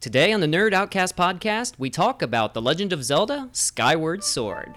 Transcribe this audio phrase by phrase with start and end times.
[0.00, 4.74] Today on the Nerd Outcast podcast, we talk about The Legend of Zelda Skyward Sword.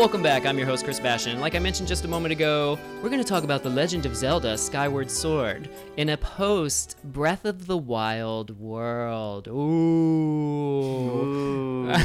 [0.00, 0.46] Welcome back.
[0.46, 1.40] I'm your host, Chris Bashan.
[1.40, 4.16] Like I mentioned just a moment ago, we're going to talk about The Legend of
[4.16, 9.46] Zelda Skyward Sword in a post Breath of the Wild world.
[9.48, 10.30] Ooh.
[11.90, 12.00] uh,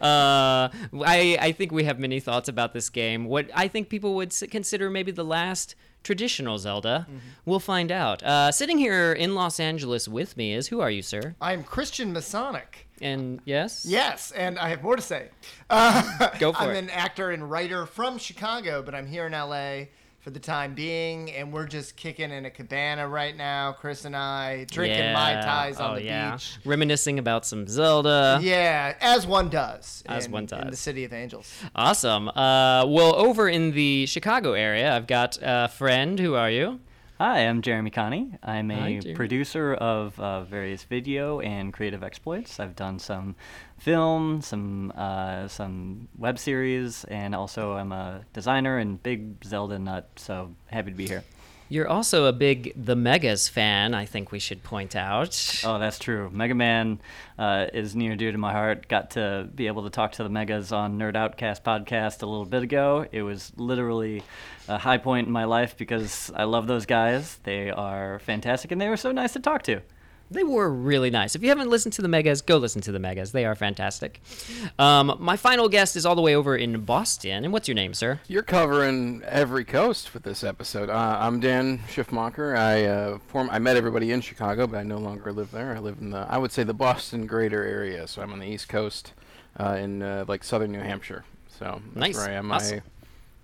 [0.00, 3.26] I, I think we have many thoughts about this game.
[3.26, 7.06] What I think people would consider maybe the last traditional Zelda.
[7.44, 8.22] We'll find out.
[8.22, 11.34] Uh, sitting here in Los Angeles with me is who are you, sir?
[11.40, 12.86] I'm Christian Masonic.
[13.00, 13.84] And yes?
[13.88, 15.28] Yes, and I have more to say.
[15.70, 16.78] Uh, Go for I'm it.
[16.78, 19.84] an actor and writer from Chicago, but I'm here in LA
[20.22, 24.14] for the time being, and we're just kicking in a cabana right now, Chris and
[24.14, 26.30] I, drinking Mai Tais on oh, the yeah.
[26.30, 26.58] beach.
[26.64, 28.38] Reminiscing about some Zelda.
[28.40, 30.04] Yeah, as one does.
[30.06, 30.76] As in- one In the.
[30.76, 31.52] City of Angels.
[31.74, 32.28] Awesome.
[32.28, 36.18] Uh, well, over in the Chicago area, I've got a friend.
[36.20, 36.78] Who are you?
[37.22, 38.36] Hi, I'm Jeremy Connie.
[38.42, 42.58] I'm a Hi, producer of uh, various video and creative exploits.
[42.58, 43.36] I've done some
[43.78, 50.08] film, some uh, some web series, and also I'm a designer and big Zelda nut.
[50.16, 51.22] So happy to be here.
[51.72, 55.62] You're also a big The Megas fan, I think we should point out.
[55.64, 56.28] Oh, that's true.
[56.30, 57.00] Mega Man
[57.38, 58.88] uh, is near and dear to my heart.
[58.88, 62.44] Got to be able to talk to the Megas on Nerd Outcast podcast a little
[62.44, 63.06] bit ago.
[63.10, 64.22] It was literally
[64.68, 67.38] a high point in my life because I love those guys.
[67.44, 69.80] They are fantastic and they were so nice to talk to.
[70.32, 71.34] They were really nice.
[71.34, 73.32] If you haven't listened to The Megas, go listen to The Megas.
[73.32, 74.20] They are fantastic.
[74.78, 77.44] Um, my final guest is all the way over in Boston.
[77.44, 78.20] And what's your name, sir?
[78.28, 80.88] You're covering every coast with this episode.
[80.88, 82.56] Uh, I'm Dan Schiffmacher.
[82.56, 85.76] I uh, form, I met everybody in Chicago, but I no longer live there.
[85.76, 88.06] I live in the I would say the Boston greater area.
[88.08, 89.12] So I'm on the East Coast,
[89.60, 91.24] uh, in uh, like southern New Hampshire.
[91.58, 92.16] So that's Nice.
[92.16, 92.50] where I am.
[92.50, 92.78] Awesome.
[92.78, 92.82] I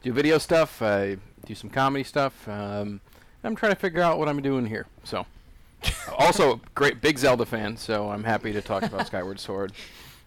[0.02, 0.80] do video stuff.
[0.80, 2.48] I do some comedy stuff.
[2.48, 3.00] Um,
[3.44, 4.86] I'm trying to figure out what I'm doing here.
[5.04, 5.26] So.
[6.18, 9.72] also, great big Zelda fan, so I'm happy to talk about Skyward Sword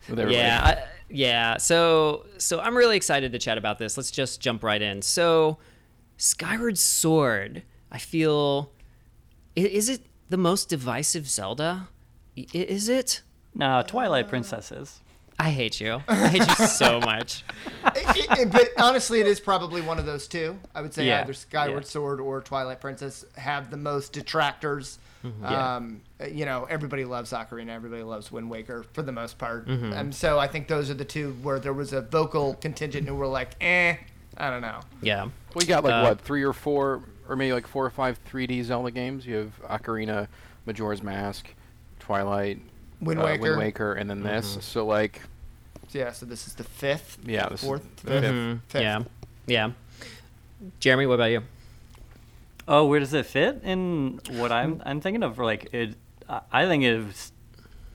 [0.10, 0.38] with everybody.
[0.38, 1.58] Yeah, I, yeah.
[1.58, 3.98] So, so I'm really excited to chat about this.
[3.98, 5.02] Let's just jump right in.
[5.02, 5.58] So,
[6.18, 7.64] Skyward Sword.
[7.92, 8.72] I feel,
[9.56, 11.90] is it the most divisive Zelda?
[12.36, 13.22] Is it?
[13.54, 15.02] No, Twilight Princesses.
[15.42, 16.02] I hate you.
[16.08, 17.44] I hate you so much.
[17.96, 20.58] It- it- but honestly, it is probably one of those two.
[20.76, 21.90] I would say Yeah, either Skyward yeah.
[21.90, 25.00] Sword or Twilight Princess have the most detractors.
[25.26, 25.44] Mm-hmm.
[25.44, 25.76] Yeah.
[25.76, 29.68] Um, you know, everybody loves Ocarina, everybody loves Wind Waker for the most part.
[29.68, 29.94] Mm-hmm.
[29.94, 33.16] And so I think those are the two where there was a vocal contingent who
[33.16, 33.96] were like, eh,
[34.38, 34.80] I don't know.
[35.02, 35.28] Yeah.
[35.56, 38.64] We got like Uh, what three or four, or maybe like four or five 3D
[38.64, 39.26] Zelda games.
[39.26, 40.28] You have Ocarina,
[40.66, 41.48] Majora's Mask,
[42.00, 42.60] Twilight,
[43.00, 44.58] Wind uh, Wind Waker, and then this.
[44.62, 45.22] So like,
[45.94, 48.22] Yeah, so this is the fifth, yeah, this fourth, is the fifth.
[48.24, 48.34] fifth.
[48.34, 48.60] Mhm.
[48.68, 48.82] Fifth.
[48.82, 49.04] Yeah.
[49.48, 49.72] Yeah.
[50.80, 51.42] Jeremy, what about you?
[52.68, 55.38] Oh, where does it fit in what I'm I'm thinking of?
[55.38, 55.96] Like it,
[56.30, 57.32] I- I think it's,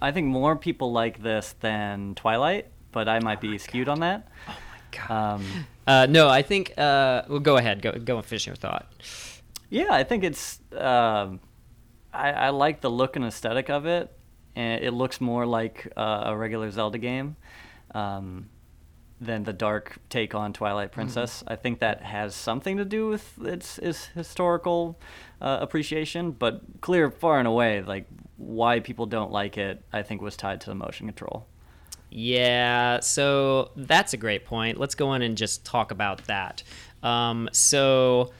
[0.02, 4.28] I think more people like this than Twilight, but I might be skewed on that.
[4.48, 5.10] Oh my God.
[5.40, 5.44] Um,
[5.86, 6.72] Uh, no, I think.
[6.76, 7.80] Uh, well, go ahead.
[7.80, 8.86] Go go and finish your thought.
[9.70, 10.58] yeah, I think it's.
[10.72, 11.38] Um,
[12.12, 14.10] I, I like the look and aesthetic of it,
[14.56, 17.36] and it looks more like uh, a regular Zelda game.
[17.96, 18.50] Um,
[19.20, 21.42] than the dark take on Twilight Princess.
[21.46, 24.98] I think that has something to do with its, its historical
[25.40, 30.20] uh, appreciation, but clear far and away, like why people don't like it, I think
[30.20, 31.46] was tied to the motion control.
[32.10, 34.78] Yeah, so that's a great point.
[34.78, 36.62] Let's go on and just talk about that.
[37.02, 38.32] Um, so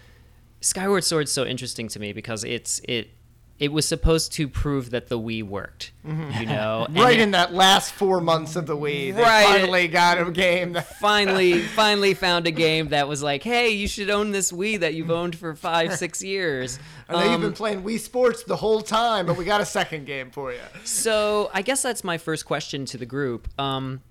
[0.61, 3.11] Skyward Sword's so interesting to me because it's it
[3.59, 5.93] it was supposed to prove that the Wii worked.
[6.05, 9.47] You know, and Right it in that last four months of the Wii, they Right.
[9.47, 13.89] finally got a game that finally finally found a game that was like, hey, you
[13.89, 16.79] should own this Wii that you've owned for five six years.
[17.09, 19.67] I know you've Um, been playing Wii Sports the whole time, but we got a
[19.67, 20.59] second game for you.
[20.85, 23.49] So I guess that's my first question to the group.
[23.59, 24.03] Um,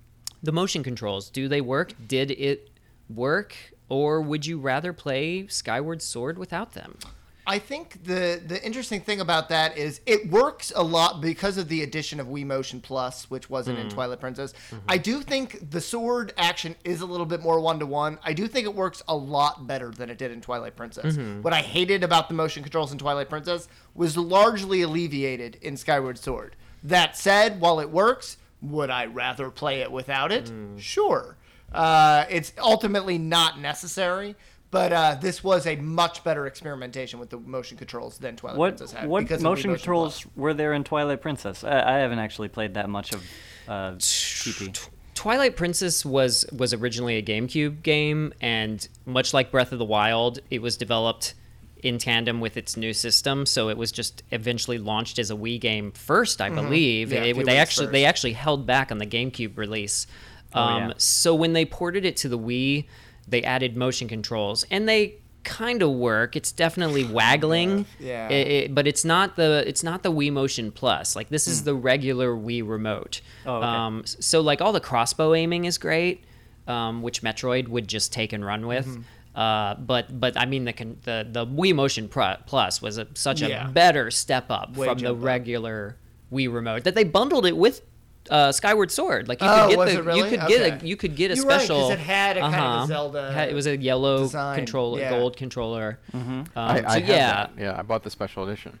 [0.42, 1.92] the motion controls, do they work?
[2.08, 2.70] Did it
[3.08, 3.54] work?
[3.88, 6.98] Or would you rather play Skyward Sword without them?
[7.46, 11.68] I think the the interesting thing about that is it works a lot because of
[11.68, 13.90] the addition of Wii Motion Plus, which wasn't in mm.
[13.90, 14.52] Twilight Princess.
[14.52, 14.78] Mm-hmm.
[14.88, 18.18] I do think the sword action is a little bit more one to one.
[18.24, 21.16] I do think it works a lot better than it did in Twilight Princess.
[21.16, 21.42] Mm-hmm.
[21.42, 26.18] What I hated about the motion controls in Twilight Princess was largely alleviated in Skyward
[26.18, 26.56] Sword.
[26.82, 30.46] That said, while it works, would I rather play it without it?
[30.46, 30.80] Mm.
[30.80, 31.36] Sure.
[31.72, 34.36] Uh, it's ultimately not necessary,
[34.70, 38.76] but uh, this was a much better experimentation with the motion controls than Twilight What
[38.76, 39.08] Princess had.
[39.08, 40.36] what because of motion controls Plus.
[40.36, 41.64] were there in Twilight Princess?
[41.64, 43.22] I, I haven't actually played that much of
[43.68, 44.88] uh, TP.
[45.14, 50.40] Twilight Princess was was originally a GameCube game, and much like Breath of the Wild,
[50.50, 51.34] it was developed
[51.82, 53.46] in tandem with its new system.
[53.46, 57.08] So it was just eventually launched as a Wii game first, I believe.
[57.08, 57.16] Mm-hmm.
[57.16, 60.06] Yeah, a It- they weeks actually they actually held back on the GameCube release.
[60.54, 60.92] Oh, Um, yeah.
[60.98, 62.86] So when they ported it to the Wii,
[63.28, 66.34] they added motion controls, and they kind of work.
[66.36, 67.86] It's definitely waggling.
[68.00, 68.28] Yeah.
[68.28, 71.14] It- it- but it's not the it's not the Wii Motion Plus.
[71.16, 71.50] Like this Hmm.
[71.52, 73.20] is the regular Wii remote.
[73.46, 73.66] Oh, okay.
[73.66, 76.24] Um, so like all the crossbow aiming is great,
[76.66, 78.86] um, which Metroid would just take and run with.
[78.86, 79.02] Mm-hmm.
[79.38, 83.06] Uh, but but I mean the con- the the Wii Motion Pro- Plus was a,
[83.14, 83.66] such a Yeah.
[83.68, 85.24] better step up Way from the jump up.
[85.24, 85.96] regular
[86.32, 87.82] Wii remote that they bundled it with.
[88.30, 90.18] Uh, Skyward Sword, like you Oh, could get was the it really?
[90.18, 91.90] you could get a you could get a You're right, 'cause special.
[91.90, 92.86] it had a kind of a uh-huh.
[92.86, 95.10] Zelda Had- it was a yellow design, controller, yeah.
[95.10, 95.98] gold controller.
[96.12, 97.50] Um, I, I had yeah, that.
[97.58, 98.78] Yeah, I bought the special edition.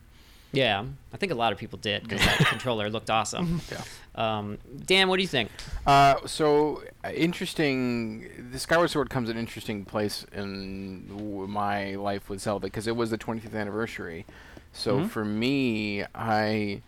[0.52, 3.60] yeah, I think a lot of people did because that controller looked awesome.
[3.70, 3.82] Yeah.
[4.16, 4.56] Um,
[4.86, 5.50] Dan, what do you think?
[5.86, 8.28] Uh, so uh, interesting.
[8.50, 12.86] The Skyward Sword comes at an interesting place in w- my life with Zelda because
[12.86, 14.24] it was the 25th anniversary.
[14.72, 15.08] So Mm-hmm.
[15.08, 16.80] for me, I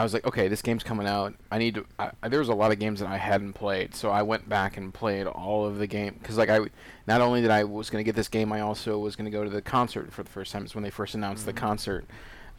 [0.00, 1.34] I was like, okay, this game's coming out.
[1.50, 1.84] I need to.
[1.98, 4.78] I, there was a lot of games that I hadn't played, so I went back
[4.78, 6.60] and played all of the game because like I,
[7.06, 9.30] not only did I was going to get this game, I also was going to
[9.30, 10.64] go to the concert for the first time.
[10.64, 12.06] It's when they first announced the concert.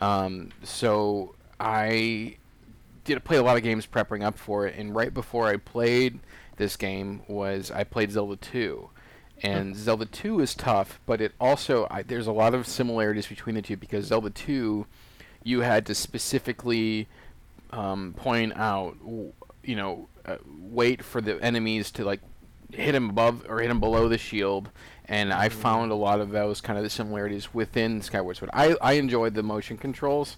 [0.01, 2.37] Um, so I
[3.05, 6.19] did play a lot of games prepping up for it, and right before I played
[6.57, 8.87] this game was I played Zelda 2.
[9.41, 13.55] And Zelda 2 is tough, but it also I, there's a lot of similarities between
[13.55, 14.85] the two because Zelda 2
[15.43, 17.07] you had to specifically
[17.71, 18.97] um, point out
[19.63, 22.21] you know uh, wait for the enemies to like
[22.71, 24.69] hit him above or hit him below the shield.
[25.05, 28.49] And I found a lot of those kind of the similarities within Skyward Sword.
[28.53, 30.37] I, I enjoyed the motion controls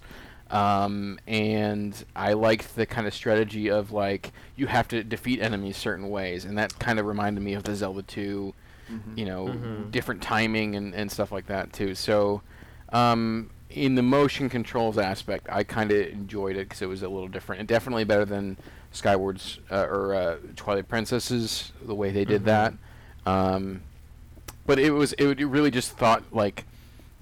[0.49, 5.77] um, and I liked the kind of strategy of like you have to defeat enemies
[5.77, 8.53] certain ways, and that kind of reminded me of the Zelda 2,
[9.15, 9.47] you know,
[9.91, 11.95] different timing and, and stuff like that too.
[11.95, 12.41] So,
[12.91, 17.09] um, in the motion controls aspect, I kind of enjoyed it because it was a
[17.09, 18.57] little different, and definitely better than
[18.91, 22.73] Skyward's uh, or uh, Twilight Princesses the way they did that.
[23.25, 23.81] Um,
[24.65, 26.65] but it was it, it really just thought like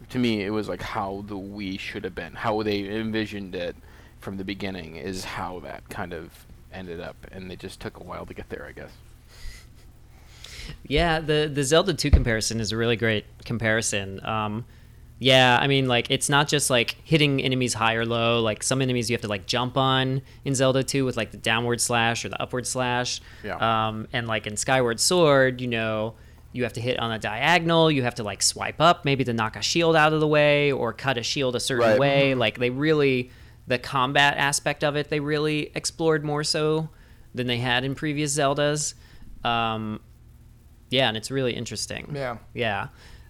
[0.10, 3.76] to me it was like how the Wii should have been, how they envisioned it
[4.20, 8.04] from the beginning is how that kind of ended up, and it just took a
[8.04, 8.92] while to get there, I guess.
[10.86, 14.24] Yeah, the the Zelda 2 comparison is a really great comparison.
[14.26, 14.66] Um,
[15.24, 18.42] yeah, I mean, like it's not just like hitting enemies high or low.
[18.42, 21.38] Like some enemies you have to like jump on in Zelda 2 with like the
[21.38, 23.22] downward slash or the upward slash.
[23.44, 23.58] Yeah.
[23.88, 26.16] Um, and like in Skyward Sword, you know,
[26.54, 27.92] you have to hit on a diagonal.
[27.92, 30.72] You have to like swipe up, maybe to knock a shield out of the way
[30.72, 32.00] or cut a shield a certain Right.
[32.00, 32.34] way.
[32.34, 33.30] Like they really,
[33.68, 36.90] the combat aspect of it, they really explored more so
[37.36, 38.96] than they had in previous Zeldas.
[39.46, 40.00] Um,
[40.90, 42.12] yeah, and it's really interesting.
[42.16, 42.38] Yeah.
[42.56, 42.88] Yeah.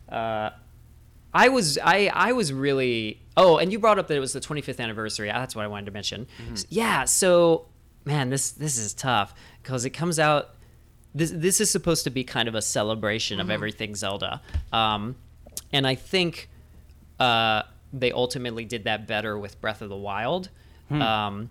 [0.10, 0.52] Uh,
[1.33, 4.42] I was I I was really oh, and you brought up that it was the
[4.42, 5.28] 25th anniversary.
[5.30, 6.28] That's what I wanted to mention.
[6.54, 7.06] S- Yeah.
[7.06, 7.68] So
[8.06, 10.50] man, this this is tough because it comes out.
[11.13, 14.42] This this is supposed to be kind of a celebration of everything Zelda,
[14.72, 15.15] um,
[15.74, 16.50] and I think
[17.20, 20.50] uh, they ultimately did that better with Breath of the Wild.
[20.89, 21.50] Um,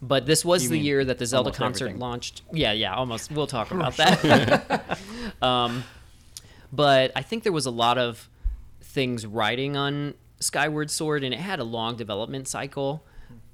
[0.00, 2.00] but this was You the year that the Zelda concert everything.
[2.00, 2.42] launched.
[2.52, 3.30] Yeah, yeah, almost.
[3.32, 4.96] We'll talk about that.
[5.42, 5.82] um,
[6.72, 8.28] but I think there was a lot of
[8.80, 13.04] things riding on Skyward Sword, and it had a long development cycle.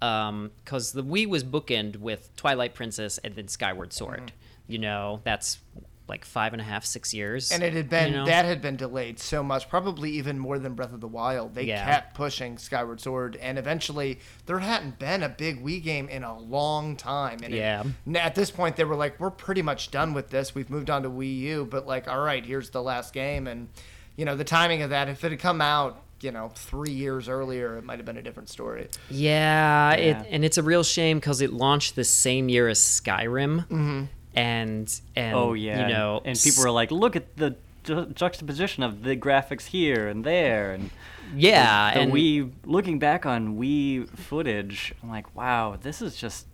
[0.03, 4.21] Um, because the Wii was bookend with Twilight Princess and then Skyward Sword.
[4.27, 4.73] Mm-hmm.
[4.73, 5.59] You know, that's
[6.07, 7.51] like five and a half, six years.
[7.51, 8.27] And it had been you know?
[8.27, 11.55] that had been delayed so much, probably even more than Breath of the Wild.
[11.55, 11.83] They Yeah.
[11.87, 16.39] kept pushing Skyward Sword, and eventually there hadn't been a big Wii game in a
[16.39, 17.41] long time.
[17.43, 17.85] And Yeah.
[18.07, 20.55] n- at this point, they were like, "We're pretty much done with this.
[20.55, 23.69] We've moved on to Wii U." But like, all right, here's the last game, and
[24.17, 25.09] you know the timing of that.
[25.09, 28.23] If it had come out, you know, three years earlier, it might have been a
[28.23, 28.89] different story.
[29.11, 30.21] Yeah, Yeah.
[30.23, 34.05] It, and it's a real shame because it launched the same year as Skyrim, Mm-hmm.
[34.35, 38.83] and and Oh yeah, you know, and people were like, "Look at the ju- juxtaposition
[38.83, 40.91] of the graphics here and there," and
[41.37, 46.47] yeah, the and we Looking back on Wii footage, I'm like, "Wow, this is just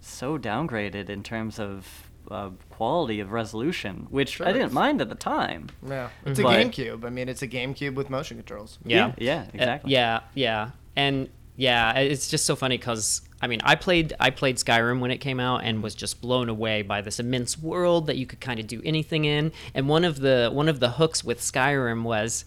[0.00, 4.48] so downgraded in terms of uh, quality of resolution," which Sure.
[4.48, 5.68] I didn't mind at the time.
[5.86, 7.04] Yeah, it's a GameCube.
[7.04, 8.78] I mean, it's a GameCube with motion controls.
[8.84, 9.92] yeah, yeah, Uh, exactly.
[9.92, 14.56] yeah, yeah, and yeah, it's just so funny because I mean, I played I played
[14.56, 18.16] Skyrim when it came out and was just blown away by this immense world that
[18.16, 19.52] you could kind of do anything in.
[19.74, 22.44] And one of the one of the hooks with Skyrim was,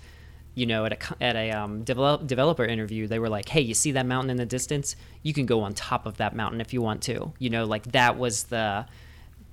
[0.55, 3.73] you know, at a at a um, develop, developer interview, they were like, "Hey, you
[3.75, 4.95] see that mountain in the distance?
[5.23, 7.91] You can go on top of that mountain if you want to." You know, like
[7.93, 8.85] that was the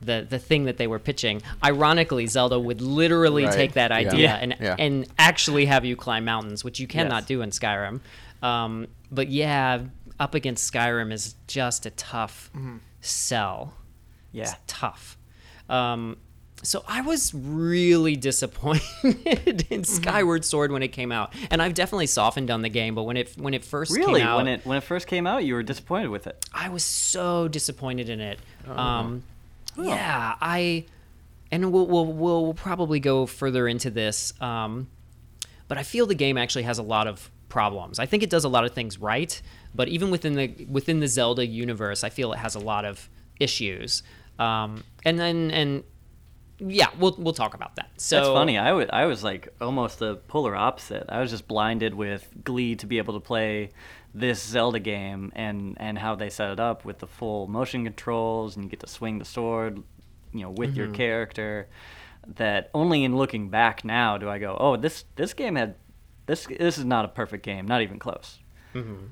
[0.01, 1.43] the the thing that they were pitching.
[1.65, 3.53] Ironically, Zelda would literally Right.
[3.55, 4.35] take that idea Yeah.
[4.37, 4.77] and Yeah.
[4.79, 7.29] and actually have you climb mountains, which you cannot Yes.
[7.29, 8.01] do in Skyrim.
[8.43, 9.81] Um, but yeah,
[10.21, 12.51] up against Skyrim is just a tough
[13.01, 13.75] sell.
[14.33, 14.43] Yeah.
[14.45, 15.17] It's tough.
[15.69, 16.17] Um,
[16.63, 22.07] so I was really disappointed in Skyward Sword when it came out, and I've definitely
[22.07, 22.95] softened on the game.
[22.95, 25.27] But when it when it first Really, came out, when it when it first came
[25.27, 26.45] out, you were disappointed with it.
[26.53, 28.39] I was so disappointed in it.
[28.69, 29.21] Oh.
[29.79, 30.85] Um, Yeah, I,
[31.51, 34.33] and we'll, we'll we'll probably go further into this.
[34.41, 34.89] Um,
[35.69, 37.99] but I feel the game actually has a lot of problems.
[37.99, 39.41] I think it does a lot of things right,
[39.75, 43.09] but even within the within the Zelda universe, I feel it has a lot of
[43.41, 44.03] issues.
[44.39, 45.85] Um, and then and
[46.59, 47.91] yeah, we'll we'll talk about that.
[47.97, 48.59] So That's funny.
[48.59, 51.05] I was I was like almost the polar opposite.
[51.09, 53.71] I was just blinded with glee to be able to play
[54.19, 58.57] this Zelda game and and how they set it up with the full motion controls
[58.57, 59.83] and you get to swing the sword,
[60.33, 60.97] you know, with your mm-hmm.
[60.97, 61.69] character.
[62.37, 65.77] That only in looking back now do I go, oh, this this game had
[66.27, 68.39] this this is not a perfect game, not even close.
[68.75, 69.07] Mm-hmm.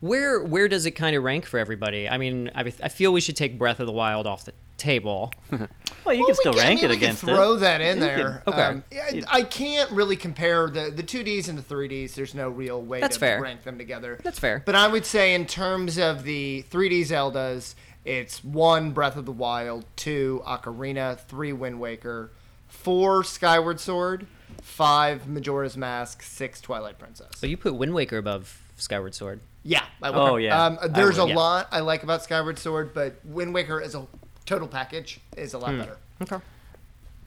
[0.00, 2.08] Where where does it kind of rank for everybody?
[2.08, 4.52] I mean, I, I feel we should take Breath of the Wild off the
[4.84, 5.32] table.
[6.04, 7.60] Well, you Well, can still we rank I mean, it against throw it.
[7.60, 8.42] that in You there.
[8.44, 8.62] could- okay.
[8.62, 12.14] Um, yeah, I can't really compare the the 2Ds and the 3Ds.
[12.14, 13.40] There's no real way That's to fair.
[13.40, 14.20] rank them together.
[14.22, 14.62] That's fair.
[14.66, 17.74] But I would say in terms of the 3D Zeldas,
[18.04, 22.32] it's one Breath of the Wild, two Ocarina, three Wind Waker,
[22.68, 24.26] four Skyward Sword,
[24.60, 27.30] five Majora's Mask, six Twilight Princess.
[27.36, 29.40] So you put Wind Waker above Skyward Sword.
[29.62, 29.84] Yeah.
[30.02, 30.18] I would.
[30.18, 30.62] Oh, yeah.
[30.66, 31.30] Um, there's I a would.
[31.30, 31.36] Yeah.
[31.36, 34.06] lot I like about Skyward Sword, but Wind Waker as a
[34.46, 35.62] total package is a Hmm.
[35.64, 35.96] lot better.
[36.22, 36.44] Okay.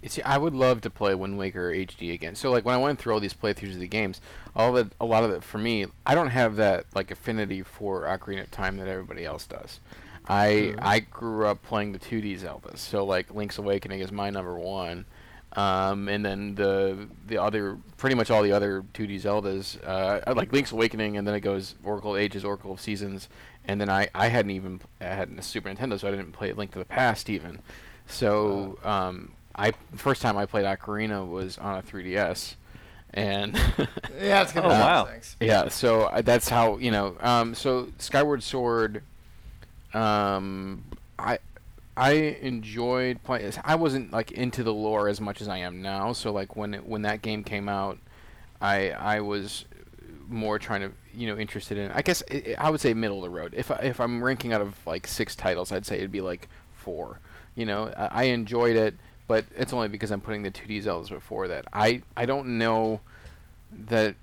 [0.06, 2.36] See, I would love to play Wind Waker HD again.
[2.36, 4.22] So, like, when I went through all these playthroughs of the games,
[4.56, 7.64] all of it, a lot of it for me, I don't have that like affinity
[7.64, 9.80] for Ocarina of Time that everybody else does.
[10.30, 14.54] I I grew up playing the 2D Zeldas, so like Link's Awakening is my number
[14.60, 15.06] one,
[15.54, 20.54] um, and then the the other pretty much all the other 2D Zeldas, uh, like
[20.54, 23.30] Link's Awakening, and then it goes Oracle of Ages, Oracle of Seasons,
[23.68, 26.52] and then I I hadn't even I had a Super Nintendo, so I didn't play
[26.54, 27.60] Link to the Past even.
[28.08, 32.56] So um, I first time I played Ocarina was on a 3DS,
[33.14, 33.56] and
[34.20, 35.06] Yeah, it's gonna Oh, be wow.
[35.06, 35.36] things.
[35.40, 37.16] yeah, so uh, that's how you know.
[37.20, 39.04] Um, so Skyward Sword,
[39.94, 40.84] um,
[41.20, 41.40] I
[41.96, 43.52] I enjoyed playing.
[43.64, 46.14] I wasn't like into the lore as much as I am now.
[46.14, 47.98] So like when it, when that game came out,
[48.62, 49.66] I I was
[50.28, 51.92] more trying to you know interested in.
[51.92, 53.54] I guess i I would say middle of the road.
[53.58, 56.48] If I, if I'm ranking out of like six titles, I'd say it'd be like
[56.74, 57.20] four.
[57.56, 58.94] You know, I, I enjoyed it,
[59.28, 61.66] but it's only because I'm putting the 2D Zeldas before that.
[61.74, 63.02] I I don't know
[63.88, 64.16] that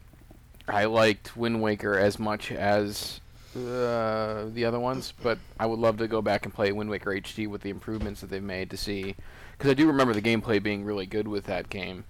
[0.69, 3.21] I liked Wind Waker as much as
[3.57, 7.11] uh, the other ones, but I would love to go back and play Wind Waker
[7.11, 9.17] HD with the improvements that they've made to see,
[9.53, 12.05] because I do remember the gameplay being really good with that game.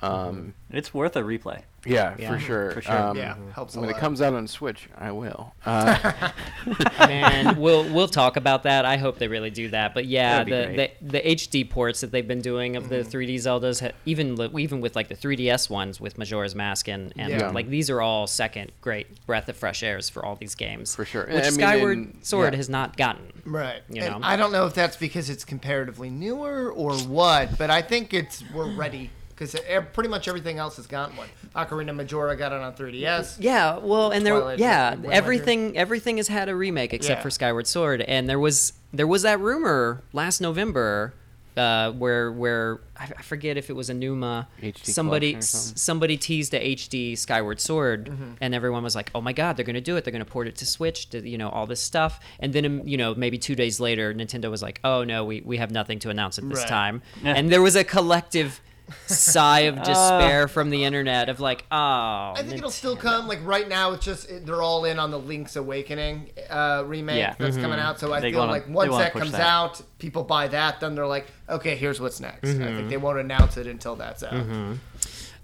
[0.00, 1.62] Um, It's worth a replay.
[1.84, 2.32] yeah, Yeah.
[2.32, 2.70] for sure.
[2.72, 2.96] For sure.
[2.96, 5.54] Um, Yeah, helps a when it comes out on Switch, I will.
[5.66, 6.30] Uh,
[7.00, 8.84] Man, we'll we'll talk about that.
[8.84, 9.94] I hope they really do that.
[9.94, 13.90] But yeah, the, the the HD ports that they've been doing of the 3D Zeldas,
[14.04, 17.50] even even with like the 3DS ones with Majora's Mask and and Yeah.
[17.50, 20.94] like these are all second great breath of fresh airs for all these games.
[20.94, 21.26] For sure.
[21.26, 22.56] Which I mean, Skyward and- Sword yeah.
[22.58, 23.32] has not gotten.
[23.44, 23.82] Right.
[23.88, 24.26] You And know?
[24.26, 28.44] I don't know if that's because it's comparatively newer or what, but I think it's
[28.52, 29.54] we're ready because
[29.92, 31.28] pretty much everything else has gotten one.
[31.54, 33.36] Ocarina Majora got it on 3DS.
[33.38, 35.14] Yeah, well, and there, Twilight, yeah, Wind Waker.
[35.14, 37.22] everything, everything has had a remake except Yeah.
[37.22, 41.14] for Skyward Sword, and there was, there was that rumor last November,
[41.56, 45.42] uh, where, where I, I forget if it was a Numa, HD somebody, collection or
[45.42, 45.74] something.
[45.74, 48.32] s- somebody teased a HD Skyward Sword, Mm-hmm.
[48.40, 50.04] and everyone was like, "Oh my God, they're gonna do it!
[50.04, 52.82] They're gonna port it to Switch, to, you know, all this stuff." And then, um,
[52.86, 55.98] you know, maybe two days later, Nintendo was like, "Oh no, we, we have nothing
[56.00, 56.68] to announce at this Right.
[56.68, 58.60] time," and there was a collective.
[59.06, 63.28] Sigh of despair from the internet of like, oh, I think it'll still come.
[63.28, 67.18] Like right now, it's just it, they're all in on the Link's Awakening uh, remake
[67.18, 67.34] Yeah.
[67.38, 67.98] that's coming out.
[68.00, 69.40] So I They feel wanna- like once that comes that.
[69.40, 70.80] out, people buy that.
[70.80, 72.48] Then they're like, okay, here's what's next.
[72.48, 74.46] I think they won't announce it until that's out.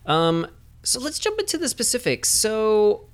[0.06, 0.46] Um,
[0.82, 2.28] so let's jump into the specifics.
[2.30, 3.06] So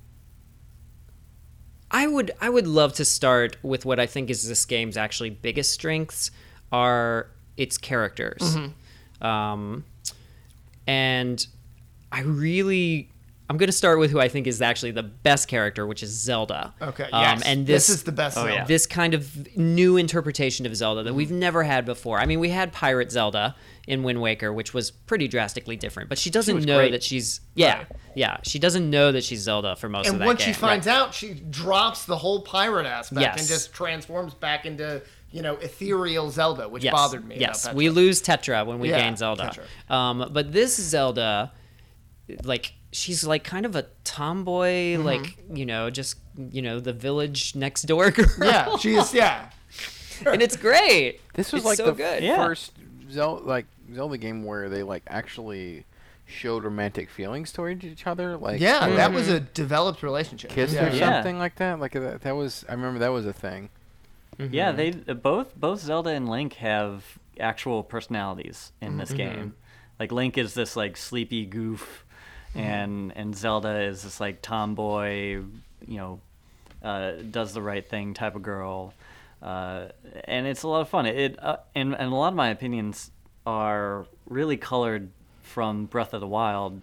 [1.89, 5.29] I would I would love to start with what I think is this game's actually
[5.29, 6.31] biggest strengths
[6.71, 8.57] are its characters.
[9.21, 9.83] Um,
[10.87, 11.45] and
[12.11, 13.09] I really
[13.49, 16.09] I'm going to start with who I think is actually the best character, which is
[16.09, 16.73] Zelda.
[16.81, 17.41] Okay, Um, yes.
[17.45, 18.37] and this, this, is the best.
[18.37, 18.53] Oh, Zelda.
[18.53, 18.63] yeah.
[18.63, 22.17] this kind of new interpretation of Zelda that we've never had before.
[22.17, 23.53] I mean, we had Pirate Zelda
[23.87, 26.91] in Wind Waker, which was pretty drastically different, but she doesn't was know great.
[26.93, 27.87] that she's yeah, Right.
[28.15, 28.37] yeah.
[28.43, 30.53] She doesn't know that she's Zelda for most of And that once game.
[30.53, 33.37] she finds out, she drops the whole pirate aspect Yes.
[33.39, 36.93] and just transforms back into you know ethereal Zelda, which yes.
[36.93, 37.37] bothered me.
[37.39, 39.51] Yes, about we lose Tetra when we Yeah, gain Zelda.
[39.89, 39.93] Tetra.
[39.93, 41.51] Um, but this Zelda,
[42.43, 45.03] like she's like kind of a tomboy, Mm-hmm.
[45.03, 48.27] like you know, just you know, the village next door girl.
[48.41, 49.13] Yeah, she is.
[49.13, 49.49] Yeah,
[50.25, 51.21] and it's great.
[51.33, 52.23] This was It's like so the good.
[52.23, 52.37] Yeah.
[52.37, 52.73] first
[53.09, 55.85] Zelda, like Zelda game where they like actually
[56.25, 60.51] showed romantic feelings toward each other, like yeah, or that was a developed relationship.
[60.51, 60.87] kissed yeah.
[60.89, 61.13] or Yeah.
[61.15, 61.79] something like that.
[61.79, 63.69] Like that, that was I remember that was a thing.
[64.51, 67.03] Yeah, they uh, both both Zelda and Link have
[67.39, 69.55] actual personalities in this game.
[69.99, 72.05] Like Link is this like sleepy goof,
[72.55, 75.41] and and Zelda is this like tomboy,
[75.87, 76.19] you know,
[76.83, 78.93] uh, does the right thing type of girl,
[79.41, 79.87] uh,
[80.25, 81.05] and it's a lot of fun.
[81.05, 83.11] It uh, and and a lot of my opinions
[83.45, 85.09] are really colored
[85.41, 86.81] from Breath of the Wild.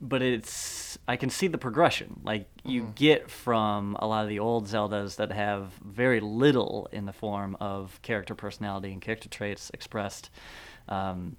[0.00, 2.20] But it's I can see the progression.
[2.22, 7.04] Like you get from a lot of the old Zeldas that have very little in
[7.06, 10.30] the form of character personality and character traits expressed,
[10.88, 11.36] um,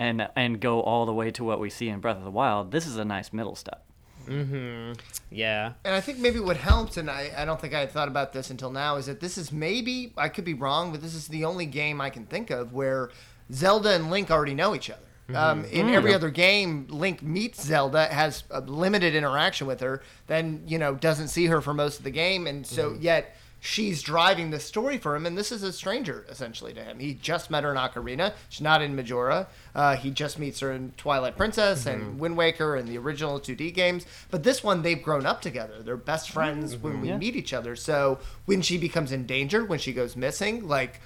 [0.00, 2.72] and and go all the way to what we see in Breath of the Wild.
[2.72, 3.84] This is a nice middle step.
[4.26, 4.92] Mm-hmm.
[5.30, 5.72] Yeah.
[5.84, 8.32] And I think maybe what helps, and I, I don't think I had thought about
[8.32, 11.28] this until now, is that this is maybe, I could be wrong, but this is
[11.28, 13.10] the only game I can think of where
[13.52, 15.00] Zelda and Link already know each other.
[15.34, 15.94] Um, in mm-hmm.
[15.94, 20.94] every other game, Link meets Zelda, has a limited interaction with her, then, you know,
[20.94, 23.02] doesn't see her for most of the game, and so mm-hmm.
[23.02, 26.98] yet she's driving the story for him, and this is a stranger, essentially, to him.
[26.98, 28.32] He just met her in Ocarina.
[28.48, 29.48] She's not in Majora.
[29.74, 32.18] Uh, he just meets her in Twilight Princess and mm-hmm.
[32.18, 34.06] Wind Waker and the original 2D games.
[34.30, 35.82] But this one, they've grown up together.
[35.82, 37.18] They're best friends when we Yeah.
[37.18, 37.76] meet each other.
[37.76, 41.00] So when she becomes endangered, when she goes missing, like,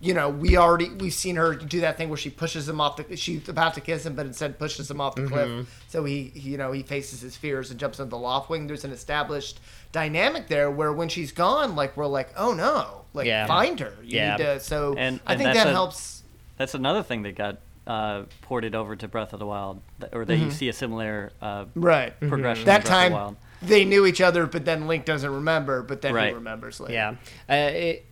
[0.00, 2.96] you know, we already we've seen her do that thing where she pushes him off
[2.96, 3.16] the.
[3.16, 5.82] She's about to kiss him, but instead pushes him off the cliff.
[5.88, 8.68] So he, he, you know, he faces his fears and jumps into the Loftwing.
[8.68, 9.58] There's an established
[9.90, 13.46] dynamic there where when she's gone, like we're like, oh no, like Yeah.
[13.46, 13.94] find her.
[14.02, 14.36] You Yeah.
[14.36, 14.60] need to.
[14.60, 16.22] So And- I and think that a- helps.
[16.58, 19.80] That's another thing that got uh, ported over to Breath of the Wild,
[20.12, 22.12] or that you see a similar uh, Right.
[22.20, 22.66] progression.
[22.66, 23.36] That of the time Wild.
[23.62, 26.92] they knew each other, but then Link doesn't remember, but then he remembers later.
[26.92, 27.14] Yeah.
[27.48, 28.04] Uh, it,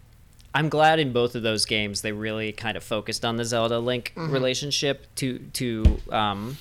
[0.56, 3.78] I'm glad in both of those games they really kind of focused on the Zelda
[3.78, 6.56] Link relationship to to um,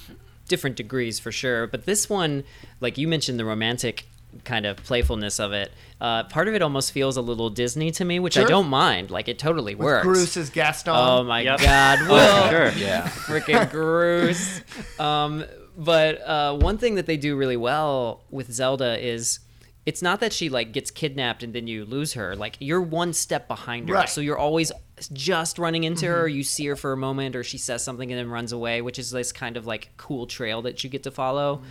[0.49, 1.65] different degrees for sure.
[1.67, 2.43] But this one,
[2.81, 4.05] like you mentioned, the romantic
[4.43, 5.71] kind of playfulness of it.
[6.01, 9.09] Uh, part of it almost feels a little Disney to me, which I don't mind.
[9.11, 10.05] Like it totally With works.
[10.05, 10.93] Groose as Gaston.
[10.93, 11.59] Oh my Yep.
[11.61, 11.99] God!
[12.09, 12.71] Oh, sure.
[12.73, 13.07] Yeah.
[13.07, 14.61] freaking Groose.
[14.99, 15.45] Um,
[15.77, 19.39] but uh, one thing that they do really well with Zelda is
[19.85, 22.35] it's not that she like gets kidnapped and then you lose her.
[22.35, 24.09] Like you're one step behind her, Right.
[24.09, 24.71] so you're always
[25.13, 26.25] just running into her.
[26.27, 26.37] Mm-hmm.
[26.37, 28.97] You see her for a moment, or she says something and then runs away, which
[28.97, 31.57] is this kind of like cool trail that you get to follow.
[31.57, 31.67] Mm-hmm.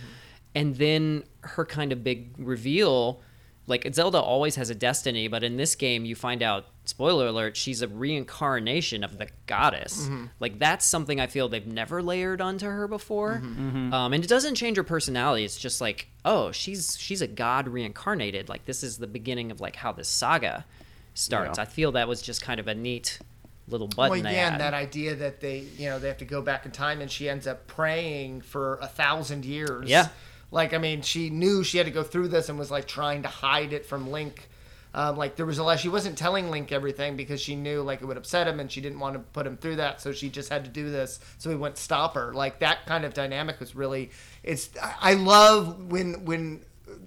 [0.55, 3.21] And then her kind of big reveal
[3.67, 7.57] like Zelda always has a destiny, but in this game you find out spoiler alert,
[7.57, 10.03] she's a reincarnation of the goddess.
[10.03, 10.25] Mm-hmm.
[10.39, 13.41] Like that's something I feel they've never layered onto her before.
[13.43, 13.67] Mm-hmm.
[13.67, 13.93] Mm-hmm.
[13.93, 15.43] Um, and it doesn't change her personality.
[15.43, 18.49] It's just like, oh, she's she's a god reincarnated.
[18.49, 20.65] Like this is the beginning of like how this saga
[21.15, 21.57] starts.
[21.57, 21.63] Yeah.
[21.63, 23.19] I feel that was just kind of a neat
[23.67, 24.51] little button well, they yeah, had.
[24.53, 27.09] and that idea that they, you know, they have to go back in time, and
[27.09, 29.89] she ends up praying for a thousand years.
[29.89, 30.09] Yeah.
[30.55, 33.23] Like, I mean, she knew she had to go through this and was like trying
[33.23, 34.47] to hide it from Link.
[34.93, 35.81] Um, like there was a lot.
[35.81, 38.79] She wasn't telling Link everything because she knew like it would upset him, and she
[38.79, 39.99] didn't want to put him through that.
[39.99, 41.19] So she just had to do this.
[41.39, 42.33] So he went stop her.
[42.33, 44.11] Like that kind of dynamic was really.
[44.43, 44.69] It's.
[44.81, 46.61] I love when when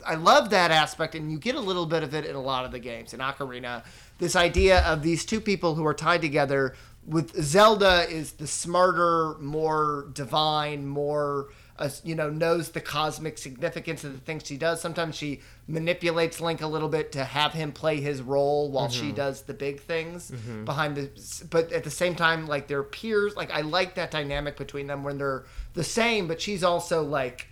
[0.07, 2.67] I love that aspect, and you get a little bit of it in a lot
[2.67, 3.15] of the games.
[3.15, 3.83] In Ocarina,
[4.19, 6.75] this idea of these two people who are tied together.
[7.07, 14.03] With Zelda is the smarter, more divine, more uh, you know knows the cosmic significance
[14.05, 14.81] of the things she does.
[14.81, 19.13] Sometimes she manipulates Link a little bit to have him play his role while she
[19.13, 20.31] does the big things
[20.65, 21.11] behind the.
[21.51, 23.37] But at the same time, like they're peers.
[23.37, 27.47] Like I like that dynamic between them when they're the same, but she's also like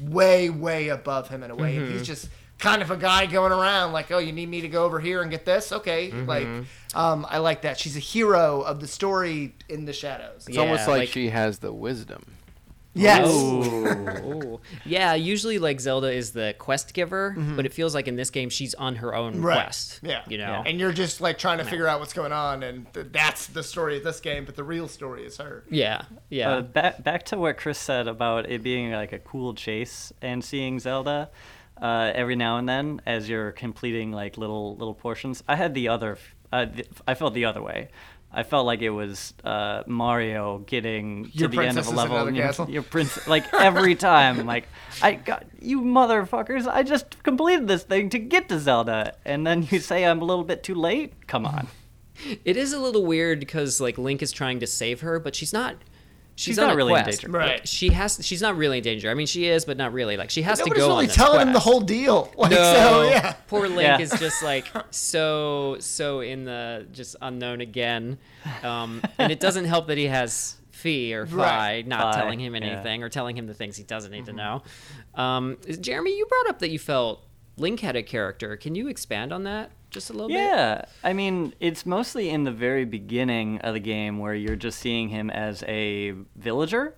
[0.00, 3.50] way, way above him in a way, and he's just kind of a guy going
[3.52, 5.72] around like, oh, you need me to go over here and get this?
[5.72, 6.46] Okay, like,
[6.94, 7.78] um, I like that.
[7.78, 10.46] She's a hero of the story in the shadows.
[10.46, 12.24] It's Yeah, almost like, like- she has the wisdom.
[12.94, 13.26] Yes.
[13.26, 14.60] Oh.
[14.84, 18.50] yeah, usually like Zelda is the quest giver, but it feels like in this game
[18.50, 19.44] she's on her own Mm-hmm.
[19.44, 19.54] Right.
[19.64, 20.00] quest.
[20.02, 20.22] Yeah.
[20.28, 20.44] You know.
[20.44, 20.62] Yeah.
[20.66, 23.62] And you're just like trying to figure out what's going on, and th- that's the
[23.62, 24.44] story of this game.
[24.44, 25.64] But the real story is her.
[25.70, 26.02] Yeah.
[26.28, 26.50] Yeah.
[26.56, 30.44] Uh, back back to what Chris said about it being like a cool chase and
[30.44, 31.30] seeing Zelda
[31.80, 35.42] uh, every now and then as you're completing like little little portions.
[35.48, 36.18] I had the other.
[36.52, 37.88] Uh, th- I felt the other way.
[38.34, 41.90] I felt like it was uh, Mario getting Your to the end of princess a
[41.90, 42.16] is level.
[42.16, 42.70] another and your, castle?
[42.70, 44.68] your prince, like every time, like
[45.02, 46.66] I got you motherfuckers.
[46.66, 50.24] I just completed this thing to get to Zelda, and then you say I'm a
[50.24, 51.26] little bit too late.
[51.26, 51.68] Come on.
[52.44, 55.52] It is a little weird because like Link is trying to save her, but she's
[55.52, 55.76] not.
[56.34, 57.28] She's, She's not a really in danger.
[57.28, 57.46] Right.
[57.60, 58.18] Like, she has.
[58.22, 59.10] She's not really in danger.
[59.10, 60.16] I mean, she is, but not really.
[60.16, 62.32] Like she has Nobody's to go really on this telling him the whole deal.
[62.38, 63.32] Like, No, so yeah.
[63.48, 63.98] poor Link Yeah.
[63.98, 68.18] is just like so so in the just unknown again,
[68.62, 71.86] um, and it doesn't help that he has Fee or Fi Right.
[71.86, 72.62] not Fi, telling him yeah.
[72.62, 74.36] anything or telling him the things he doesn't need to Mm-hmm.
[75.16, 75.22] know.
[75.22, 77.20] Um, Jeremy, you brought up that you felt
[77.58, 78.56] Link had a character.
[78.56, 80.34] Can you expand on that just a little bit?
[80.34, 84.78] Yeah, I mean, it's mostly in the very beginning of the game where you're just
[84.80, 86.96] seeing him as a villager,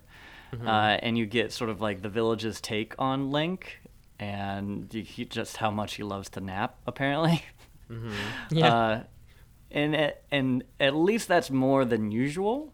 [0.53, 0.67] Mm-hmm.
[0.67, 3.79] uh, and you get sort of like the village's take on Link,
[4.19, 7.43] and he, just how much he loves to nap, apparently.
[8.49, 8.73] Yeah.
[8.75, 9.03] Uh,
[9.71, 12.71] and at- and at least that's more than usual.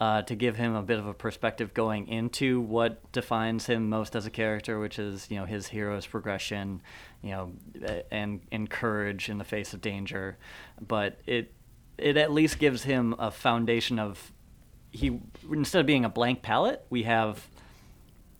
[0.00, 4.16] Uh, to give him a bit of a perspective going into what defines him most
[4.16, 6.82] as a character, which is you know his hero's progression,
[7.24, 7.52] you know,
[8.10, 10.36] and and courage in the face of danger,
[10.86, 11.52] but it
[11.96, 14.30] it at least gives him a foundation of
[14.90, 17.48] he instead of being a blank palette, we have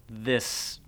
[0.08, 0.80] this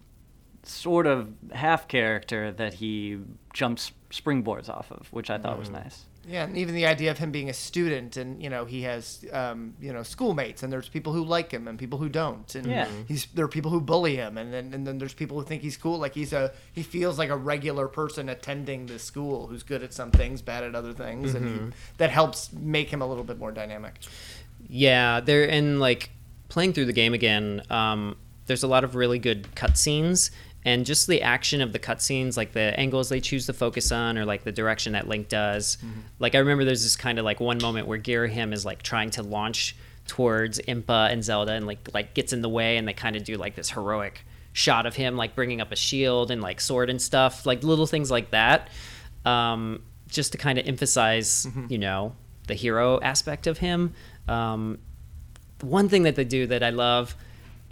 [0.63, 3.19] sort of half character that he
[3.55, 5.85] jumps springboards off of, which I thought was mm-hmm.
[5.85, 6.05] nice.
[6.29, 9.25] Yeah, and even the idea of him being a student, and you know, he has
[9.33, 12.67] um, you know schoolmates, and there's people who like him and people who don't, and
[12.67, 12.89] Yeah.
[13.07, 15.63] he's there are people who bully him, and then and then there's people who think
[15.63, 19.63] he's cool, like he's a he feels like a regular person attending this school who's
[19.63, 23.07] good at some things, bad at other things, and he, that helps make him a
[23.07, 23.95] little bit more dynamic.
[24.69, 26.11] Yeah, there and like
[26.49, 27.63] playing through the game again.
[27.71, 30.31] Um, there's a lot of really good cutscenes,
[30.67, 34.19] and just the action of the cutscenes, like the angles they choose to focus on,
[34.19, 35.79] or like the direction that Link does.
[36.19, 39.11] Like I remember there's this kind of like one moment where Girahim is like trying
[39.11, 39.77] to launch
[40.09, 43.23] towards Impa and Zelda, and like like gets in the way, and they kind of
[43.23, 46.91] do like this heroic shot of him like bringing up a shield and like sword
[46.91, 48.69] and stuff, like little things like that.
[49.25, 52.15] Um, just to kind of emphasize, you know,
[52.49, 53.93] the hero aspect of him.
[54.29, 54.79] Um,
[55.61, 57.15] one thing that they do that I love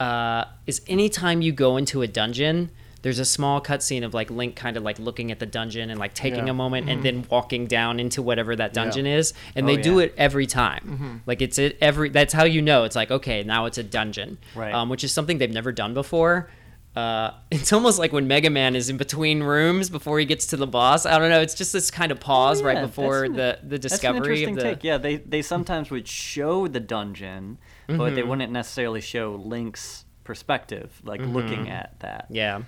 [0.01, 2.71] uh, is anytime you go into a dungeon,
[3.05, 6.01] there's a small cutscene of like Link kind of like looking at the dungeon and
[6.01, 6.53] like taking Yeah.
[6.53, 9.99] a moment and then walking down into whatever that dungeon is, and Oh, they do
[9.99, 11.23] it every time.
[11.27, 12.09] Like it's it every.
[12.09, 14.75] That's how you know it's like okay, now it's a dungeon, Right.
[14.75, 16.49] Um, which is something they've never done before.
[16.97, 20.57] Uh, it's almost like when Mega Man is in between rooms before he gets to
[20.57, 21.05] the boss.
[21.05, 21.41] I don't know.
[21.43, 24.63] It's just this kind of pause Oh, right before the the discovery of the.
[24.63, 24.83] take.
[24.85, 31.03] Yeah, they they sometimes would show the dungeon, but they wouldn't necessarily show Link's perspective,
[31.05, 32.29] like looking at that.
[32.31, 32.63] Yeah.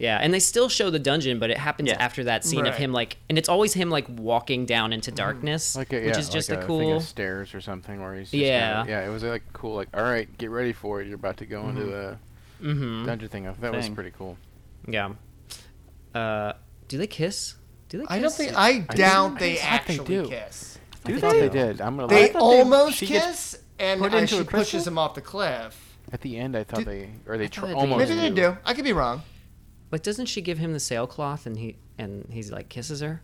[0.00, 1.96] Yeah, and they still show the dungeon, but it happens Yeah.
[2.00, 5.76] after that scene of him like, and it's always him like walking down into darkness,
[5.76, 7.00] Like a, yeah, which is just like a I think cool.
[7.00, 8.78] stairs or something where he's just Yeah.
[8.78, 9.06] kinda, yeah.
[9.06, 9.76] It was like cool.
[9.76, 11.06] Like all right, get ready for it.
[11.06, 12.16] You're about to go into the
[12.62, 13.04] Mm-hmm.
[13.06, 13.44] dungeon thing.
[13.60, 14.36] That was pretty cool.
[14.88, 15.10] Yeah.
[16.14, 16.54] Uh,
[16.88, 17.54] do they kiss?
[17.88, 18.04] Do they?
[18.04, 18.10] Kiss?
[18.10, 20.28] I don't think I doubt they I thought they actually do.
[20.28, 20.78] kiss.
[21.04, 21.40] Do I thought they?
[21.40, 21.80] they did.
[21.80, 22.08] I'm gonna.
[22.08, 24.92] They Like, thought they- almost kiss, and put into she pushes crystal?
[24.92, 25.86] him off the cliff.
[26.12, 28.08] at the end, I thought Did- they or they tr- thought they almost.
[28.08, 28.34] Maybe they do.
[28.34, 28.56] do.
[28.64, 29.22] I could be wrong.
[29.90, 33.22] Like, doesn't she give him the sailcloth and he and he's like kisses her?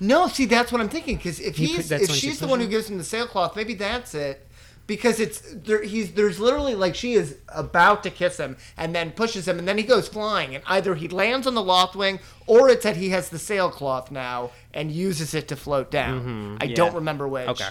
[0.00, 1.16] No, see, that's what I'm thinking.
[1.16, 3.04] Because if He he's that's if when she she's the one who gives him the
[3.04, 4.48] sailcloth, maybe that's it.
[4.86, 9.12] Because it's there, he's there's literally like she is about to kiss him and then
[9.12, 12.68] pushes him and then he goes flying and either he lands on the Loftwing or
[12.68, 16.20] it's that he has the sailcloth now and uses it to float down.
[16.20, 16.74] Mm-hmm, I Yeah.
[16.76, 17.48] don't remember which.
[17.48, 17.70] Okay.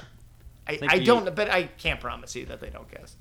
[0.66, 3.16] I, I don't, but I can't promise you that they don't kiss.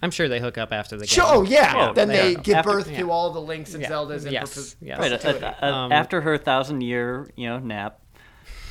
[0.00, 1.08] I'm sure they hook up after the game.
[1.08, 1.88] Sure, oh yeah.
[1.90, 2.38] Oh, then they yeah.
[2.40, 2.98] give After- birth yeah.
[3.00, 3.90] to all the Links and Yeah.
[3.90, 4.98] Zeldas in Yes, perpe- yes.
[4.98, 5.44] Right, perpetuity.
[5.46, 8.00] uh, uh, Um, after her thousand year, you know, nap.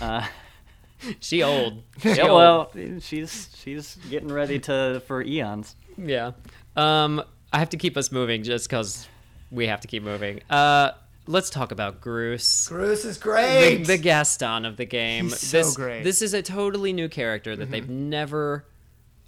[0.01, 0.25] Uh,
[1.19, 1.83] She old.
[2.01, 2.73] She yeah, old.
[2.75, 5.75] well, she's she's getting ready to for eons.
[5.97, 6.31] Yeah.
[6.75, 7.21] Um,
[7.53, 9.07] I have to keep us moving just because
[9.51, 10.41] we have to keep moving.
[10.49, 10.91] Uh,
[11.27, 12.67] let's talk about Groose.
[12.69, 13.83] Groose is great.
[13.85, 15.25] the Gaston of the game.
[15.25, 15.95] He's so great.
[15.97, 16.03] Mm-hmm.
[16.03, 18.65] This is a totally new character that they've never.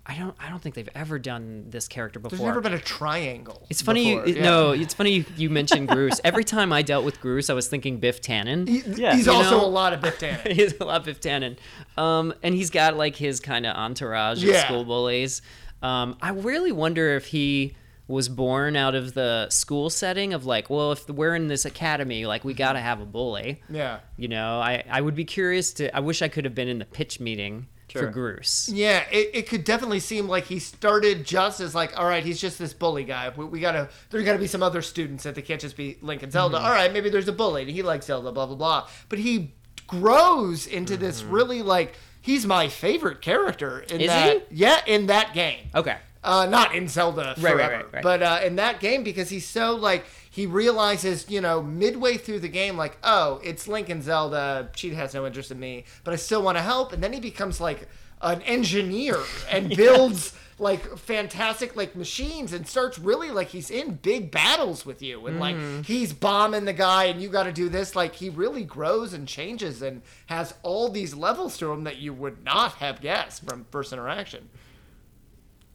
[0.09, 0.35] I don't.
[0.39, 2.37] I don't think they've ever done this character before.
[2.39, 3.67] There's never been a triangle.
[3.69, 4.15] It's funny.
[4.15, 4.43] before, you, yeah.
[4.43, 6.19] No, it's funny you, you mentioned Groose.
[6.23, 8.67] Every time I dealt with Groose, I was thinking Biff Tannen.
[8.67, 9.15] He- Yeah.
[9.15, 10.51] he's You also know- a lot of Biff Tannen.
[10.51, 11.57] he's a lot of Biff Tannen.
[11.95, 15.43] Um, and he's got like his kind of entourage of school bullies.
[15.83, 17.75] Um, I really wonder if he
[18.07, 22.25] was born out of the school setting of like, well, if we're in this academy,
[22.25, 23.61] like we got to have a bully.
[23.69, 23.99] Yeah.
[24.17, 25.95] You know, I I would be curious to.
[25.95, 28.03] I wish I could have been in the pitch meeting Sure.
[28.03, 28.69] for Groose.
[28.71, 32.39] Yeah, it, it could definitely seem like he started just as like, all right, he's
[32.39, 33.31] just this bully guy.
[33.35, 36.23] We, we gotta, there gotta be some other students that they can't just be Link
[36.23, 36.57] and Zelda.
[36.57, 36.65] Mm-hmm.
[36.65, 38.87] All right, maybe there's a bully and he likes Zelda, blah blah blah.
[39.09, 39.53] But he
[39.87, 41.31] grows into this mm-hmm.
[41.31, 44.51] really like he's my favorite character in Is that.
[44.51, 45.69] Yeah, in that game.
[45.73, 45.97] Okay.
[46.21, 48.03] Uh, not in Zelda Right, right, forever, right, right.
[48.03, 52.39] but uh, in that game because he's so like he realizes, you know, midway through
[52.39, 54.69] the game, like, oh, it's Link and Zelda.
[54.75, 56.93] She has no interest in me, but I still want to help.
[56.93, 57.87] And then he becomes like
[58.21, 59.17] an engineer
[59.49, 65.01] and builds like fantastic like machines and starts really like he's in big battles with
[65.01, 65.55] you and like
[65.85, 67.95] he's bombing the guy and you got to do this.
[67.95, 72.13] Like he really grows and changes and has all these levels to him that you
[72.13, 74.49] would not have guessed from first interaction.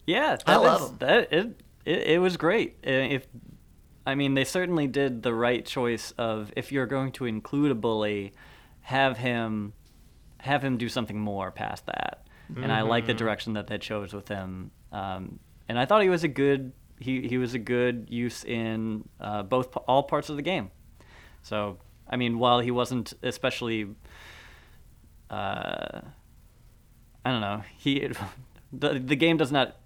[0.06, 0.96] Yeah, I that love is- 'em.
[0.98, 2.76] that it, it it was great.
[2.86, 3.26] Uh, If
[4.06, 7.74] I mean, they certainly did the right choice of if you're going to include a
[7.74, 8.32] bully,
[8.82, 9.72] have him
[10.38, 12.26] have him do something more past that.
[12.54, 13.08] And I like Mm-hmm.
[13.08, 14.70] the direction that they chose with him.
[14.92, 15.38] Um,
[15.68, 19.42] and I thought he was a good he he was a good use in uh,
[19.42, 20.70] both all parts of the game.
[21.42, 23.86] So I mean, while he wasn't especially
[25.30, 26.00] uh,
[27.24, 27.62] I don't know.
[27.78, 28.06] He
[28.72, 29.76] the the game does not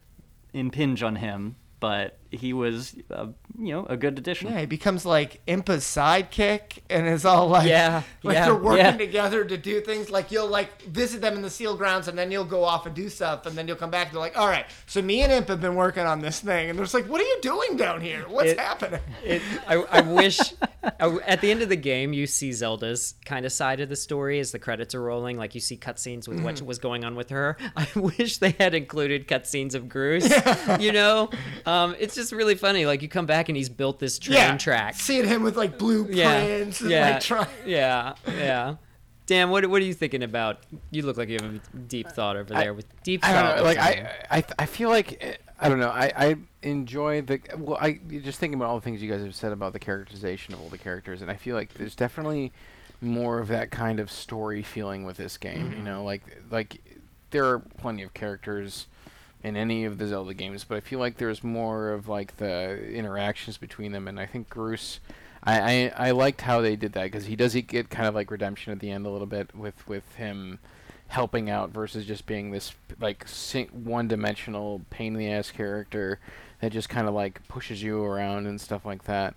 [0.53, 3.27] impinge on him, but he was uh,
[3.59, 4.49] you know a good addition.
[4.51, 8.85] Yeah, he becomes like Impa's sidekick and is all like, Yeah, like yeah, they're working
[8.85, 8.97] yeah.
[8.97, 10.11] together to do things.
[10.11, 12.95] Like you'll like visit them in the seal grounds and then you'll go off and
[12.95, 15.33] do stuff and then you'll come back and they're like, all right, so me and
[15.33, 16.71] Imp have been working on this thing.
[16.71, 18.25] And they're just like, what are you doing down here?
[18.29, 19.01] What's It- happening?
[19.25, 20.39] It, I, I wish
[20.83, 23.97] I- at the end of the game you see Zelda's kind of side of the
[23.97, 25.37] story as the credits are rolling.
[25.39, 27.57] Like you see cutscenes with what was going on with her.
[27.77, 30.29] I wish they had included cutscenes of Groose.
[30.79, 31.31] You know,
[31.67, 32.85] um, it's just really funny.
[32.85, 34.95] Like you come back and he's built this train yeah, track.
[34.95, 37.47] seeing him with like blueprints and yeah, like trying.
[37.65, 38.75] yeah, yeah.
[39.27, 40.59] Dan, what what are you thinking about?
[40.91, 43.43] You look like you have a deep thought over there with deep I thought.
[43.43, 43.65] don't know.
[43.65, 43.79] Like.
[43.79, 45.91] I, I, I feel like I don't know.
[45.91, 47.79] I, I enjoy the well.
[47.81, 50.61] I just thinking about all the things you guys have said about the characterization of
[50.61, 52.53] all the characters, and I feel like there's definitely
[53.01, 55.67] more of that kind of story feeling with this game.
[55.67, 55.85] You mm-hmm.
[55.85, 56.81] know, like like
[57.31, 58.87] there are plenty of characters
[59.43, 62.91] in any of the Zelda games, but I feel like there's more of like the
[62.91, 64.99] interactions between them, and I think Groose.
[65.43, 68.15] I, I, I liked how they did that because he does he get kind of
[68.15, 70.59] like redemption at the end a little bit with, with him
[71.07, 73.27] helping out versus just being this like
[73.73, 76.19] one-dimensional pain in the ass character
[76.61, 79.35] that just kind of like pushes you around and stuff like that.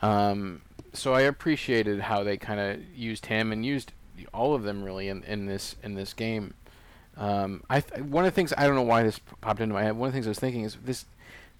[0.00, 0.62] Um,
[0.92, 3.92] so I appreciated how they kind of used him and used
[4.34, 6.54] all of them really in, in this in this game.
[7.16, 9.82] Um, I th- one of the things I don't know why this popped into my
[9.82, 9.96] head.
[9.96, 11.04] One of the things I was thinking is this.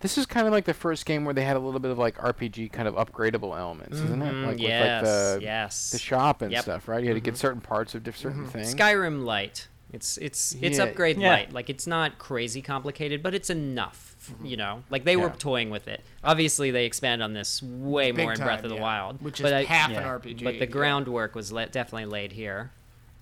[0.00, 1.98] This is kind of like the first game where they had a little bit of
[1.98, 4.34] like RPG kind of upgradable elements, isn't it?
[4.34, 5.90] Mhm, Like yes, with like the yes.
[5.92, 6.62] the shop and Yep.
[6.62, 7.02] stuff, right?
[7.02, 8.48] You had to get certain parts of diff- certain Mm-hmm.
[8.50, 8.74] things.
[8.74, 9.68] Skyrim Light.
[9.92, 10.84] It's it's it's Yeah.
[10.84, 11.28] upgrade Yeah.
[11.28, 11.52] light.
[11.52, 14.16] Like it's not crazy complicated, but it's enough.
[14.42, 16.00] You know, like they were toying with it.
[16.24, 18.82] Obviously, they expand on this way Big more in Breath of the yeah.
[18.82, 20.08] Wild, which is but I- half an yeah.
[20.18, 20.42] RPG.
[20.44, 22.70] But the groundwork was let, definitely laid here.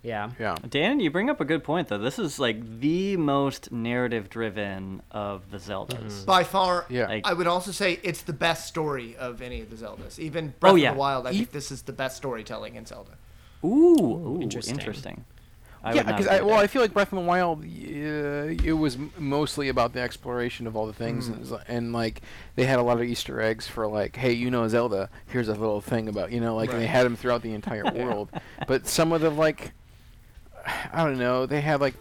[0.02, 0.30] Yeah.
[0.38, 0.56] Yeah.
[0.68, 1.98] Dan, you bring up a good point though.
[1.98, 6.24] This is like the most narrative driven of the Zeldas.
[6.24, 7.06] By far, Yeah.
[7.06, 10.18] Like- I would also say it's the best story of any of the Zeldas.
[10.18, 10.90] Even Breath Oh, yeah.
[10.90, 13.10] of the Wild, I think this is the best storytelling in Zelda.
[13.62, 14.74] Ooh, ooh, interesting.
[14.78, 15.24] interesting.
[15.82, 16.58] I yeah, because I, well.
[16.58, 17.66] I feel like Breath of the Wild, uh,
[18.68, 22.20] it was m- mostly about the exploration of all the things, and, it's and like
[22.54, 25.52] they had a lot of Easter eggs for like, hey, you know Zelda, here's a
[25.54, 28.28] little thing about, you know, like and they had them throughout the entire world.
[28.66, 29.72] But some of the like,
[30.92, 31.94] I don't know, they had like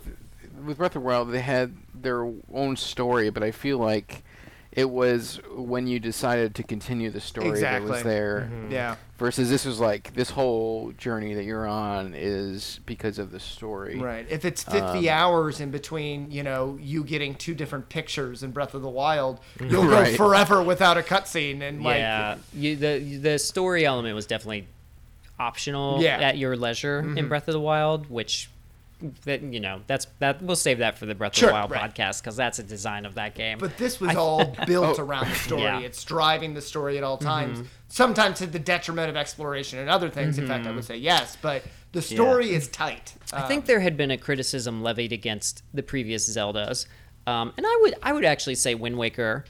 [0.66, 4.24] with Breath of the Wild, they had their own story, but I feel like
[4.72, 8.50] it was when you decided to continue the story that was there.
[8.70, 8.96] Yeah.
[9.18, 13.98] Versus this was like this whole journey that you're on is because of the story.
[14.00, 14.26] Right.
[14.30, 18.52] If it's 50 Um, hours in between, you know, you getting two different pictures in
[18.52, 20.12] Breath of the Wild, you'll Right.
[20.16, 21.62] go forever without a cutscene.
[21.62, 24.68] And like, yeah, you, the the story element was definitely
[25.40, 26.18] optional Yeah.
[26.20, 28.50] at your leisure in Breath of the Wild, which
[29.24, 31.72] that you know that's that we'll save that for the Breath Sure, of the Wild
[31.72, 31.96] right.
[31.96, 33.58] podcast because that's a design of that game.
[33.58, 35.04] but this was all built Oh.
[35.04, 35.62] around the story.
[35.62, 35.80] Yeah.
[35.80, 37.66] It's driving the story at all times.
[37.88, 40.38] Sometimes to the detriment of exploration and other things.
[40.38, 43.14] In fact, I would say yes, but the story is tight.
[43.32, 46.86] I think there had been a criticism levied against the previous Zeldas,
[47.26, 49.46] um, and I would I would actually say Wind Waker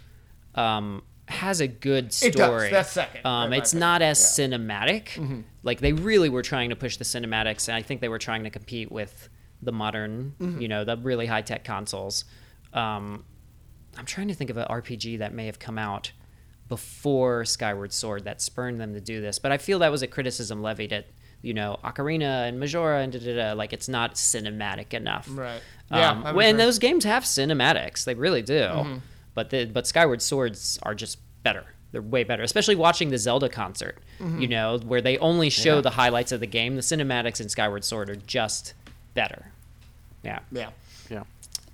[0.54, 2.30] um, has a good story.
[2.32, 2.72] It does.
[2.72, 3.80] That's second, Um, it's opinion.
[3.88, 4.46] not as Yeah.
[4.48, 4.54] Mm-hmm.
[4.72, 5.44] cinematic.
[5.64, 8.44] Like they really were trying to push the cinematics, and I think they were trying
[8.44, 9.30] to compete with
[9.62, 10.62] the modern, Mm-hmm.
[10.62, 12.26] you know, the really high tech consoles.
[12.74, 13.26] Um,
[13.98, 16.12] I'm trying to think of an RPG that may have come out
[16.68, 19.40] before Skyward Sword that spurned them to do this.
[19.40, 21.08] But I feel that was a criticism levied at
[21.42, 23.54] you know Ocarina and Majora and da da da.
[23.54, 25.28] Like it's not cinematic enough.
[25.32, 25.62] Right.
[25.92, 26.66] Yeah, Um, I when agree.
[26.66, 29.02] those games have cinematics, they really do.
[29.34, 31.66] But the but Skyward Swords are just better.
[31.92, 33.98] They're way better, especially watching the Zelda concert.
[34.42, 36.76] You know, where they only show the highlights of the game.
[36.76, 38.74] The cinematics in Skyward Sword are just
[39.14, 39.52] better.
[40.24, 40.40] Yeah.
[40.52, 40.72] Yeah.
[41.10, 41.24] Yeah.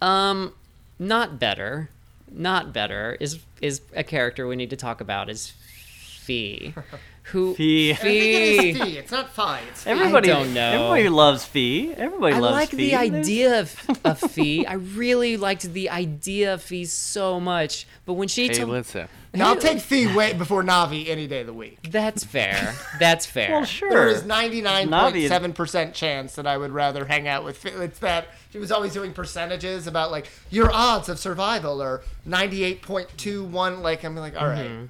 [0.01, 0.53] Um,
[0.99, 1.89] not better,
[2.31, 6.73] not better is is a character we need to talk about is Fee,
[7.31, 7.91] who Fee.
[7.91, 8.97] I think it Fee.
[8.97, 9.59] It's not Fi.
[9.69, 9.89] It's Fee.
[9.89, 10.71] Everybody, don't know.
[10.73, 11.93] Everybody loves Fee.
[11.95, 12.93] Everybody I loves like Fee.
[12.93, 14.65] I like the idea of, of Fee.
[14.65, 19.07] I really liked the idea of Fee so much, but when she Hey, told listen.
[19.33, 21.91] Now, I'll take Fee way before Navi any day of the week.
[21.91, 22.73] that's fair.
[22.99, 23.51] That's fair.
[23.51, 24.07] Well, sure.
[24.07, 27.69] is 99.7% chance that I would rather hang out with Fee.
[27.71, 33.81] It's that she was always doing percentages about like your odds of survival are 98.21.
[33.81, 34.69] Like, I'm like, all right.
[34.69, 34.85] Mm-hmm.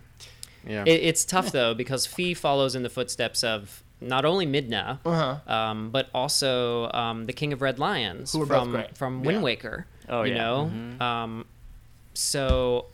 [0.67, 0.83] Yeah.
[0.85, 5.37] It, it's tough though because Fee follows in the footsteps of not only Midna, Uh-huh.
[5.53, 8.97] um, but also um, the King of Red Lions Who are both from great.
[8.97, 9.27] from Yeah.
[9.27, 9.87] Wind Waker.
[10.09, 10.43] Oh, you yeah.
[10.43, 10.71] know,
[11.05, 11.45] um,
[12.13, 12.85] so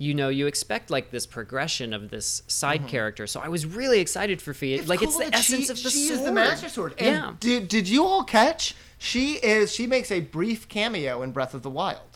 [0.00, 3.26] you know you expect like this progression of this side character.
[3.26, 4.80] So I was really excited for Fee.
[4.82, 6.18] like it's the essence she, of the she sword.
[6.20, 6.94] is the Master Sword.
[6.98, 7.34] And yeah.
[7.40, 8.74] Did, did you all catch?
[8.98, 9.72] She is.
[9.74, 12.07] She makes a brief cameo in Breath of the Wild.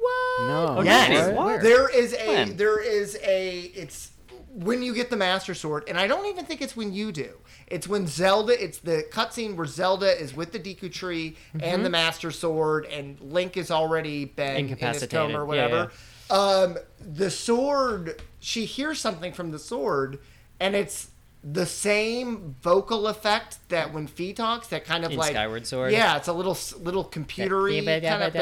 [0.00, 0.46] What?
[0.46, 0.74] No.
[0.78, 1.08] Oh, Yes.
[1.10, 1.34] really?
[1.34, 1.62] What?
[1.62, 2.56] There is a When?
[2.56, 4.10] there is a it's
[4.52, 7.30] when you get the Master Sword, and I don't even think it's when you do.
[7.68, 8.60] It's when Zelda.
[8.62, 13.20] It's the cutscene where Zelda is with the Deku Tree and the Master Sword, and
[13.20, 15.10] Link has already been in his Incapacitated.
[15.10, 15.92] coma or Yeah, whatever.
[16.30, 18.22] Um, the sword.
[18.40, 20.18] She hears something from the sword,
[20.58, 21.10] and it's
[21.44, 24.66] the same vocal effect that when Fee talks.
[24.68, 25.92] That kind of In like Skyward Sword?
[25.92, 28.34] Yeah, it's a little little computery kind of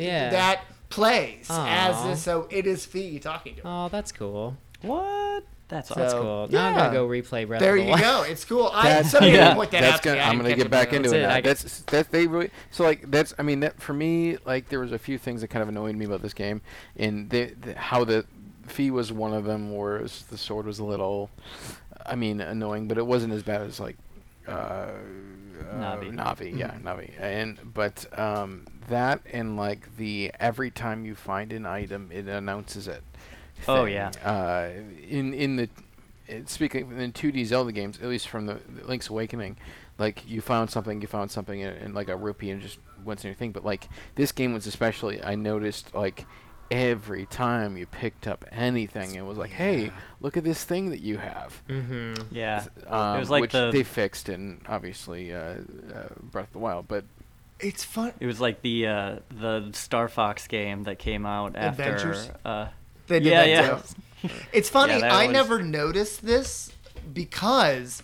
[0.00, 0.30] Yeah.
[0.30, 2.08] that plays as Aw.
[2.08, 2.22] this.
[2.22, 3.68] So it is Fee talking to her.
[3.68, 4.56] Oh, that's cool.
[4.82, 5.44] What?
[5.68, 6.48] That's That's cool.
[6.50, 8.22] Now I'm gonna go replay Breath There of the you go.
[8.22, 8.70] It's cool.
[8.72, 9.44] I That's- somebody yeah.
[9.48, 10.22] didn't point that that's out to gonna, me.
[10.24, 11.18] I I'm gonna get back into it.
[11.18, 11.22] it.
[11.26, 11.34] Now.
[11.34, 14.80] I- That's that they really so like that's I mean that for me like there
[14.80, 16.62] was a few things that kind of annoyed me about this game,
[16.96, 18.24] and the, the, how the
[18.66, 21.28] fee was one of them, whereas the sword was a little,
[22.06, 23.96] I mean annoying, but it wasn't as bad as like.
[24.48, 24.90] Uh,
[25.74, 26.08] Navi.
[26.18, 31.52] Uh, Navi, yeah, Navi, and but um, that and like the every time you find
[31.52, 33.02] an item, it announces it.
[33.66, 33.94] Oh, thing.
[33.94, 34.10] yeah.
[34.24, 34.70] Uh,
[35.08, 35.68] in in the
[36.26, 39.56] it, speaking in 2D Zelda games, at least from the, the Link's Awakening,
[39.98, 43.24] like you found something, you found something in, in like a rupee and just went
[43.24, 43.52] in your thing.
[43.52, 46.26] But like this game was especially, I noticed like
[46.70, 51.00] every time you picked up anything, it was like, hey, look at this thing that
[51.00, 51.62] you have.
[51.68, 52.34] Mm-hmm.
[52.34, 52.64] Yeah.
[52.86, 55.56] Um, it was like which the they fixed in obviously uh, uh,
[56.20, 57.04] Breath of the Wild, but
[57.60, 58.12] It's fun.
[58.20, 61.82] it was like the uh, the Star Fox game that came out after.
[61.82, 62.30] Adventures?
[62.44, 62.68] Uh,
[63.06, 63.78] They did Yeah, that yeah.
[64.28, 64.34] too.
[64.52, 64.98] It's funny.
[64.98, 66.72] Yeah, I was- never noticed this
[67.12, 68.02] because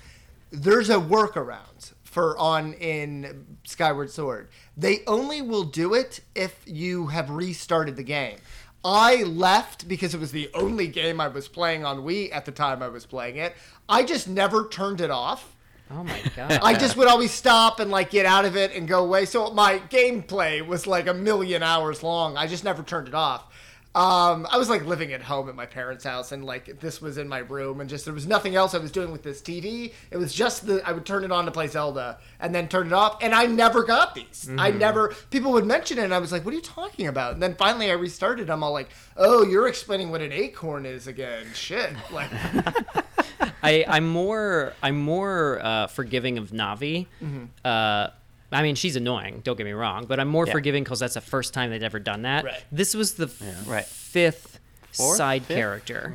[0.50, 4.48] there's a workaround for on in Skyward Sword.
[4.77, 8.37] They only will do it if you have restarted the game.
[8.85, 12.53] I left because it was the only game I was playing on Wii at the
[12.53, 13.55] time I was playing it.
[13.88, 15.57] I just never turned it off.
[15.90, 16.61] Oh my god.
[16.62, 19.25] I just would always stop and like get out of it and go away.
[19.25, 22.37] So my gameplay was like a million hours long.
[22.37, 23.54] I just never turned it off.
[23.94, 27.16] Um, I was like living at home at my parents' house and like this was
[27.16, 29.92] in my room and just there was nothing else I was doing with this TV.
[30.11, 32.88] It was just the I would turn it on to play Zelda and then turn
[32.88, 34.50] it off and I never got these.
[34.59, 37.35] I never people would mention it and I was like, "What are you talking about?"
[37.35, 38.50] And then finally I restarted.
[38.50, 41.92] I'm all like, "Oh, you're explaining what an acorn is again." Shit.
[42.11, 42.30] Like
[43.62, 47.07] I, I'm more I'm more uh, forgiving of Navi.
[47.22, 47.44] Mm-hmm.
[47.64, 48.09] Uh,
[48.55, 49.40] I mean, she's annoying.
[49.45, 50.53] Don't get me wrong, but I'm more Yeah.
[50.53, 52.45] forgiving because that's the first time they'd ever done that.
[52.45, 52.64] Right.
[52.73, 53.85] This was the f- Right.
[53.85, 54.61] fifth
[54.93, 55.17] Fourth?
[55.17, 55.57] side Fifth?
[55.57, 56.14] character.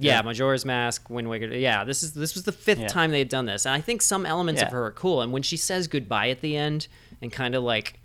[0.00, 1.46] Yeah, Majora's Mask, Wind Waker.
[1.46, 2.88] Yeah, this is this was the fifth Yeah.
[2.88, 5.22] time they had done this, and I think some elements of her are cool.
[5.22, 6.88] And when she says goodbye at the end,
[7.22, 8.00] and kind of like,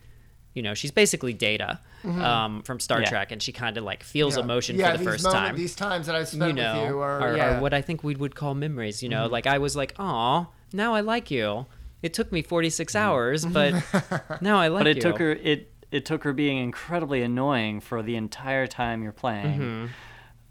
[0.53, 3.09] you know, she's basically Data um, from Star Yeah.
[3.09, 4.39] Trek, and she kind of like feels Mm-hmm.
[4.39, 4.43] Yeah.
[4.43, 6.89] emotion yeah, for the first moment- time These times that I've spent you know, with
[6.89, 7.43] you are, are, yeah.
[7.47, 7.57] Mm-hmm.
[7.57, 9.01] are what I think we would call memories.
[9.01, 11.65] You know, like I was like, "Aw, now I like you."
[12.03, 13.73] It took me 46 hours, but
[14.41, 15.01] now I like but it you.
[15.01, 19.59] took her it it took her being incredibly annoying for the entire time you're playing
[19.59, 19.85] Mm-hmm.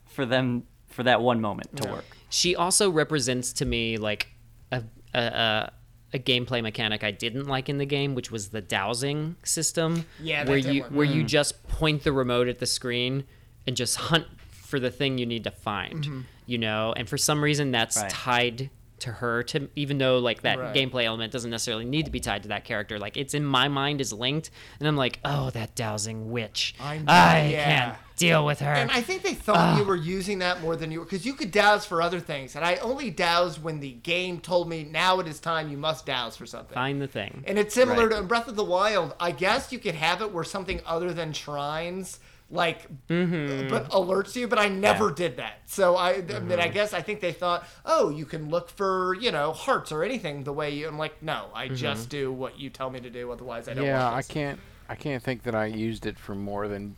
[0.07, 2.05] for them for that one moment to work.
[2.31, 4.29] She also represents to me like
[4.71, 4.83] a,
[5.15, 5.73] a, a
[6.15, 10.05] a gameplay mechanic I didn't like in the game, which was the dowsing system.
[10.21, 10.91] Yeah, that where you work.
[10.91, 13.25] where you just point the remote at the screen
[13.67, 16.03] and just hunt for the thing you need to find.
[16.05, 16.21] Mm-hmm.
[16.47, 18.11] You know, and for some reason that's Right.
[18.11, 18.71] tied
[19.03, 20.75] to her to even though like that Right.
[20.75, 23.69] gameplay element doesn't necessarily need to be tied to that character like it's in my
[23.69, 24.51] mind is linked
[24.81, 27.65] and i'm like oh that dowsing witch I know, i yeah.
[27.65, 28.71] can't deal with her.
[28.73, 31.33] And I think they thought you were using that more than you were, because you
[31.35, 35.19] could douse for other things, and I only dowsed when the game told me now
[35.19, 36.75] it is time you must douse for something.
[36.75, 37.43] Find the thing.
[37.49, 38.13] And it's similar Right.
[38.13, 39.15] to in Breath of the Wild.
[39.19, 42.21] I guess you could have it where something other than shrines
[42.53, 43.69] like Mm-hmm.
[43.71, 45.55] but alerts you, but I never did that.
[45.67, 49.15] So I, I mean, I guess I think they thought, oh, you can look for
[49.15, 50.87] you know hearts or anything the way you.
[50.87, 51.75] I'm like, no, I Mm-hmm.
[51.77, 53.33] just do what you tell me to do.
[53.33, 53.85] Otherwise, I don't.
[53.87, 54.61] yeah, want I can't.
[54.89, 56.95] I can't think that I used it for more than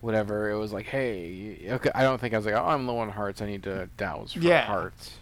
[0.00, 0.50] whatever.
[0.50, 1.90] It was like, hey, okay.
[1.94, 3.42] I don't think I was like, oh, I'm low on hearts.
[3.42, 4.64] I need to douse for Yeah.
[4.66, 5.12] hearts.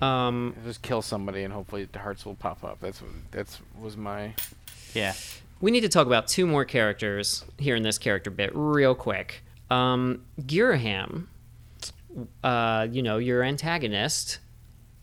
[0.00, 2.80] Um, Just kill somebody and hopefully the hearts will pop up.
[2.80, 4.34] That's what that's was my.
[4.94, 5.12] Yeah.
[5.62, 9.42] We need to talk about two more characters here in this character bit real quick.
[9.70, 11.28] Um, Girahim,
[12.44, 14.40] uh, you know, your antagonist.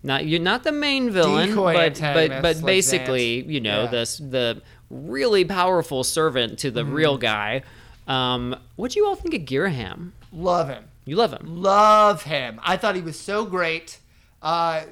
[0.03, 3.49] Not you're not the main villain, Decoy but but but basically, Zant.
[3.49, 3.89] you know, Yeah.
[3.91, 7.64] the the really powerful servant to the real guy.
[8.07, 10.12] Um, what do you all think of Girahim?
[10.32, 10.86] love him.
[11.05, 11.41] You love him.
[11.62, 12.60] Love him.
[12.64, 13.99] I thought he was so great.
[14.41, 14.84] Uh,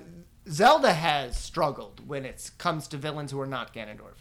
[0.50, 4.17] Zelda has struggled when it comes to villains who are not Ganondorf.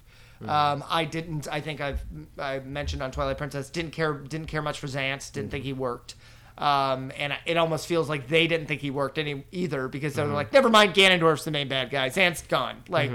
[0.46, 1.48] Um, I didn't.
[1.50, 2.04] I think I've
[2.38, 5.32] I mentioned on Twilight Princess didn't care didn't care much for Zant.
[5.32, 6.14] Didn't think he worked.
[6.58, 10.22] Um, and it almost feels like they didn't think he worked any either because they
[10.22, 12.08] were like, never mind, Ganondorf's the main bad guy.
[12.08, 12.82] Zant's gone.
[12.88, 13.10] Like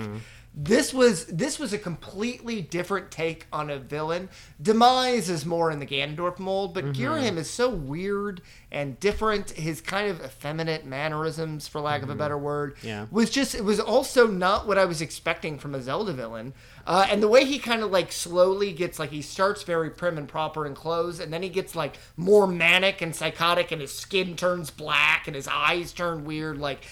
[0.54, 4.28] this was this was a completely different take on a villain.
[4.62, 9.52] Demise is more in the Ganondorf mold, but Girahim is so weird and different.
[9.52, 13.06] His kind of effeminate mannerisms, for lack of a better word, Yeah.
[13.12, 16.54] was just it was also not what I was expecting from a Zelda villain.
[16.86, 20.18] Uh, and the way he kind of like slowly gets like he starts very prim
[20.18, 23.94] and proper in clothes, and then he gets like more manic and psychotic, and his
[23.98, 26.84] skin turns black and his eyes turn weird, like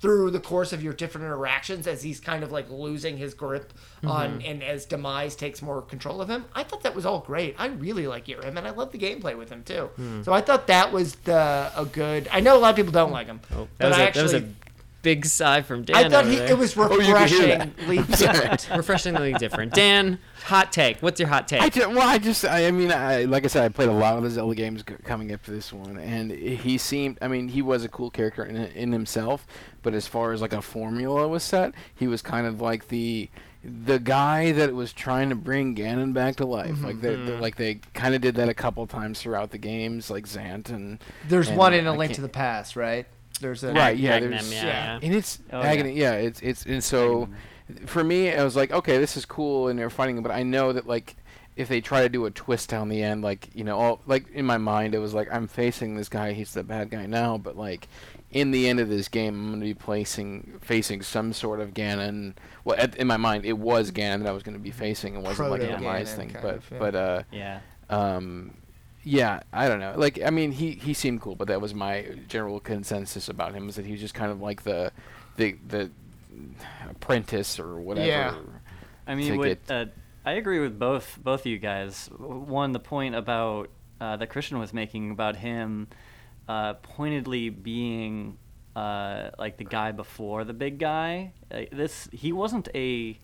[0.00, 3.72] through the course of your different interactions as he's kind of like losing his grip
[4.04, 4.50] on mm-hmm.
[4.50, 6.44] and as demise takes more control of him.
[6.54, 7.56] I thought that was all great.
[7.58, 9.90] I really like him and i love the gameplay with him too.
[9.96, 10.22] Hmm.
[10.22, 13.12] So i thought that was the a good i know a lot of people don't
[13.12, 14.54] like him oh, That but was, I a, that was a actually
[15.02, 15.96] big sigh from Dan.
[15.96, 16.50] i thought over he, there.
[16.50, 19.74] it was oh, you could refreshingly different refreshingly different.
[19.74, 20.98] Dan, hot take.
[21.00, 21.60] What's your hot take?
[21.60, 23.92] I just, well, I just, I, I mean, I, like I said, I played a
[23.92, 27.28] lot of the Zelda games c- coming up to this one, and he seemed, I
[27.28, 29.46] mean, he was a cool character in, in himself,
[29.82, 33.30] but as far as like a formula was set, he was kind of like the
[33.64, 36.70] the guy that was trying to bring Ganon back to life.
[36.70, 36.84] Mm-hmm.
[36.84, 37.42] Like they, they- mm-hmm.
[37.42, 41.02] like they kind of did that a couple times throughout the games, like Zant and
[41.28, 43.06] there's and one in A link to the past right
[43.38, 44.92] there's a right yeah Agahnim, there's yeah, yeah.
[44.94, 44.98] yeah.
[45.02, 46.12] and it's Oh, agony yeah.
[46.14, 47.28] it's it's and so
[47.86, 50.72] for me i was like okay this is cool and they're fighting but i know
[50.72, 51.16] that like
[51.56, 54.30] if they try to do a twist down the end like you know all like
[54.32, 57.36] in my mind it was like i'm facing this guy he's the bad guy now
[57.36, 57.88] but like
[58.30, 61.74] in the end of this game i'm going to be placing facing some sort of
[61.74, 62.32] ganon
[62.64, 65.14] well at, in my mind it was ganon that i was going to be facing
[65.14, 66.78] it wasn't like a Proto-Ganon demise thing but of, yeah.
[66.78, 67.60] but uh Yeah.
[67.90, 68.54] um
[69.10, 72.06] yeah i don't know like i mean he he seemed cool but that was my
[72.28, 74.92] general consensus about him is that he was just kind of like the
[75.36, 75.90] the the
[76.90, 78.34] apprentice or whatever Yeah.
[79.06, 79.90] I mean, with, get- uh,
[80.26, 82.10] I agree with both both of you guys.
[82.18, 85.88] One, the point about uh, that Christian was making about him
[86.46, 88.36] uh, pointedly being
[88.76, 91.32] uh, like the guy before the big guy.
[91.50, 93.18] Uh, this he wasn't a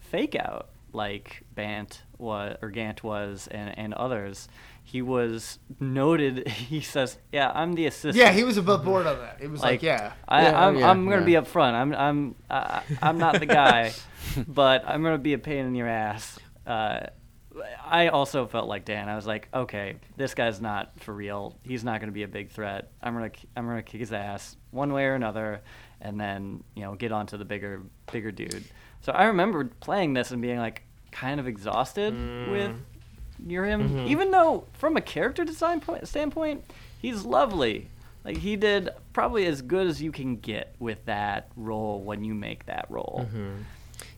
[0.00, 4.48] fake out like Bant was or Gant was and, and others.
[4.88, 6.46] He was noted.
[6.72, 9.60] He says, "Yeah, I'm the assistant." yeah he was above board on that It was
[9.60, 11.40] like, like, yeah I, Yeah, I'm, yeah, I'm gonna yeah.
[11.40, 11.72] be upfront.
[11.74, 13.92] I'm I'm uh, I'm not the guy,
[14.48, 16.38] but I'm gonna be a pain in your ass.
[16.64, 17.00] Uh,
[17.84, 19.08] I also felt like Dan.
[19.08, 21.56] I was like, okay, this guy's not for real.
[21.62, 22.92] He's not gonna be a big threat.
[23.02, 25.62] I'm gonna I'm gonna kick his ass one way or another,
[26.00, 27.82] and then you know get on to the bigger
[28.12, 28.64] bigger dude.
[29.00, 32.14] So I remember playing this and being like kind of exhausted
[32.50, 32.72] with
[33.38, 34.08] near him, mm-hmm.
[34.08, 36.64] even though from a character design point, standpoint,
[37.00, 37.88] he's lovely.
[38.24, 42.34] Like he did probably as good as you can get with that role when you
[42.34, 43.26] make that role.
[43.28, 43.62] Mm-hmm.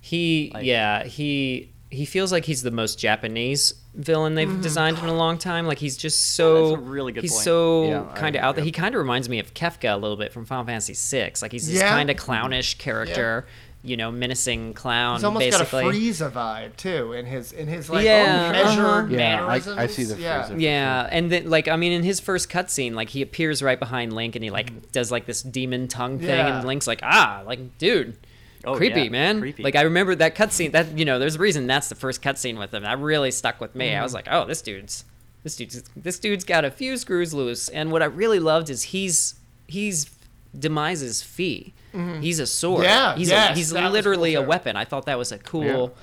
[0.01, 4.61] He, Like- yeah, he he feels like he's the most Japanese villain they've mm-hmm.
[4.61, 5.67] designed in a long time.
[5.67, 7.45] Like he's just so That's a really good he's point.
[7.45, 8.65] so Yeah, kind of agree, out there.
[8.65, 11.33] He kind of reminds me of Kefka a little bit from Final Fantasy VI.
[11.41, 11.89] Like he's this Yeah.
[11.89, 13.47] kind of clownish character,
[13.85, 15.17] you know, menacing clown.
[15.17, 15.83] He's almost basically.
[15.85, 19.07] got a Frieza vibe too in his in his like Yeah, measured uh-huh.
[19.11, 19.95] Yeah, I- I mannerisms.
[19.95, 20.43] see the yeah.
[20.49, 20.61] Frieza.
[20.61, 24.13] Yeah, and then like I mean, in his first cutscene, like he appears right behind
[24.13, 26.59] Link, and he like does like this demon tongue thing, Yeah.
[26.59, 28.17] and Link's like, ah, like dude,
[28.65, 29.41] Oh, creepy yeah, man.
[29.41, 29.63] creepy.
[29.63, 30.73] Like I remember that cutscene.
[30.73, 32.83] That you know, there's a reason that's the first cutscene with him.
[32.83, 33.95] That really stuck with me.
[33.95, 35.05] I was like, oh, this dude's
[35.45, 37.69] this dude's this dude's got a few screws loose.
[37.69, 39.37] And what I really loved is he's
[39.69, 40.11] he's
[40.59, 41.75] Demise's fee.
[41.93, 42.85] He's a sword.
[42.85, 44.77] Yeah, he's yes, a, he's literally cool a weapon.
[44.77, 45.95] I thought that was a cool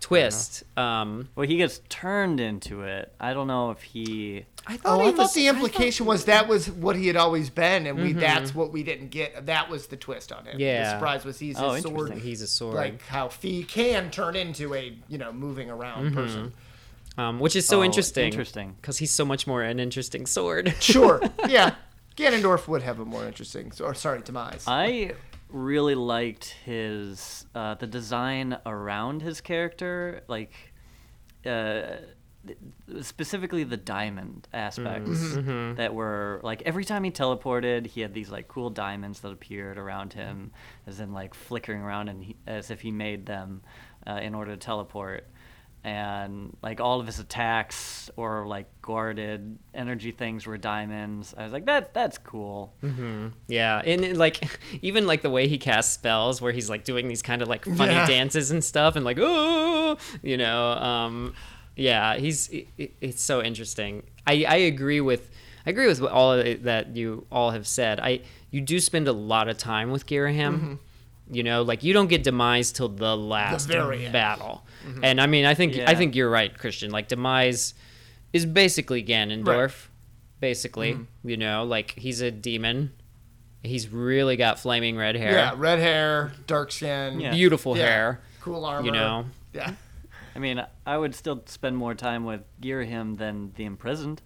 [0.00, 0.62] twist.
[0.76, 3.12] Um, Well, he gets turned into it.
[3.20, 4.44] I don't know if he.
[4.66, 6.94] I thought Oh, he I thought was- the I thought- implication was that was what
[6.94, 9.46] he had always been, and we that's what we didn't get.
[9.46, 10.60] That was the twist on him.
[10.60, 10.84] Yeah.
[10.84, 12.12] The surprise was he's Oh, his sword.
[12.18, 12.74] he's a sword.
[12.74, 16.52] Like how Fee can turn into a you know moving around person.
[17.16, 18.26] um, which is so Oh, interesting.
[18.26, 18.76] interesting.
[18.80, 20.74] because he's so much more an interesting sword.
[20.80, 21.20] Sure.
[21.48, 21.74] yeah.
[22.18, 24.64] Ganondorf would have a more interesting, or sorry, Demise.
[24.66, 25.12] I
[25.48, 30.52] really liked his uh, the design around his character, like
[31.46, 31.82] uh,
[33.00, 35.76] specifically the diamond aspects Mm-hmm.
[35.76, 39.78] that were like every time he teleported, he had these like cool diamonds that appeared
[39.78, 40.52] around him,
[40.86, 43.62] as in like flickering around and he, as if he made them
[44.06, 45.26] uh, in order to teleport.
[45.84, 51.34] And like all of his attacks or like guarded energy things were diamonds.
[51.38, 52.74] I was like, that that's cool.
[53.46, 57.08] Yeah, and, and, like even like the way he casts spells, where he's like doing
[57.08, 58.06] these kind of like funny Yeah.
[58.06, 61.34] dances and stuff, and like ooh, you know, um,
[61.76, 64.02] yeah, he's it, it- it's so interesting.
[64.26, 65.30] I I agree with
[65.64, 68.00] I agree with all of it that you all have said.
[68.00, 70.78] I you do spend a lot of time with Girahim.
[71.30, 74.12] You know, like you don't get demise till the last very end.
[74.12, 75.04] battle, mm-hmm.
[75.04, 76.90] and I mean, I think I think you're right, Christian.
[76.90, 77.74] Like demise
[78.32, 79.88] is basically Ganondorf,
[80.40, 80.94] basically.
[80.94, 81.28] Mm-hmm.
[81.28, 82.92] You know, like he's a demon.
[83.62, 87.32] He's really got flaming red hair, yeah, red hair, dark skin, Yeah.
[87.34, 87.86] beautiful Yeah.
[87.86, 88.20] hair.
[88.40, 88.86] cool armor.
[88.86, 89.72] You know, Yeah.
[90.34, 94.22] I mean, I would still spend more time with Girahim than the imprisoned.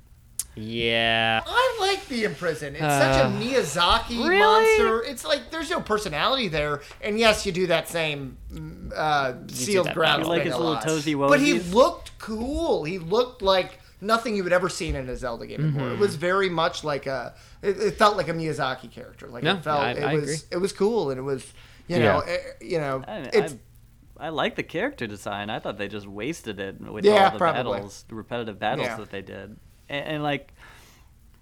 [0.55, 1.40] Yeah.
[1.46, 2.76] I like the imprisoned.
[2.76, 4.38] It's such a Uh, Miyazaki Really?
[4.38, 5.03] monster.
[5.03, 6.82] It's like there's no personality there.
[7.00, 10.72] And yes, you do that same mm, uh, sealed that ground like his a little
[10.74, 10.84] lot.
[10.84, 12.84] toesy But he looked cool.
[12.84, 15.90] He looked like nothing you had ever seen in a Zelda game before.
[15.90, 17.34] It was very much like a.
[17.62, 19.28] It, it felt like a Miyazaki character.
[19.28, 19.80] Like No, it felt.
[19.80, 20.22] I- it I was.
[20.24, 20.36] agree.
[20.50, 21.44] It was cool, and it was.
[21.88, 22.03] You Yeah.
[22.12, 22.20] know.
[22.20, 23.03] eh, you know.
[23.07, 23.55] I, it's.
[24.18, 25.50] I, I like the character design.
[25.50, 27.72] I thought they just wasted it with Yeah, all the probably.
[27.78, 28.96] battles, the repetitive battles Yeah.
[28.98, 29.57] that they did,
[29.93, 30.53] and, and like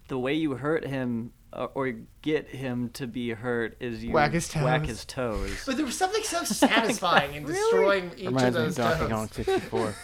[0.09, 1.92] the way you hurt him uh, or
[2.22, 4.88] get him to be hurt is you Whack his whack toes.
[4.88, 5.62] his toes.
[5.66, 8.98] but there was something so satisfying in destroying each of Reminds me of those Donkey
[9.01, 9.11] toes.
[9.11, 9.94] Kong 64.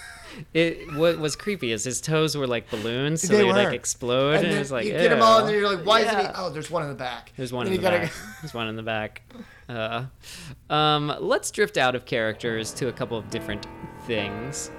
[0.52, 3.52] It what was creepy is his toes were like balloons, so They they, were.
[3.54, 5.86] like explode, and, And then it's like you get them all, and then you're like,
[5.86, 7.32] "Why isn't he?" Oh, there's one in the back.
[7.36, 8.12] There's one in the gotta back.
[8.42, 9.22] There's one in the back.
[9.66, 10.04] Uh,
[10.68, 13.66] um, let's drift out of characters to a couple of different
[14.06, 14.70] things.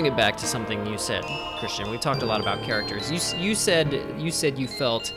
[0.00, 1.22] Bring it back to something you said,
[1.58, 1.90] Christian.
[1.90, 3.10] We talked a lot about characters.
[3.12, 5.12] You you said you said you felt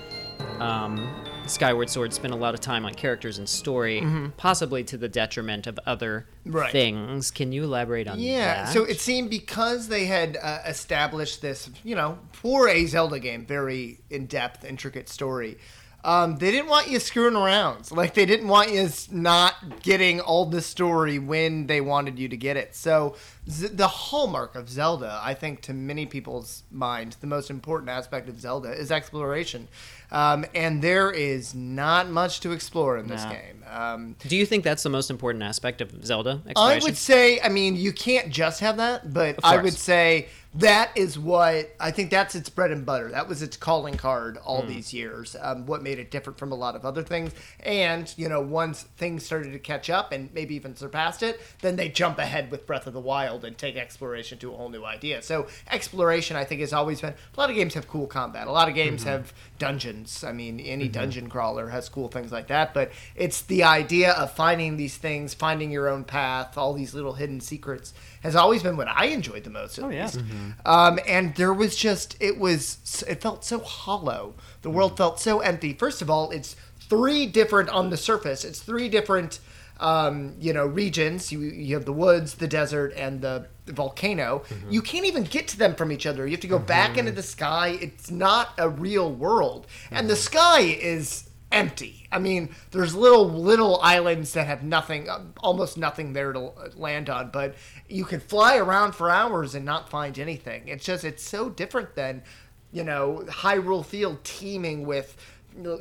[0.60, 1.10] um,
[1.48, 4.06] Skyward Sword spent a lot of time on characters and story,
[4.36, 6.52] possibly to the detriment of other Mm-hmm.
[6.58, 6.72] Right.
[6.74, 7.32] things.
[7.32, 8.58] Can you elaborate on Yeah, that?
[8.58, 13.18] Yeah, so it seemed because they had uh, established this, you know, for a Zelda
[13.20, 15.58] game, very in depth, intricate story.
[16.06, 17.90] Um, they didn't want you screwing around.
[17.92, 22.36] Like they didn't want you not getting all the story when they wanted you to
[22.36, 22.76] get it.
[22.76, 23.16] So
[23.50, 28.30] z- the hallmark of Zelda, I think, to many people's mind, the most important aspect
[28.30, 29.68] of Zelda is exploration,
[30.12, 33.30] um, and there is not much to explore in this No.
[33.32, 33.64] game.
[33.70, 37.50] Um, Do you think that's the most important aspect of Zelda I would say, I
[37.50, 42.12] mean, you can't just have that, but I would say that is what I think
[42.12, 43.10] that's its bread and butter.
[43.10, 44.68] That was its calling card all Hmm.
[44.68, 45.36] these years.
[45.42, 47.32] Um, what made it different from a lot of other things,
[47.62, 51.76] and you know, once things started to catch up and maybe even surpassed it, then
[51.76, 54.84] they jump ahead with Breath of the Wild and take exploration to a whole new
[54.86, 55.22] idea.
[55.22, 57.14] So exploration, I think, has always been.
[57.14, 58.48] A lot of games have cool combat.
[58.48, 59.10] A lot of games Mm-hmm.
[59.10, 60.24] have dungeons.
[60.24, 62.74] I mean, any dungeon crawler has cool things like that.
[62.74, 67.14] But it's the idea of finding these things, finding your own path, all these little
[67.14, 69.80] hidden secrets has always been what I enjoyed the most.
[69.80, 70.04] Oh, yeah.
[70.06, 70.22] least.
[70.66, 74.36] Um, and there was just it was it felt so hollow.
[74.62, 75.74] The world felt so empty.
[75.74, 76.56] First of all, it's
[76.90, 78.44] three different on the surface.
[78.44, 79.40] It's three different
[79.80, 81.32] um, you know regions.
[81.32, 84.44] You you have the woods, the desert, and the, volcano.
[84.70, 86.26] You can't even get to them from each other.
[86.26, 87.78] You have to go back into the sky.
[87.82, 92.08] It's not a real world, and the sky is empty.
[92.12, 97.10] I mean, there's little little islands that have nothing, um, almost nothing there to land
[97.10, 97.56] on, but
[97.88, 100.68] you could fly around for hours and not find anything.
[100.68, 102.24] It's just it's so different than,
[102.72, 105.16] you know, Hyrule Field teeming with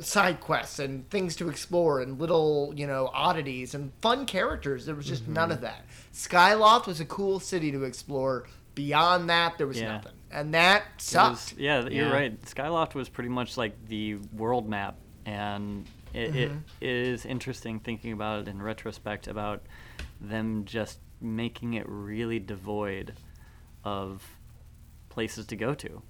[0.01, 4.85] side quests and things to explore and little, you know, oddities and fun characters.
[4.85, 5.85] There was just none of that.
[6.13, 8.47] Skyloft was a cool city to explore.
[8.75, 9.93] Beyond that, there was Yeah.
[9.93, 11.29] nothing, and that sucked.
[11.31, 12.11] was- yeah, you're Yeah.
[12.11, 12.41] right.
[12.43, 14.95] Skyloft was pretty much like the world map,
[15.25, 16.57] and it, Mm-hmm.
[16.81, 19.61] it is interesting thinking about it in retrospect about
[20.19, 23.13] them just making it really devoid
[23.83, 24.23] of
[25.09, 26.01] places to go to.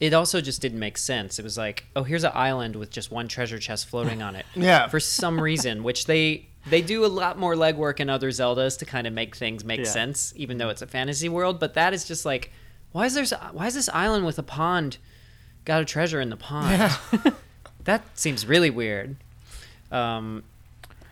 [0.00, 1.38] It also just didn't make sense.
[1.38, 4.44] It was like, oh, here's an island with just one treasure chest floating on it.
[4.54, 4.88] Yeah.
[4.88, 8.84] For some reason, which they they do a lot more legwork in other Zeldas to
[8.86, 9.86] kind of make things make Yeah.
[9.86, 11.60] sense, even though it's a fantasy world.
[11.60, 12.50] But that is just like,
[12.92, 14.98] why is there why is this island with a pond
[15.64, 16.92] got a treasure in the pond?
[17.84, 19.16] that seems really weird.
[19.92, 20.42] Um,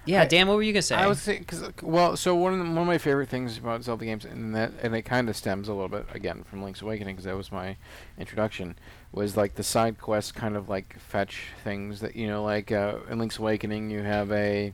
[0.04, 0.96] yeah, I- Dan, what were you gonna say?
[0.96, 3.84] I was saying, cause, well, so one of, the, one of my favorite things about
[3.84, 6.82] Zelda games, and that, and it kind of stems a little bit again from Link's
[6.82, 7.76] Awakening, because that was my
[8.18, 8.76] introduction,
[9.12, 12.96] was like the side quest kind of like fetch things that you know, like uh,
[13.10, 14.72] in Link's Awakening, you have a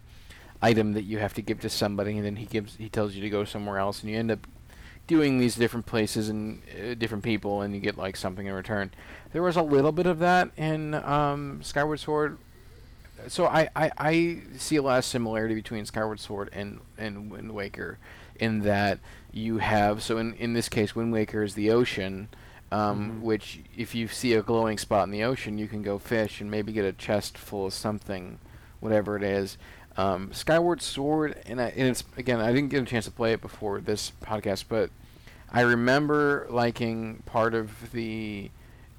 [0.60, 3.22] item that you have to give to somebody, and then he gives, he tells you
[3.22, 4.46] to go somewhere else, and you end up
[5.06, 8.90] doing these different places and uh, different people, and you get like something in return.
[9.32, 12.38] There was a little bit of that in um, Skyward Sword.
[13.26, 17.52] So I, I, I see a lot of similarity between Skyward Sword and, and Wind
[17.52, 17.98] Waker
[18.38, 19.00] in that
[19.32, 22.28] you have so in, in this case Wind Waker is the ocean,
[22.70, 26.40] um, which if you see a glowing spot in the ocean you can go fish
[26.40, 28.38] and maybe get a chest full of something,
[28.80, 29.58] whatever it is.
[29.96, 33.32] Um, Skyward Sword and, I, and it's again I didn't get a chance to play
[33.32, 34.90] it before this podcast, but
[35.50, 38.50] I remember liking part of the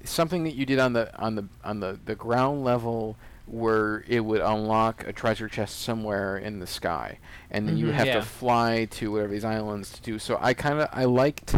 [0.04, 3.16] something that you did on the on the on the, the ground level
[3.50, 7.18] where it would unlock a treasure chest somewhere in the sky
[7.50, 8.20] and then you Mhm, have yeah.
[8.20, 11.56] to fly to whatever these islands to do so i kind of i liked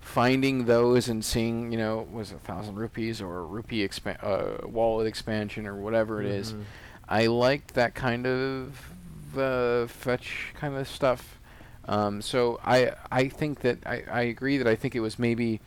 [0.00, 4.66] finding those and seeing you know was a thousand rupees or a rupee expa- uh,
[4.66, 6.52] wallet expansion or whatever it is.
[6.54, 6.64] Mhm.
[7.08, 8.90] i liked that kind of
[9.36, 11.38] uh, fetch kind of stuff
[11.86, 15.60] um, so I I think that I, I agree that I think it was maybe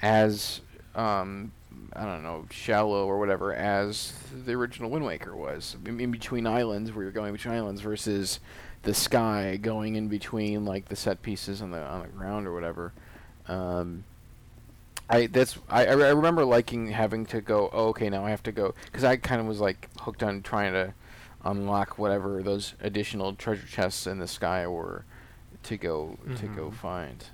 [0.00, 0.60] as
[0.96, 1.52] um,
[1.94, 4.12] I don't know shallow or whatever as
[4.46, 8.40] the original Wind Waker was in, in between islands where you're going between islands versus
[8.82, 12.52] the sky going in between like the set pieces on the on the ground or
[12.54, 12.92] whatever.
[13.48, 14.04] Um,
[15.10, 17.68] I that's I, I remember liking having to go.
[17.72, 20.42] Oh, okay, now I have to go because I kind of was like hooked on
[20.42, 20.94] trying to
[21.44, 25.04] unlock whatever those additional treasure chests in the sky were
[25.64, 26.74] to go to go Mhm.
[26.74, 27.24] find.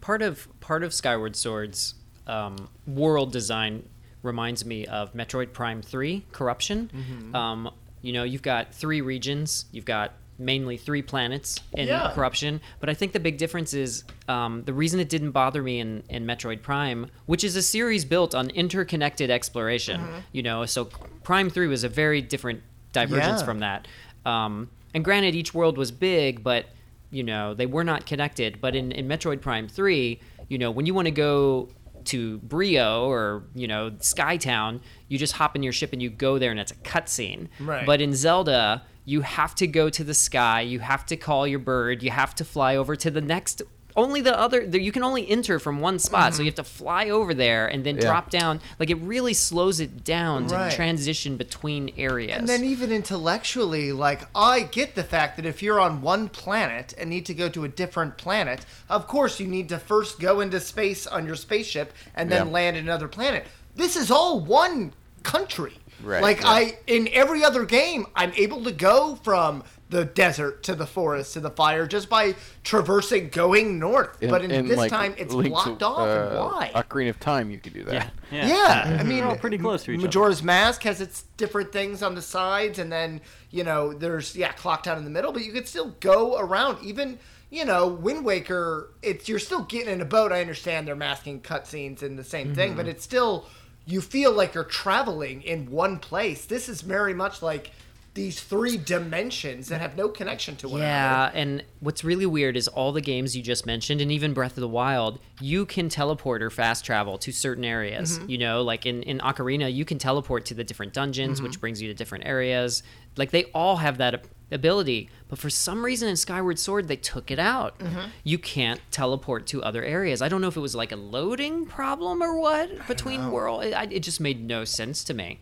[0.00, 1.94] part of part of Skyward Sword's
[2.26, 3.88] um, world design
[4.22, 6.90] reminds me of Metroid Prime Three Corruption.
[6.94, 7.34] Mm-hmm.
[7.34, 7.70] Um,
[8.02, 9.66] you know, you've got three regions.
[9.72, 12.12] You've got mainly three planets in Yeah.
[12.14, 15.80] Corruption, but I think the big difference is um, the reason it didn't bother me
[15.80, 20.00] in, in Metroid Prime, which is a series built on interconnected exploration.
[20.00, 20.18] Mm-hmm.
[20.32, 20.86] You know, so
[21.24, 22.62] Prime Three was a very different
[22.92, 23.44] divergence Yeah.
[23.46, 23.86] from that.
[24.24, 26.66] Um, and granted, each world was big, but
[27.10, 28.60] you know they were not connected.
[28.62, 31.68] But in, in Metroid Prime Three, you know when you want to go
[32.06, 36.38] to Bryyo or you know Skytown, you just hop in your ship and you go
[36.38, 37.48] there, and it's a cutscene.
[37.58, 37.86] Right.
[37.86, 40.60] But in Zelda, you have to go to the sky.
[40.60, 42.02] You have to call your bird.
[42.02, 43.62] You have to fly over to the next.
[43.96, 44.66] Only the other.
[44.66, 46.58] The, you can only enter from one spot, so you mm-hmm.
[46.58, 48.02] have to fly over there and then Yeah.
[48.02, 48.60] drop down.
[48.78, 50.70] Like it really slows it down Right.
[50.70, 52.38] to transition between areas.
[52.38, 56.94] And then even intellectually, like I get the fact that if you're on one planet
[56.98, 60.40] and need to go to a different planet, of course you need to first go
[60.40, 62.52] into space on your spaceship and then Yeah.
[62.52, 63.46] land in another planet.
[63.76, 65.74] This is all one country.
[66.02, 66.44] Right, Like.
[66.44, 71.34] I in every other game, I'm able to go from the desert to the forest
[71.34, 72.34] to the fire just by
[72.64, 74.16] traversing going north.
[74.20, 76.70] but in, this like, time it's Link's, blocked off and uh, why?
[76.74, 77.92] Ocarina of Time, you could do that.
[77.92, 78.08] Yeah.
[78.30, 78.46] Yeah.
[78.46, 80.06] Yeah, I mean, all pretty close to each other.
[80.06, 83.20] Majora's Mask has its different things on the sides, and then
[83.50, 86.78] you know there's yeah Clock Town in the middle, but you could still go around.
[86.84, 87.18] Even
[87.50, 90.30] you know Wind Waker, it's you're still getting in a boat.
[90.30, 92.76] I understand they're masking cutscenes and the same thing, Mm-hmm.
[92.76, 93.46] but it's still
[93.86, 96.44] you feel like you're traveling in one place.
[96.44, 97.72] This is very much like
[98.14, 100.92] these three dimensions that have no connection to one another.
[100.92, 104.56] Yeah, and what's really weird is all the games you just mentioned, and even Breath
[104.56, 108.18] of the Wild, you can teleport or fast travel to certain areas.
[108.18, 108.30] Mm-hmm.
[108.30, 111.46] You know, like in, in Ocarina, you can teleport to the different dungeons, Mm-hmm.
[111.46, 112.82] which brings you to different areas.
[113.16, 117.30] Like they all have that ability, but for some reason in Skyward Sword, they took
[117.30, 117.78] it out.
[117.78, 118.08] Mm-hmm.
[118.24, 120.20] You can't teleport to other areas.
[120.20, 123.62] I don't know if it was like a loading problem or what between world.
[123.62, 125.38] It, it just made no sense to me.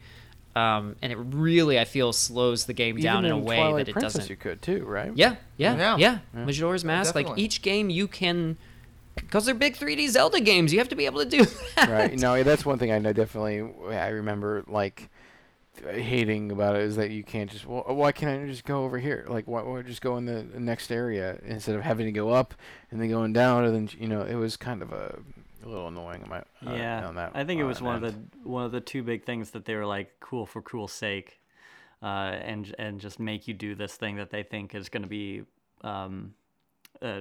[0.57, 3.77] Um, and it really, I feel, slows the game down Even in a way Twilight
[3.87, 4.31] that it Princess doesn't.
[4.31, 5.13] you could too, right?
[5.15, 6.19] Yeah, yeah, Yeah.
[6.35, 6.45] yeah.
[6.45, 8.57] Majora's Mask, like each game you can,
[9.15, 11.45] because they're big 3D Zelda games, you have to be able to do
[11.77, 11.89] that.
[11.89, 12.19] right.
[12.19, 13.61] No, that's one thing I know definitely.
[13.95, 15.09] I remember like
[15.93, 17.65] hating about it is that you can't just.
[17.67, 19.27] Well, why can't I just go over here?
[19.29, 22.55] Like, why, why just go in the next area instead of having to go up
[22.91, 23.65] and then going down?
[23.65, 25.21] And then you know, it was kind of a,
[25.65, 26.25] a little annoying.
[26.29, 28.15] My, uh, yeah, on that, I think it was one of the
[28.49, 31.41] one of the two big things that they were like cool for cool sake,
[32.03, 35.09] uh, and and just make you do this thing that they think is going to
[35.09, 35.43] be
[35.83, 36.35] um,
[37.03, 37.21] uh,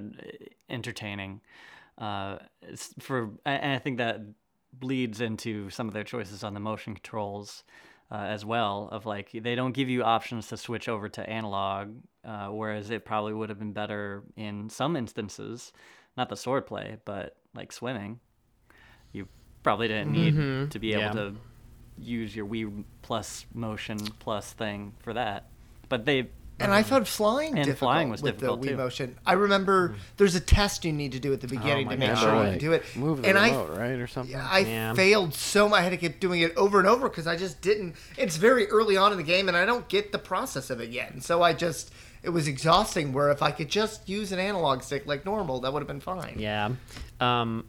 [0.69, 1.41] entertaining.
[1.97, 2.37] Uh,
[2.99, 4.21] for and I think that
[4.73, 7.63] bleeds into some of their choices on the motion controls
[8.11, 8.89] uh, as well.
[8.91, 13.05] Of like they don't give you options to switch over to analog, uh, whereas it
[13.05, 15.73] probably would have been better in some instances,
[16.15, 18.19] not the sword play, but like swimming.
[19.67, 21.11] You probably didn't need to be able Yeah.
[21.13, 21.35] to
[21.97, 25.49] use your Wii Plus motion plus thing for that.
[25.89, 28.77] But they And I found flying And difficult flying was with difficult, the Wii too.
[28.77, 29.17] Motion.
[29.25, 32.09] I remember there's a test you need to do at the beginning my to make
[32.13, 32.19] God.
[32.21, 32.49] sure you Right.
[32.51, 32.83] can do it.
[32.95, 34.31] Move the and remote, I, right, or something.
[34.31, 34.93] Yeah, I Yeah.
[34.93, 35.79] failed so much.
[35.79, 37.95] I had to keep doing it over and over because I just didn't.
[38.17, 40.89] It's very early on in the game, and I don't get the process of it
[40.91, 41.11] yet.
[41.11, 41.91] And so I just,
[42.23, 43.11] it was exhausting.
[43.13, 45.99] Where if I could just use an analog stick like normal, that would have been
[45.99, 46.37] fine.
[46.39, 46.69] Yeah.
[47.19, 47.65] Um,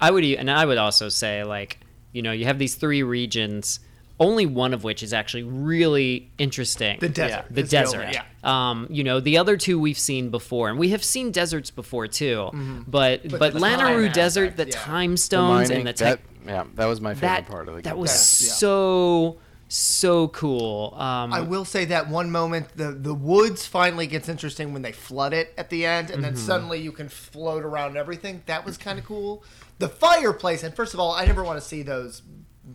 [0.00, 1.78] I would, e- and I would also say, like,
[2.12, 3.80] you know, you have these three regions,
[4.18, 6.98] only one of which is actually really interesting.
[7.00, 7.44] The desert.
[7.50, 8.00] The is the desert.
[8.02, 8.24] only- yeah.
[8.42, 12.06] Um, you know, the other two we've seen before, and we have seen deserts before
[12.06, 12.50] too.
[12.86, 14.82] But but, But the time Lanayru Desert, aspect, the yeah.
[14.82, 17.68] time The stones mining, and the tech, that, yeah, that was my favorite that part
[17.68, 17.90] of the game.
[17.90, 18.46] that was Yeah.
[18.48, 18.52] Yeah.
[18.54, 19.36] so
[19.72, 20.94] so cool.
[20.96, 24.92] Um, I will say that one moment, the the woods finally gets interesting when they
[24.92, 26.46] flood it at the end, and then Mm-hmm.
[26.46, 28.42] suddenly you can float around everything.
[28.46, 29.44] That was kind of cool.
[29.78, 32.22] The fireplace, and first of all, I never want to see those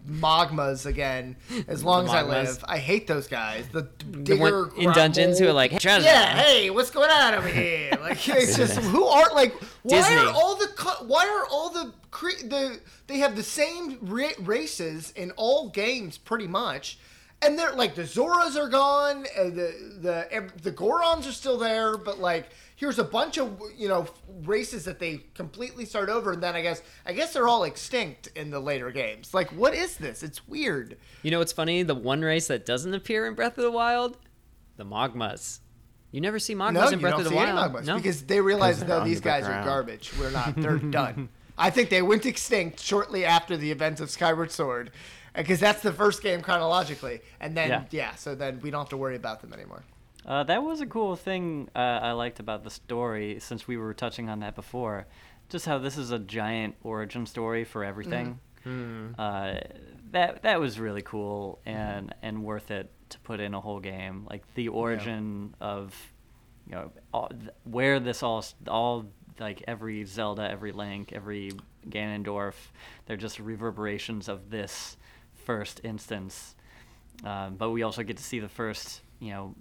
[0.10, 1.36] Mogmas again
[1.68, 2.64] as long as I live.
[2.68, 3.68] I hate those guys.
[3.70, 6.04] The, the one in dungeons who are like, hey, treasure.
[6.06, 7.92] yeah, hey, what's going on over here?
[8.02, 10.16] Like, it's just who are like, why Disney.
[10.18, 10.68] are all the
[11.06, 16.18] why are all the cre- the they have the same ra- races in all games
[16.18, 16.98] pretty much,
[17.42, 19.70] and they're like the Zoras are gone, uh, the
[20.02, 24.08] the the Gorons are still there, but like here's a bunch of you know
[24.44, 28.28] races that they completely start over, and then I guess I guess they're all extinct
[28.36, 29.34] in the later games.
[29.34, 30.24] Like, what is this?
[30.24, 30.98] It's weird.
[31.22, 31.84] You know what's funny?
[31.84, 34.18] The one race that doesn't appear in Breath of the Wild,
[34.78, 35.60] the Mogmas.
[36.12, 37.74] You never see Mogmas No, in you Breath don't of the see any Wild.
[37.74, 40.12] Mogmas no, because they realize they're no, under these the guys are garbage.
[40.18, 40.56] We're not.
[40.56, 41.28] They're done.
[41.58, 44.92] I think they went extinct shortly after the events of Skyward Sword,
[45.34, 47.84] because that's the first game chronologically, and then yeah.
[47.92, 48.16] Yeah.
[48.16, 49.84] so then we don't have to worry about them anymore.
[50.26, 53.94] Uh, that was a cool thing uh, I liked about the story, since we were
[53.94, 55.06] touching on that before.
[55.50, 58.40] Just how this is a giant origin story for everything.
[59.20, 59.60] Uh,
[60.12, 64.26] that that was really cool and and worth it to put in a whole game.
[64.28, 65.94] Like the origin of,
[66.68, 69.06] you know, all, th- where this all all
[69.40, 71.52] like every Zelda, every Link, every
[71.90, 72.54] Ganondorf,
[73.06, 74.98] they're just reverberations of this
[75.46, 76.56] first instance.
[77.24, 79.56] Um, but we also get to see the first, you know,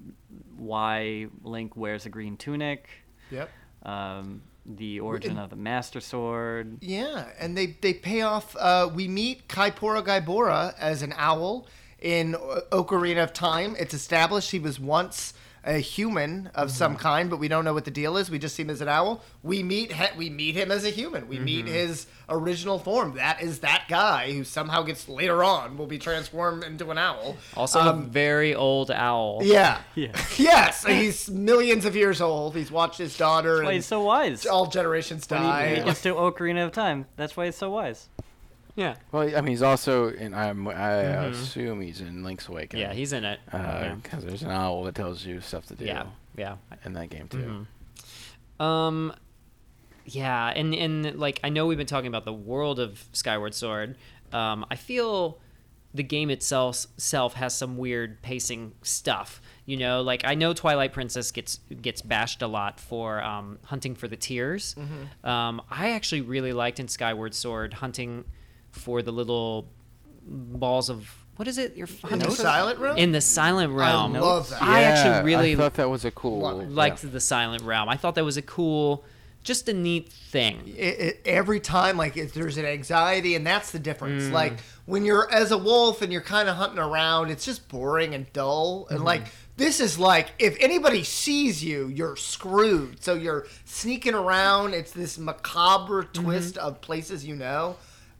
[0.56, 2.88] why Link wears a green tunic,
[3.30, 3.50] Yep.
[3.84, 6.78] um, the origin of the Master Sword.
[6.80, 8.56] Yeah, and they they pay off.
[8.56, 11.66] Uh, we meet Kaepora Gaebora as an owl
[12.00, 12.34] in
[12.72, 13.76] Ocarina of Time.
[13.78, 16.76] It's established he was once a human of mm-hmm.
[16.76, 18.30] some kind, but we don't know what the deal is.
[18.30, 19.22] We just see him as an owl.
[19.42, 21.28] We meet he- we meet him as a human.
[21.28, 21.74] We meet mm-hmm.
[21.74, 23.14] his original form.
[23.14, 27.36] That is that guy who somehow gets later on will be transformed into an owl.
[27.56, 29.40] also a um, very old owl.
[29.42, 29.80] Yeah.
[29.94, 30.10] Yeah.
[30.38, 32.56] yes, he's millions of years old.
[32.56, 34.46] He's watched his daughter That's why and he's so wise.
[34.46, 35.66] all generations When he- die.
[35.66, 37.06] when he gets to Ocarina of Time.
[37.16, 38.08] That's why he's so wise.
[38.76, 40.34] Yeah, Well, I mean, he's also in.
[40.34, 42.82] I'm, I assume he's in Link's Awakening.
[42.82, 42.92] yeah.
[42.92, 43.38] He's in it.
[43.52, 43.94] yeah.
[44.02, 46.06] because there's an owl that tells you stuff to do yeah,
[46.36, 46.56] yeah.
[46.84, 47.66] in that game too.
[48.64, 49.12] Um,
[50.04, 53.96] yeah, and and like I know we've been talking about the world of Skyward Sword.
[54.32, 55.38] Um, I feel
[55.94, 59.40] the game itself self has some weird pacing stuff.
[59.66, 63.94] You know, like I know Twilight Princess gets gets bashed a lot for um, hunting
[63.94, 64.74] for the tears.
[65.22, 68.24] Um, I actually really liked in Skyward Sword hunting
[68.74, 69.66] for the little
[70.26, 71.76] balls of what is it?
[71.76, 72.96] You're in the silent room.
[72.96, 74.14] in the silent realm.
[74.14, 74.62] I love that.
[74.62, 76.40] I Yeah, actually really I thought that was a cool.
[76.40, 77.10] Love liked yeah.
[77.10, 77.88] the silent realm.
[77.88, 79.04] I thought that was a cool,
[79.42, 80.62] just a neat thing.
[80.66, 83.82] it, it, every time like it, there's an anxiety and that's the Mm.
[83.82, 84.54] difference like
[84.86, 88.32] when you're as a wolf and you're kind of hunting around it's just boring and
[88.32, 89.06] dull and Mm-hmm.
[89.06, 89.22] like
[89.56, 95.18] this is like if anybody sees you you're screwed so you're sneaking around it's this
[95.18, 96.22] macabre Mm-hmm.
[96.24, 97.76] twist of places you know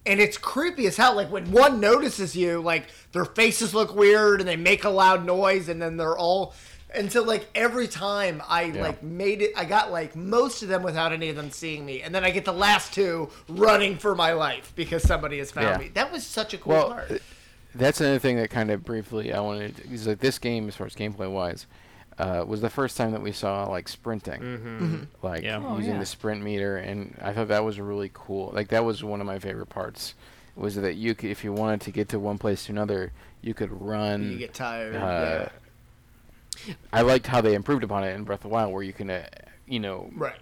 [0.07, 4.41] and it's creepy as hell like when one notices you like their faces look weird
[4.41, 6.55] and they make a loud noise and then they're all
[6.95, 10.85] and so like every time I like made it, I got like most of them
[10.85, 14.15] without any of them seeing me, and then I get the last two running for
[14.15, 15.79] my life because somebody has found Yeah.
[15.79, 15.89] me.
[15.95, 17.21] That was such a cool Well, part.
[17.75, 19.81] that's another thing that kind of briefly I wanted.
[19.91, 21.67] Is like this game, as far as gameplay wise,
[22.19, 24.97] uh, was the first time that we saw like sprinting, Mm-hmm.
[25.23, 25.63] like Yeah.
[25.65, 26.01] Oh, using yeah.
[26.01, 28.51] the sprint meter, and I thought that was really cool.
[28.55, 30.15] Like that was one of my favorite parts.
[30.57, 33.11] Was that you could, if you wanted to get to one place to another,
[33.43, 34.31] you could run.
[34.31, 34.95] You get tired.
[34.95, 35.49] uh,
[36.69, 36.75] yeah.
[36.93, 39.11] I liked how they improved upon it in Breath of the Wild, where you can,
[39.11, 39.27] uh,
[39.67, 40.37] you know, Right.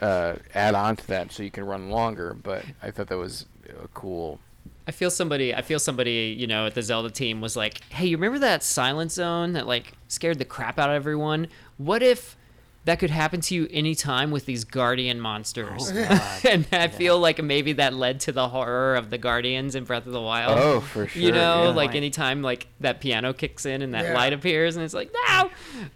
[0.00, 2.32] uh, add on to that so you can run longer.
[2.34, 3.44] But I thought that was
[3.82, 4.40] a cool.
[4.86, 5.54] I feel somebody.
[5.54, 6.34] I feel somebody.
[6.38, 9.66] You know, at the Zelda team was like, "Hey, you remember that silent zone that
[9.66, 11.48] like scared the crap out of everyone?
[11.76, 12.36] What if
[12.84, 15.88] that could happen to you anytime with these guardian monsters?"
[16.48, 20.06] and I feel like maybe that led to the horror of the guardians in Breath
[20.06, 20.58] of the Wild.
[20.58, 21.22] Oh, for sure.
[21.22, 21.68] you know, yeah.
[21.70, 24.14] like anytime like that piano kicks in and that Yeah.
[24.14, 25.50] light appears, and it's like no.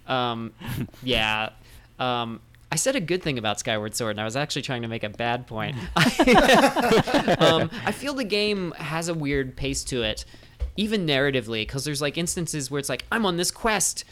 [0.06, 0.52] Um,
[1.02, 1.50] yeah.
[1.98, 2.40] Um,
[2.70, 5.04] I said a good thing about Skyward Sword, and I was actually trying to make
[5.04, 5.76] a bad point.
[7.38, 10.24] um, I feel the game has a weird pace to it,
[10.76, 14.04] even narratively, because there's like instances where it's like I'm on this quest,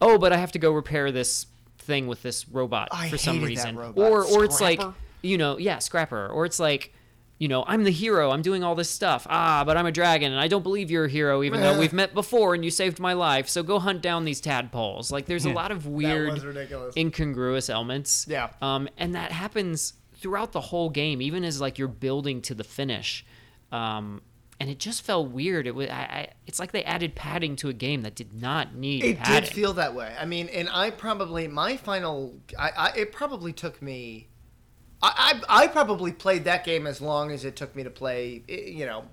[0.00, 1.46] oh, but I have to go repair this
[1.78, 4.04] thing with this robot I for some hated that reason, robot.
[4.04, 4.80] or or it's like
[5.22, 6.92] you know, yeah, Scrapper, or it's like.
[7.42, 8.32] You know, I'm the hero.
[8.32, 9.26] I'm doing all this stuff.
[9.30, 11.94] Ah, but I'm a dragon, and I don't believe you're a hero, even though we've
[11.94, 13.48] met before and you saved my life.
[13.48, 15.10] So go hunt down these tadpoles.
[15.10, 16.38] Like, there's a lot of weird,
[16.98, 18.26] incongruous elements.
[18.28, 18.50] Yeah.
[18.60, 22.62] Um, and that happens throughout the whole game, even as like you're building to the
[22.62, 23.24] finish.
[23.72, 24.20] Um,
[24.60, 25.66] and it just felt weird.
[25.66, 25.88] It was.
[25.88, 26.28] I, I.
[26.46, 29.48] It's like they added padding to a game that did not need It padding.
[29.48, 30.14] did feel that way.
[30.20, 32.34] I mean, and I probably my final.
[32.58, 34.28] I, I it probably took me.
[35.02, 38.42] I, I I probably played that game as long as it took me to play.
[38.46, 39.04] You know,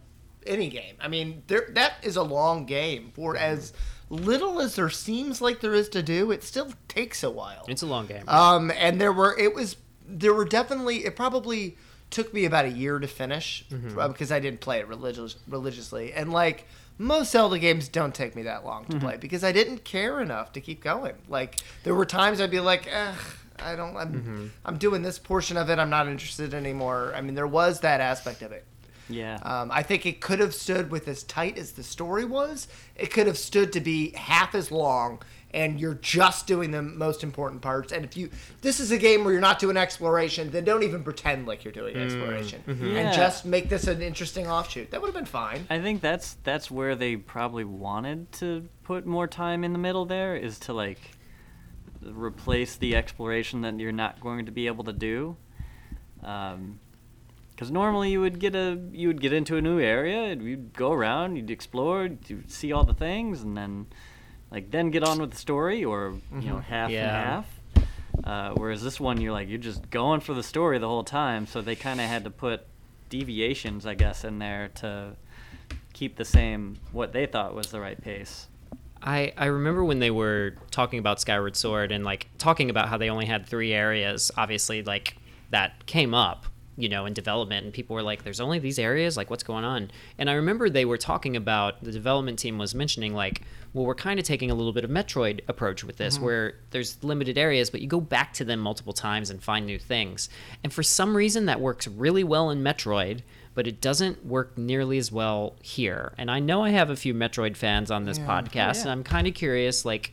[0.45, 0.95] any game.
[0.99, 3.71] I mean, there that is a long game for as
[4.09, 6.31] little as there seems like there is to do.
[6.31, 7.63] It still takes a while.
[7.69, 8.23] it's a long game.
[8.27, 11.77] Um, and there were it was there were definitely it probably
[12.09, 13.65] took me about a year to finish
[13.97, 16.65] uh, because I didn't play it religious religiously, and like
[16.97, 20.51] most Zelda games don't take me that long to play because I didn't care enough
[20.53, 21.13] to keep going.
[21.27, 23.15] Like there were times I'd be like, Ugh,
[23.59, 25.79] I don't, I'm, I'm doing this portion of it.
[25.79, 27.13] I'm not interested anymore.
[27.15, 28.65] I mean, there was that aspect of it.
[29.09, 29.37] Yeah.
[29.43, 32.67] Um, I think it could have stood with as tight as the story was.
[32.95, 35.21] It could have stood to be half as long,
[35.51, 37.91] and you're just doing the most important parts.
[37.93, 38.29] And if you,
[38.61, 41.71] this is a game where you're not doing exploration, then don't even pretend like you're
[41.73, 42.73] doing exploration, Yeah.
[42.99, 44.91] and just make this an interesting offshoot.
[44.91, 45.65] That would have been fine.
[45.69, 50.05] I think that's that's where they probably wanted to put more time in the middle
[50.05, 50.99] there is to like
[52.03, 55.35] replace the exploration that you're not going to be able to do.
[56.23, 56.79] Um,
[57.51, 60.73] because normally you would get a you would get into a new area, and you'd
[60.73, 63.87] go around, you'd explore, you'd see all the things, and then
[64.51, 67.05] like then get on with the story, or you know half Yeah.
[67.07, 67.45] and half.
[68.23, 71.45] Uh, whereas this one, you're like you're just going for the story the whole time,
[71.47, 72.65] so they kind of had to put
[73.09, 75.15] deviations, I guess, in there to
[75.93, 78.47] keep the same what they thought was the right pace.
[79.01, 82.97] I, I remember when they were talking about Skyward Sword and like talking about how
[82.97, 84.31] they only had three areas.
[84.35, 85.15] Obviously, like
[85.51, 86.45] that came up,
[86.75, 89.15] you know, in development, and people were like, "There's only these areas.
[89.15, 92.73] Like, what's going on?" And I remember they were talking about the development team was
[92.75, 93.43] mentioning like,
[93.73, 96.25] "Well, we're kind of taking a little bit of Metroid approach with this, mm-hmm.
[96.25, 99.79] where there's limited areas, but you go back to them multiple times and find new
[99.79, 100.29] things."
[100.63, 103.21] And for some reason, that works really well in Metroid
[103.57, 106.13] but it doesn't work nearly as well here.
[106.19, 108.81] And I know I have a few Metroid fans on this oh, podcast, yeah.
[108.81, 110.11] and I'm kind of curious, like,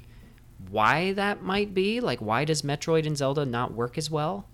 [0.70, 2.00] why that might be.
[2.00, 4.46] Like, why does Metroid and Zelda not work as well?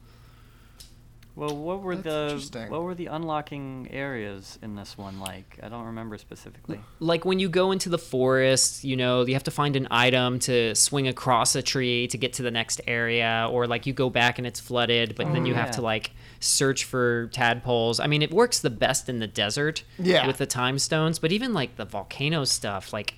[1.36, 5.58] Well, what were That's the what were the unlocking areas in this one like?
[5.62, 6.80] I don't remember specifically.
[6.98, 10.38] Like when you go into the forest, you know, you have to find an item
[10.40, 14.10] to swing across a tree to get to the next area, or like you go
[14.10, 16.10] back and it's flooded, but then oh, you have to like
[16.40, 18.00] search for tadpoles.
[18.00, 20.26] I mean, it works the best in the desert Yeah.
[20.26, 23.14] with the time stones, but even like the volcano stuff, like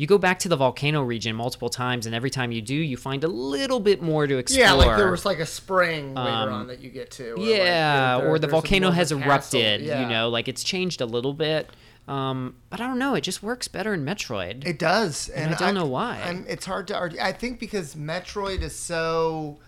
[0.00, 2.96] you go back to the volcano region multiple times, and every time you do, you
[2.96, 4.64] find a little bit more to explore.
[4.64, 7.32] Yeah, like there was like a spring later Um, on that you get to.
[7.32, 9.82] or, like, yeah, there- or the volcano more of a has erupted.
[9.82, 10.00] Yeah.
[10.00, 11.68] You know, like it's changed a little bit.
[12.08, 13.14] Um, but I don't know.
[13.14, 14.66] It just works better in Metroid.
[14.66, 16.22] It does, and, I don't know why.
[16.24, 17.20] I'm, it's hard to argue.
[17.20, 19.58] I think because Metroid is so,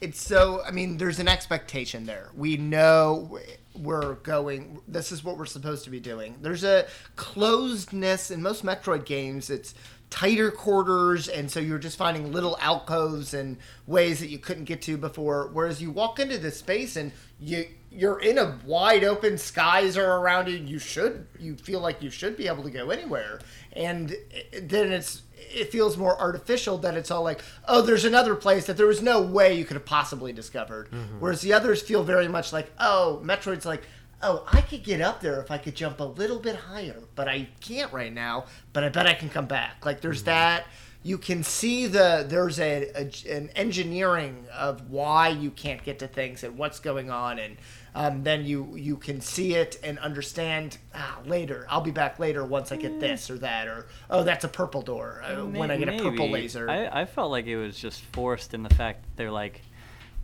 [0.00, 0.62] it's so.
[0.66, 2.30] I mean, there's an expectation there.
[2.34, 3.38] We know
[3.74, 4.80] we're going.
[4.86, 6.36] This is what we're supposed to be doing.
[6.40, 9.50] There's a closedness in most Metroid games.
[9.50, 9.74] It's
[10.10, 13.56] tighter quarters, and so you're just finding little alcoves and
[13.86, 15.50] ways that you couldn't get to before.
[15.52, 17.10] Whereas you walk into this space and
[17.40, 20.56] you you're in a wide open skies are around you.
[20.56, 23.40] You should you feel like you should be able to go anywhere,
[23.72, 28.34] and eh, then it's it feels more artificial that it's all like oh there's another
[28.34, 30.90] place that there was no way you could have possibly discovered.
[30.90, 31.20] Mm-hmm.
[31.20, 33.82] Whereas the others feel very much like oh Metroid's like
[34.24, 37.28] oh, I could get up there if I could jump a little bit higher, but
[37.28, 38.46] I can't right now.
[38.72, 39.84] But I bet I can come back.
[39.84, 40.30] Like there's mm-hmm.
[40.30, 40.66] that.
[41.02, 46.08] You can see the there's a, a an engineering of why you can't get to
[46.08, 47.58] things and what's going on, and
[47.94, 51.66] um, then you you can see it and understand ah, later.
[51.68, 54.82] I'll be back later once I get this or that, or oh, that's a purple
[54.82, 56.32] door uh, when I get a purple Maybe.
[56.32, 56.68] laser.
[56.68, 59.60] I, I felt like it was just forced in the fact that they're like,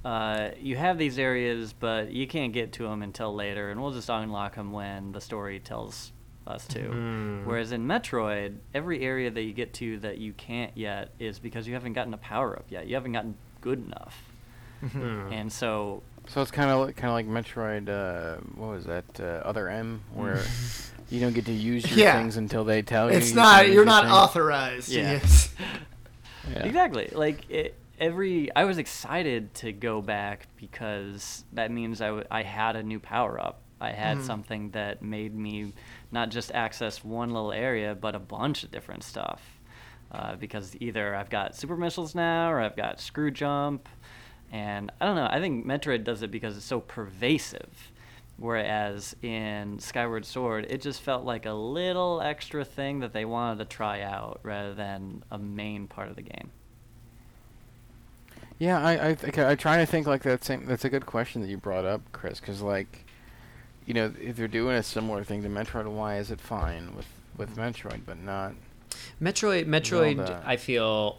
[0.05, 3.93] uh, you have these areas, but you can't get to them until later, and we'll
[3.93, 6.11] just unlock them when the story tells
[6.47, 6.81] us to.
[6.81, 7.49] Mm-hmm.
[7.49, 11.69] Whereas in Metroid, every area that you get to that you can't yet is because
[11.69, 12.89] you haven't gotten a power up yet.
[12.89, 14.25] You haven't gotten good enough.
[14.81, 15.29] Hmm.
[15.31, 16.03] And so
[16.33, 17.89] So it's kind of kind of like Metroid.
[17.89, 19.05] Uh, what was that?
[19.19, 20.43] Uh, Other M, where
[21.11, 22.19] you don't get to use your Yeah.
[22.19, 23.19] things until they tell you.
[23.19, 24.13] it's you not can use you're your not thing.
[24.13, 24.89] authorized.
[24.91, 25.13] to Yeah.
[25.15, 25.49] use-
[26.51, 26.65] Yeah.
[26.65, 27.11] Exactly.
[27.13, 32.43] Like it, every, I was excited to go back because that means I, w- I
[32.43, 33.61] had a new power up.
[33.81, 34.27] I had Mm-hmm.
[34.27, 35.73] something that made me
[36.11, 39.43] not just access one little area, but a bunch of different stuff.
[40.11, 43.89] Uh, because either I've got super missiles now, or I've got screw jump,
[44.51, 45.29] and I don't know.
[45.31, 47.91] I think Metroid does it because it's so pervasive.
[48.37, 53.59] Whereas in Skyward Sword, it just felt like a little extra thing that they wanted
[53.59, 56.51] to try out rather than a main part of the game.
[58.59, 60.65] Yeah, I I think I try to think like that same.
[60.67, 63.05] That's a good question that you brought up, Chris, because like,
[63.87, 67.07] you know, if they're doing a similar thing to Metroid, why is it fine with
[67.37, 68.55] with Metroid, but not?
[69.21, 70.43] Metroid, Metroid, Zelda.
[70.47, 71.19] I feel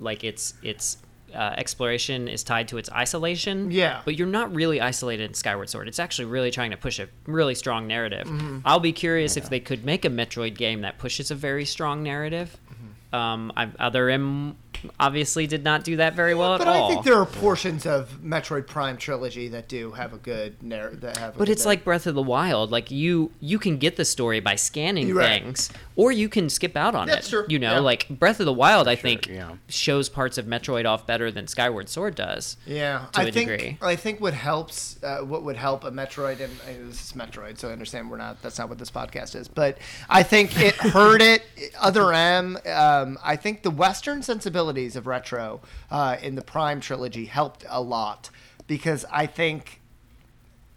[0.00, 0.98] like its its
[1.34, 3.70] uh, exploration is tied to its isolation.
[3.70, 4.02] Yeah.
[4.04, 5.88] But you're not really isolated in Skyward Sword.
[5.88, 8.26] It's actually really trying to push a really strong narrative.
[8.26, 8.58] Mm-hmm.
[8.64, 12.02] I'll be curious if they could make a Metroid game that pushes a very strong
[12.02, 12.56] narrative.
[12.72, 13.16] Mm-hmm.
[13.16, 14.56] Um, I, Other M
[15.00, 16.88] obviously did not do that very well but at all.
[16.88, 20.62] But I think there are portions of Metroid Prime trilogy that do have a good
[20.62, 21.00] narrative.
[21.02, 21.34] That have.
[21.34, 22.70] A But good it's like Breath of the Wild.
[22.70, 25.42] Like you, you can get the story by scanning You're right.
[25.42, 27.30] things, or you can skip out on That's it.
[27.30, 27.46] true.
[27.48, 27.78] You know, Yeah.
[27.80, 29.52] like Breath of the Wild, I Sure, think yeah.
[29.68, 32.56] shows parts of Metroid off better than Skyward Sword does.
[32.66, 33.78] Yeah, to I a think degree.
[33.82, 37.58] I think what helps, uh, what would help a Metroid, and uh, this is Metroid,
[37.58, 38.42] so I understand we're not.
[38.42, 41.42] That's not what this podcast is, but I think it hurt it.
[41.80, 44.22] Other M, um, I think the Western
[44.64, 45.60] sensibilities of retro
[45.90, 48.30] uh, in the Prime trilogy helped a lot
[48.66, 49.80] because I think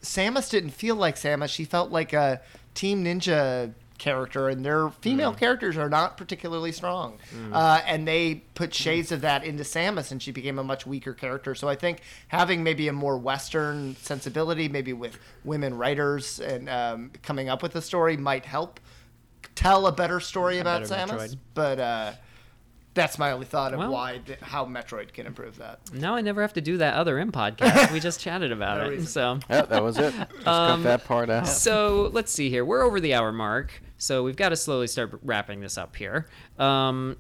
[0.01, 1.49] Samus didn't feel like Samus.
[1.49, 2.41] She felt like a
[2.73, 7.17] Team Ninja character, and their female characters are not particularly strong.
[7.51, 11.13] Uh, and they put shades of that into Samus, and she became a much weaker
[11.13, 11.55] character.
[11.55, 17.11] So I think having maybe a more Western sensibility, maybe with women writers and um,
[17.23, 18.79] coming up with a story, might help
[19.55, 21.17] tell a better story about better Samus.
[21.17, 21.37] Metroid.
[21.55, 22.11] But uh,
[22.97, 25.79] that's my only thought of Well- why how Metroid can improve that.
[25.93, 27.91] Now I never have to do that other M podcast.
[27.93, 28.89] we just chatted about No it.
[28.89, 29.07] reason.
[29.07, 30.13] So, Yeah, that was it.
[30.13, 31.47] Just Um, cut that part out.
[31.47, 32.65] so let's see here.
[32.65, 36.27] We're over the hour mark, so we've got to slowly start wrapping this up here.
[36.59, 37.15] Um,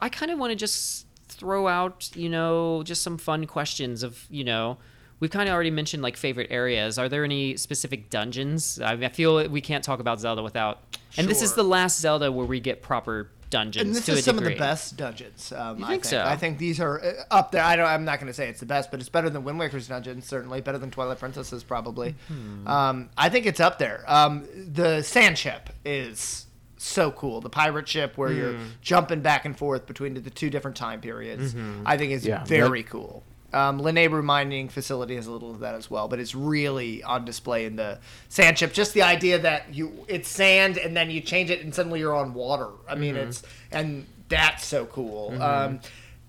[0.00, 4.24] I kind of want to just throw out, you know, just some fun questions of,
[4.30, 4.78] you know,
[5.20, 6.98] we've kind of already mentioned like favorite areas.
[6.98, 8.80] Are there any specific dungeons?
[8.80, 12.30] I, I feel we can't talk about Zelda without, and this is the last Zelda
[12.32, 15.52] where we get proper dungeons and this to a is some of the best dungeons.
[15.52, 16.22] Um, You I think so?
[16.24, 17.62] I think these are uh, up there.
[17.62, 17.86] I don't.
[17.86, 20.26] I'm not going to say it's the best, but it's better than Wind Waker's dungeons.
[20.26, 21.62] Certainly better than Twilight Princess's.
[21.64, 22.14] Probably.
[22.28, 22.66] Hmm.
[22.66, 24.04] Um, I think it's up there.
[24.06, 26.46] Um, the sand ship is
[26.78, 27.40] so cool.
[27.40, 28.64] The pirate ship where you're Hmm.
[28.82, 31.54] jumping back and forth between the two different time periods.
[31.54, 31.82] Mm-hmm.
[31.86, 33.22] I think is Yeah, very cool.
[33.52, 33.78] Um,
[34.24, 37.76] mining facility has a little of that as well, but it's really on display in
[37.76, 38.72] the sand ship.
[38.72, 42.14] Just the idea that you it's sand and then you change it and suddenly you're
[42.14, 42.68] on water.
[42.88, 43.28] I mean, Mm-hmm.
[43.28, 43.42] it's
[43.72, 45.40] and that's so cool.
[45.40, 45.80] Um,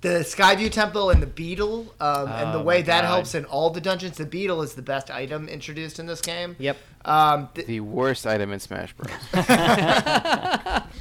[0.01, 3.07] the Skyview Temple and the Beetle, um, and the Oh way that God.
[3.07, 4.17] helps in all the dungeons.
[4.17, 6.55] The Beetle is the best item introduced in this game.
[6.59, 6.77] Yep.
[7.03, 9.09] Um, th- the worst item in Smash Bros.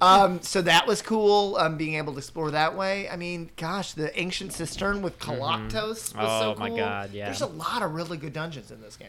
[0.00, 1.56] um, so that was cool.
[1.56, 3.08] Um, being able to explore that way.
[3.08, 6.26] I mean, gosh, the ancient cistern with Koloktos was so cool.
[6.30, 6.68] Oh cool.
[6.68, 7.26] my God, yeah.
[7.26, 9.08] There's a lot of really good dungeons in this game.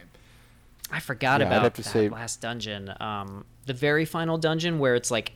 [0.91, 2.93] I forgot Yeah, about have that say- last dungeon.
[2.99, 5.33] Um, the very final dungeon where it's like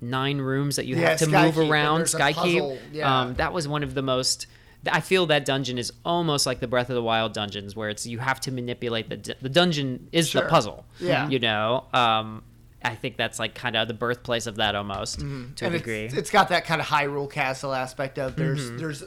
[0.00, 1.98] nine rooms that you Yeah, have to Sky move Keep, around.
[1.98, 2.80] there's a Sky puzzle, Keep.
[2.94, 3.20] yeah.
[3.20, 4.46] Um, that was one of the most.
[4.90, 8.06] I feel that dungeon is almost like the Breath of the Wild dungeons, where it's
[8.06, 10.42] you have to manipulate the d- the dungeon is Sure.
[10.42, 10.84] the puzzle.
[11.00, 11.28] Yeah.
[11.28, 11.84] You know.
[11.94, 12.42] Um,
[12.84, 15.64] I think that's like kind of the birthplace of that almost to a Mm-hmm.
[15.64, 16.04] and degree.
[16.04, 18.76] it's, it's got that kind of Hyrule Castle aspect of there's Mm-hmm.
[18.78, 19.02] there's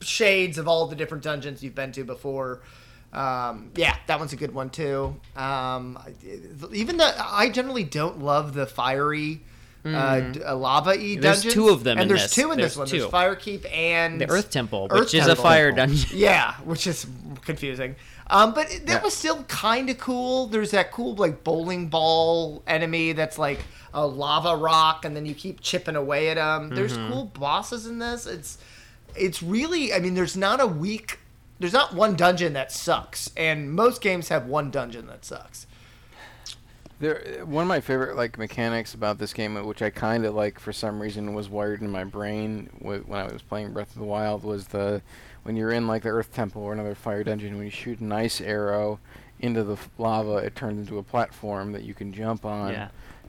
[0.00, 2.62] shades of all the different dungeons you've been to before.
[3.12, 5.16] Um, yeah, that one's a good one too.
[5.36, 5.98] Um,
[6.72, 9.42] even the I generally don't love the fiery.
[9.82, 11.22] Uh, d- uh, lava e Mm.
[11.22, 12.34] There's two of them and there's this.
[12.34, 12.86] two in There's this one.
[12.86, 12.98] two.
[12.98, 16.18] There's Firekeep and the Earth Temple, Earth which is a fire dungeon.
[16.18, 17.06] Yeah, which is
[17.46, 17.96] confusing.
[18.30, 19.02] Um, but that Yeah.
[19.02, 20.46] was still kind of cool.
[20.46, 23.60] There's that cool like bowling ball enemy that's like
[23.92, 26.70] a lava rock, and then you keep chipping away at them.
[26.70, 27.12] There's Mm-hmm.
[27.12, 28.26] cool bosses in this.
[28.26, 28.58] It's
[29.16, 29.92] it's really.
[29.92, 31.18] I mean, there's not a weak.
[31.58, 35.66] There's not one dungeon that sucks, and most games have one dungeon that sucks.
[37.00, 40.58] There, one of my favorite like mechanics about this game, which I kind of like
[40.60, 44.04] for some reason, was wired in my brain when I was playing Breath of the
[44.04, 45.00] Wild, was the
[45.42, 48.12] when you're in like the Earth Temple or another fire dungeon, when you shoot an
[48.12, 48.98] ice arrow
[49.40, 52.72] into the f- lava, it turns into a platform that you can jump on.
[52.72, 52.88] Yeah.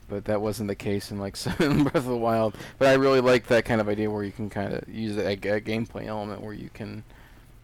[0.09, 2.55] But that wasn't the case in like some Breath of the Wild.
[2.78, 5.32] But I really like that kind of idea where you can kind of use a,
[5.34, 7.03] a gameplay element where you can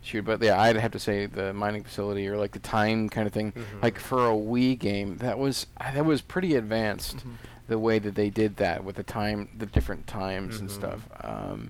[0.02, 0.24] shoot.
[0.24, 3.34] But yeah, I'd have to say the mining facility or like the time kind of
[3.34, 3.52] thing.
[3.82, 7.26] Like for a Wii game, that was uh, that was pretty advanced.
[7.68, 11.02] The way that they did that with the time, the different times and stuff.
[11.22, 11.70] Um,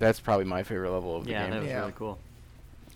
[0.00, 1.50] that's probably my favorite level of the Yeah, game.
[1.52, 1.78] that was Yeah.
[1.80, 2.18] really cool.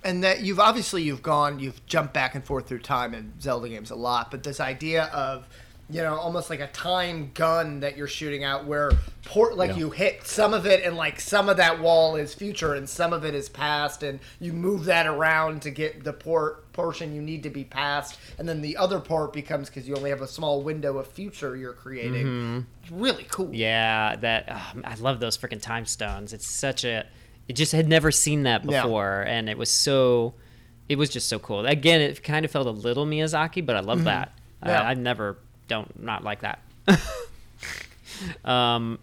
[0.02, 3.68] and that you've obviously you've gone you've jumped back and forth through time in zelda
[3.70, 5.46] games a lot but this idea of
[5.90, 8.90] you know almost like a time gun that you're shooting out where
[9.26, 9.76] port like Yeah.
[9.76, 13.12] you hit some of it and like some of that wall is future and some
[13.12, 17.20] of it is past and you move that around to get the port portion you
[17.20, 20.28] need to be past and then the other part becomes because you only have a
[20.28, 22.60] small window of future you're creating mm-hmm.
[22.82, 26.34] It's really cool Yeah, that oh, I love those freaking time stones.
[26.34, 27.06] It's such a
[27.48, 28.82] it just had never seen that Yeah.
[28.82, 30.34] before and it was so
[30.88, 31.64] it was just so cool.
[31.66, 34.06] Again, it kind of felt a little Miyazaki, but I love mm-hmm.
[34.06, 34.38] that.
[34.64, 34.82] Yeah.
[34.82, 35.38] I, I never
[35.68, 36.60] don't not like that.
[38.44, 38.98] um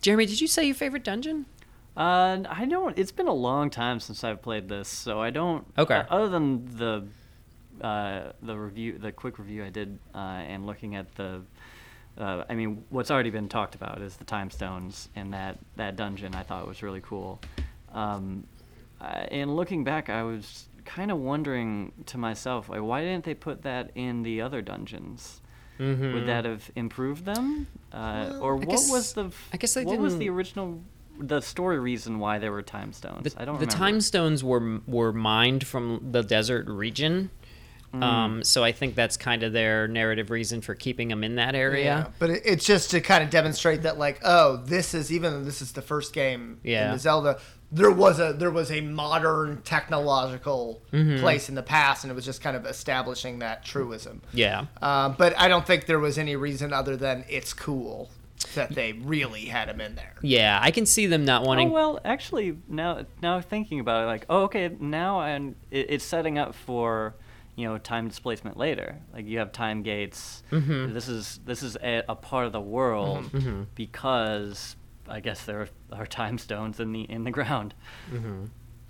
[0.00, 1.46] Jeremy, did you say your favorite dungeon?
[1.96, 2.98] Uh, I don't.
[2.98, 5.66] It's been a long time since I've played this, so I don't.
[5.76, 5.96] Okay.
[5.96, 7.04] uh, other than the
[7.84, 11.42] uh, the review, the quick review I did, uh, and looking at the,
[12.16, 15.96] uh, I mean, what's already been talked about is the time stones and that that
[15.96, 16.34] dungeon.
[16.34, 17.40] I thought was really cool.
[17.92, 18.44] Um,
[19.00, 23.62] and looking back, I was kind of wondering to myself, like, why didn't they put
[23.62, 25.40] that in the other dungeons?
[25.80, 26.12] Mm-hmm.
[26.14, 27.66] Would that have improved them?
[27.92, 29.30] Uh, or what guess- was the?
[29.52, 30.82] I guess they what was the original?
[31.18, 33.34] The story reason why there were time stones.
[33.34, 33.76] The, I don't the remember.
[33.84, 37.30] time stones were were mined from the desert region.
[37.94, 38.02] Mm.
[38.04, 41.56] Um, so I think that's kind of their narrative reason for keeping them in that
[41.56, 42.12] area.
[42.20, 45.42] But it, it's just to kind of demonstrate that, like, oh, this is even though
[45.42, 46.86] this is the first game Yeah.
[46.86, 47.40] in the Zelda.
[47.72, 51.20] There was a there was a modern technological Mm-hmm.
[51.20, 54.20] place in the past, and it was just kind of establishing that truism.
[54.32, 54.66] Yeah.
[54.82, 58.10] Uh, but I don't think there was any reason other than it's cool
[58.54, 60.14] that they really had him in there.
[60.22, 61.70] Yeah, I can see them not Oh wanting.
[61.70, 66.38] well, actually, now now thinking about it, like, oh okay, now and it, it's setting
[66.38, 67.14] up for
[67.54, 68.96] you know time displacement later.
[69.12, 70.42] Like you have time gates.
[70.50, 70.92] Mm-hmm.
[70.92, 73.30] This is this is a, a part of the world
[73.76, 74.74] because
[75.10, 77.74] I guess there are time stones in the in the ground.
[78.12, 78.46] Mm-hmm.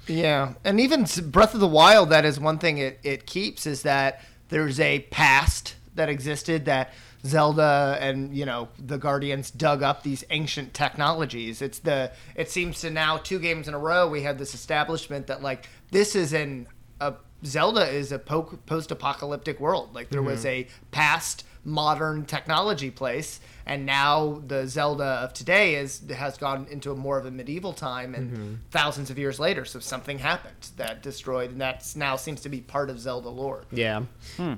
[0.06, 3.82] Yeah, and even Breath of the Wild, that is one thing it, it keeps is
[3.82, 6.92] that there's a past that existed that
[7.24, 11.60] Zelda and you know the Guardians dug up these ancient technologies.
[11.60, 15.26] It's the it seems to now two games in a row we had this establishment
[15.26, 16.66] that like this is an
[17.00, 17.14] a
[17.45, 19.95] Zelda is a po- post-apocalyptic world.
[19.95, 20.68] Like there was mm-hmm.
[20.70, 26.91] a past modern technology place, and now the Zelda of today is has gone into
[26.91, 28.55] a more of a medieval time, and mm-hmm.
[28.70, 32.61] thousands of years later, so something happened that destroyed, and that now seems to be
[32.61, 33.64] part of Zelda lore.
[33.70, 34.05] Yeah.
[34.36, 34.55] Hmm.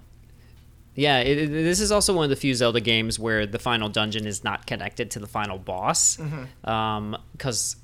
[0.95, 3.89] Yeah, it, it- this is also one of the few Zelda games where the final
[3.89, 6.17] dungeon is not connected to the final boss.
[6.19, 6.71] Mm-hmm.
[6.71, 7.77] Um, because,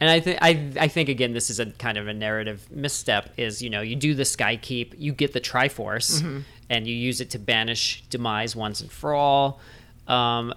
[0.00, 3.30] and I think I I think again this is a kind of a narrative misstep.
[3.36, 7.20] Is you know you do the Sky Keep, you get the Triforce, and you use
[7.20, 9.60] it to banish Demise once and for all.
[10.06, 10.54] Um,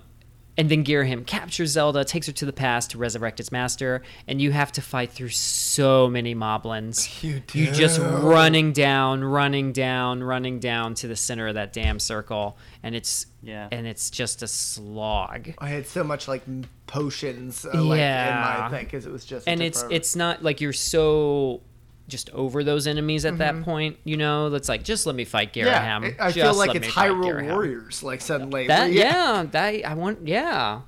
[0.56, 4.39] and then Girahim captures Zelda, takes her to the past to resurrect its master, and
[4.39, 7.10] you have to fight through so many moblins.
[7.24, 7.60] You do.
[7.60, 12.58] You're just running down, running down, running down to the center of that damn circle,
[12.84, 13.67] and it's Yeah.
[13.71, 15.53] and it's just a slog.
[15.59, 16.43] I had so much like
[16.87, 18.67] potions, uh, like in Yeah.
[18.71, 19.95] my thing because it was just And it's forever.
[19.95, 21.61] it's not like you're so
[22.07, 23.37] just over those enemies at Mm-hmm.
[23.39, 24.49] that point, you know.
[24.49, 25.65] That's like just let me fight yeah.
[25.99, 26.05] Girahim.
[26.09, 27.49] it- I Just feel like it's me fight Hyrule Girahim.
[27.51, 28.67] Warriors, like suddenly.
[28.67, 29.36] That Yeah.
[29.37, 30.82] yeah, that I want yeah.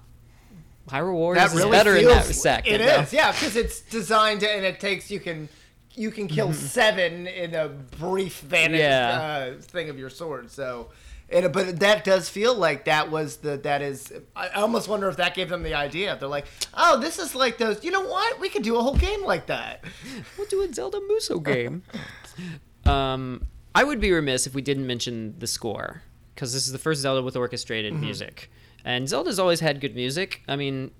[0.90, 2.68] Hyrule Warriors that is really better in that respect.
[2.68, 2.99] It you know?
[3.02, 5.49] is, yeah, because it's designed to, and it takes you can
[5.98, 9.49] you can kill seven in a brief vantage Mm-hmm.
[9.49, 9.56] Yeah.
[9.57, 10.52] uh, thing of your sword.
[10.52, 10.90] So,
[11.30, 14.14] and, but that does feel like that was the that is.
[14.36, 16.16] I almost wonder if that gave them the idea.
[16.20, 17.84] They're like, oh, this is like those.
[17.84, 18.40] You know what?
[18.40, 19.84] We could do a whole game like that.
[20.38, 21.84] We'll do a Zelda Muso game.
[22.86, 23.42] um,
[23.74, 26.02] I would be remiss if we didn't mention the score
[26.34, 28.04] because this is the first Zelda with orchestrated Mm-hmm.
[28.04, 28.52] music,
[28.84, 30.42] and Zelda's always had good music.
[30.48, 30.92] I mean,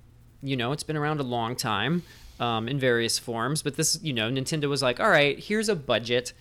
[0.42, 2.04] you know, it's been around a long time
[2.40, 5.76] um, in various forms, but this, you know, Nintendo was like, all right, here's a
[5.76, 6.34] budget.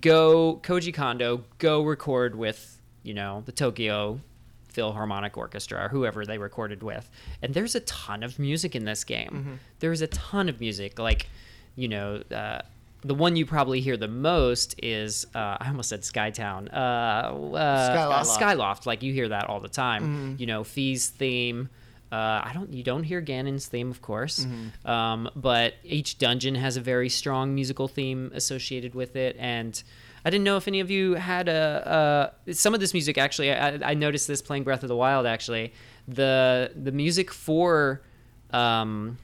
[0.00, 2.75] go Koji Kondo, go record with
[3.06, 4.20] you know the Tokyo
[4.68, 7.08] Philharmonic Orchestra or whoever they recorded with,
[7.42, 9.58] and there's a ton of music in this game.
[9.80, 11.28] There's a ton of music, like
[11.76, 12.22] you know.
[12.30, 12.60] Uh,
[13.02, 16.72] the one you probably hear the most is uh, I almost said Skytown.
[16.72, 18.38] Uh, uh, Skyloft.
[18.38, 18.86] Skyloft.
[18.86, 20.34] Like you hear that all the time.
[20.38, 21.68] You know, Fi's theme.
[22.10, 22.72] Uh, I don't.
[22.72, 24.46] You don't hear Ganon's theme, of course,
[24.84, 29.36] um, but each dungeon has a very strong musical theme associated with it.
[29.38, 29.80] And
[30.26, 33.16] I didn't know if any of you had a, uh some of this music.
[33.16, 35.24] Actually, I, I noticed this playing Breath of the Wild.
[35.24, 35.72] Actually,
[36.08, 38.02] the the music for
[38.50, 39.18] um,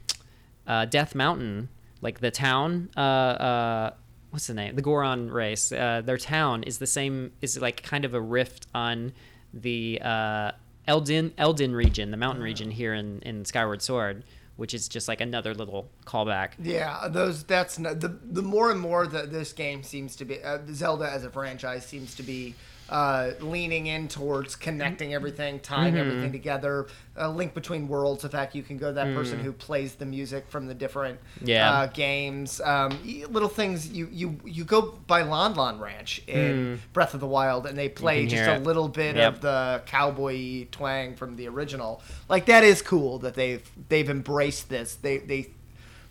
[0.65, 1.67] uh, Death Mountain,
[1.99, 2.89] like the town.
[2.95, 3.93] Uh, uh,
[4.29, 4.77] what's the name?
[4.77, 5.73] The Goron race.
[5.73, 7.33] Uh, their town is the same.
[7.41, 9.11] Is like kind of a rift on
[9.53, 10.51] the uh,
[10.87, 14.23] Eldin Eldin region, the mountain region here in in Skyward Sword,
[14.55, 16.51] which is just like another little callback.
[16.61, 17.43] Yeah, those.
[17.43, 21.23] That's the the more and more that this game seems to be uh, Zelda as
[21.23, 22.55] a franchise seems to be
[22.93, 26.85] uh, leaning in towards connecting everything, tying everything together.
[27.15, 28.21] A link between worlds.
[28.21, 31.19] The fact you can go to that person who plays the music from the different
[31.43, 31.71] Yeah.
[31.71, 32.61] uh, games.
[32.61, 32.91] Um,
[33.29, 33.87] little things.
[33.91, 37.89] You you you go by Lon Lon Ranch in Breath of the Wild, and they
[37.89, 38.63] play just a it.
[38.63, 39.33] little bit Yep.
[39.33, 42.01] of the cowboy twang from the original.
[42.29, 44.93] Like that is cool that they've they've embraced this.
[44.95, 45.49] They they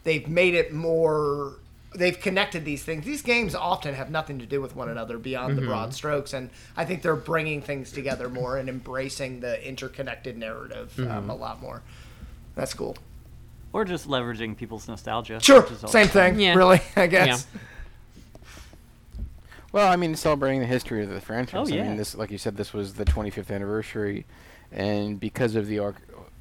[0.02, 1.58] they've made it more
[1.94, 5.56] they've connected these things these games often have nothing to do with one another beyond
[5.58, 10.36] the broad strokes and i think they're bringing things together more and embracing the interconnected
[10.38, 11.82] narrative um, a lot more
[12.54, 12.96] that's cool
[13.72, 15.38] Or just leveraging people's nostalgia.
[15.40, 16.54] sure which is also same thing Yeah.
[16.54, 17.60] really i guess Yeah.
[19.72, 21.70] Well, I mean, celebrating the history of the franchise.
[21.70, 21.84] Oh, I yeah.
[21.88, 24.26] mean, this, like you said, this was the 25th anniversary,
[24.70, 25.94] and because of the or-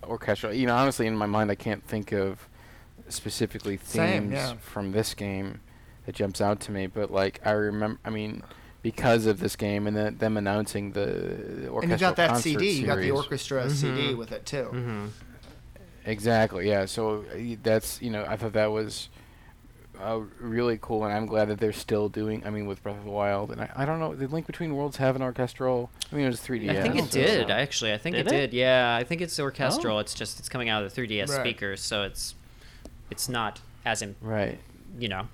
[0.04, 2.50] orchestral, you know, honestly, in my mind, I can't think of
[3.12, 4.54] specifically themes Same, yeah.
[4.60, 5.60] from this game
[6.06, 6.88] that jumps out to me.
[6.88, 8.44] But like, I remember, I mean,
[8.82, 12.44] because of this game and then them announcing the orchestral and you got that concert
[12.60, 13.12] cd you got the series.
[13.20, 15.06] orchestra cd with it too Mm-hmm.
[16.06, 16.68] Exactly.
[16.68, 16.86] Yeah.
[16.86, 19.10] So uh, that's you know I thought that was
[20.02, 22.42] uh, really cool, and I'm glad that they're still doing.
[22.44, 24.16] I mean, with Breath of the Wild, and I, I don't know.
[24.16, 25.92] Did Link Between Worlds have an orchestral?
[26.12, 26.70] I mean, it was 3D.
[26.72, 27.04] I think Yeah.
[27.04, 27.52] it did.
[27.52, 28.36] Actually, I think Did it, it?
[28.48, 28.54] did.
[28.54, 30.00] Yeah, I think it's orchestral.
[30.00, 31.40] It's just it's coming out of the 3DS Right.
[31.42, 32.34] speakers, so it's
[33.12, 34.58] it's not as in Right.
[34.98, 35.28] you know.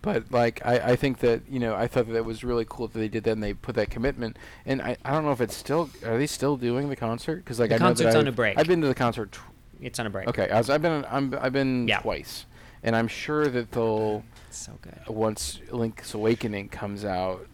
[0.00, 2.86] But like I, I think that you know I thought that, it was really cool
[2.88, 5.40] that they did that and they put that commitment and I, I don't know if
[5.40, 8.14] it's still are they still doing the concert because like The I know that concert's
[8.14, 8.58] on I've- a break.
[8.58, 9.40] I've been to the concert tw-
[9.80, 10.28] It's on a break.
[10.28, 12.00] okay I was, I've been I'm, I've been Yeah.
[12.00, 12.46] twice
[12.84, 14.98] and I'm sure that they'll so good.
[15.08, 17.46] once Link's Awakening comes out,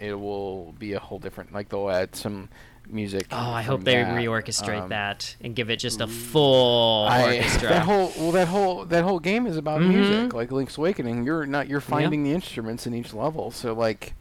[0.00, 1.52] it will be a whole different.
[1.52, 2.48] Like they'll add some
[2.88, 3.26] music.
[3.32, 4.14] Oh, I hope they that.
[4.14, 7.68] reorchestrate Um, that and give it just a full I, orchestra.
[7.70, 9.88] that whole well, that whole that whole game is about Mhm.
[9.88, 10.34] music.
[10.34, 13.50] Like Link's Awakening, you're not you're finding the instruments in each level.
[13.50, 14.14] So like,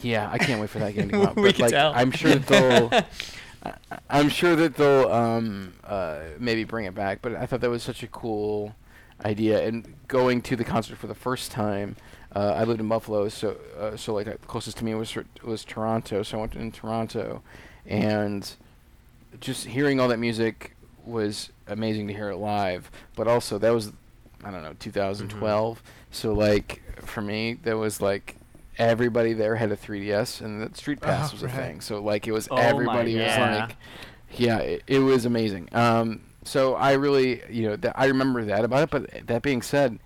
[0.00, 1.36] yeah, I can't wait for that game to come out.
[1.36, 1.92] We but can like, tell.
[1.94, 2.90] I'm sure they'll.
[3.62, 3.74] I-
[4.08, 7.82] I'm sure that they'll um, uh, maybe bring it back, but I thought that was
[7.82, 8.76] such a cool
[9.24, 9.66] idea.
[9.66, 11.96] And going to the concert for the first time,
[12.34, 15.64] uh, I lived in Buffalo, so uh, so like uh, closest to me was was
[15.64, 17.42] Toronto, so I went in Toronto,
[17.86, 18.50] and
[19.40, 20.74] just hearing all that music
[21.04, 22.90] was amazing to hear it live.
[23.14, 23.92] But also that was
[24.44, 28.36] I don't know 2012, so like for me that was like.
[28.78, 31.80] Everybody there had a 3DS, and the Street Pass Oh, was a thing.
[31.80, 33.70] So like it was Oh everybody was God.
[33.70, 33.76] like,
[34.36, 35.70] yeah, it, it was amazing.
[35.72, 38.90] Um, so I really, you know, that I remember that about it.
[38.90, 39.98] But that being said,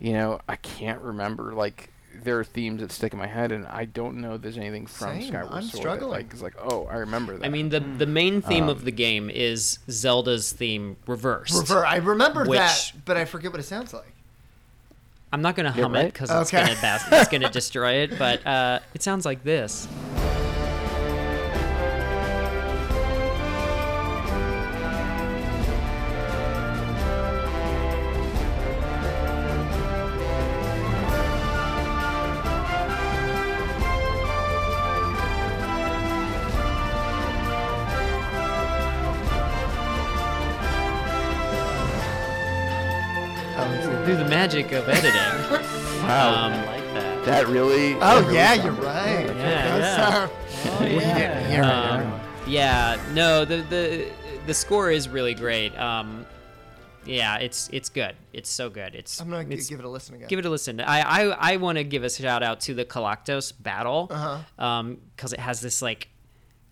[0.00, 1.90] you know, I can't remember like
[2.22, 4.86] there are themes that stick in my head, and I don't know if there's anything
[4.86, 5.72] from Same, Skyward I'm Sword.
[5.72, 6.10] that, struggling.
[6.10, 7.46] like, is like, oh, I remember that.
[7.46, 11.54] I mean, the the main theme Um, of the game is Zelda's theme reversed.
[11.70, 14.12] Rever- i remember that but i forget what it sounds like
[15.32, 16.12] I'm not gonna Yeah, hum it right?
[16.12, 19.86] because it's gonna bas- it's gonna destroy it, but uh, it sounds like this.
[44.40, 45.12] Magic of editing.
[46.02, 47.24] wow, um, like that.
[47.26, 47.92] that really.
[47.92, 50.28] that oh really yeah sounded you're right Yeah, yeah.
[50.30, 51.18] Oh, you yeah.
[51.18, 51.66] didn't hear it.
[51.66, 54.10] Um, yeah, no, the the
[54.46, 55.78] the score is really great.
[55.78, 56.24] Um,
[57.04, 58.16] yeah, it's it's good.
[58.32, 58.94] It's so good.
[58.94, 60.80] It's i'm gonna it's, give it a listen again give it a listen.
[60.80, 64.64] I I, I want to give a shout out to the Koloktos battle, Uh-huh.
[64.64, 66.08] um, because it has this like.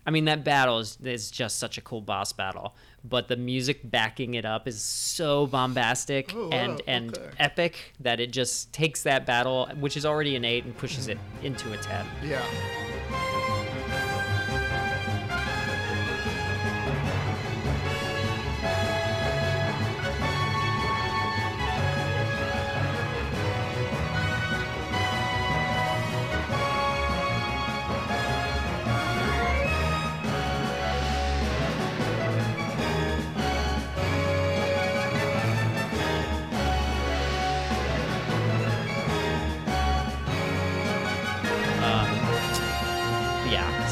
[0.07, 2.73] I mean, that battle is, is just such a cool boss battle,
[3.03, 7.29] but the music backing it up is so bombastic Oh, wow, and and okay.
[7.39, 11.17] epic that it just takes that battle, which is already an eight, and pushes it
[11.43, 12.05] into a ten.
[12.23, 12.43] Yeah.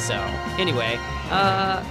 [0.08, 0.16] So
[0.58, 0.98] anyway,
[1.32, 1.84] uh,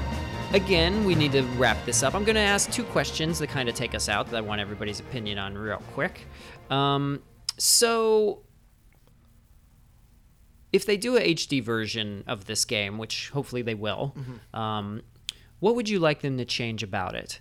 [0.54, 2.14] again, we need to wrap this up.
[2.14, 4.58] I'm going to ask two questions that kind of take us out that I want
[4.58, 6.22] everybody's opinion on real quick.
[6.70, 7.22] Um,
[7.58, 8.40] so
[10.72, 14.16] if they do a HD version of this game, which hopefully they will,
[14.54, 15.02] um,
[15.60, 17.40] what would you like them to change about it?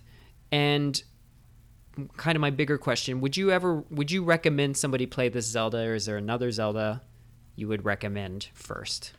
[0.52, 1.02] And
[2.18, 5.78] kind of my bigger question: Would you ever would you recommend somebody play this Zelda,
[5.86, 7.00] or is there another Zelda
[7.54, 9.14] you would recommend first?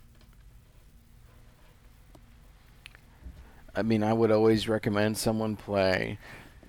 [3.78, 6.18] I mean, I would always recommend someone play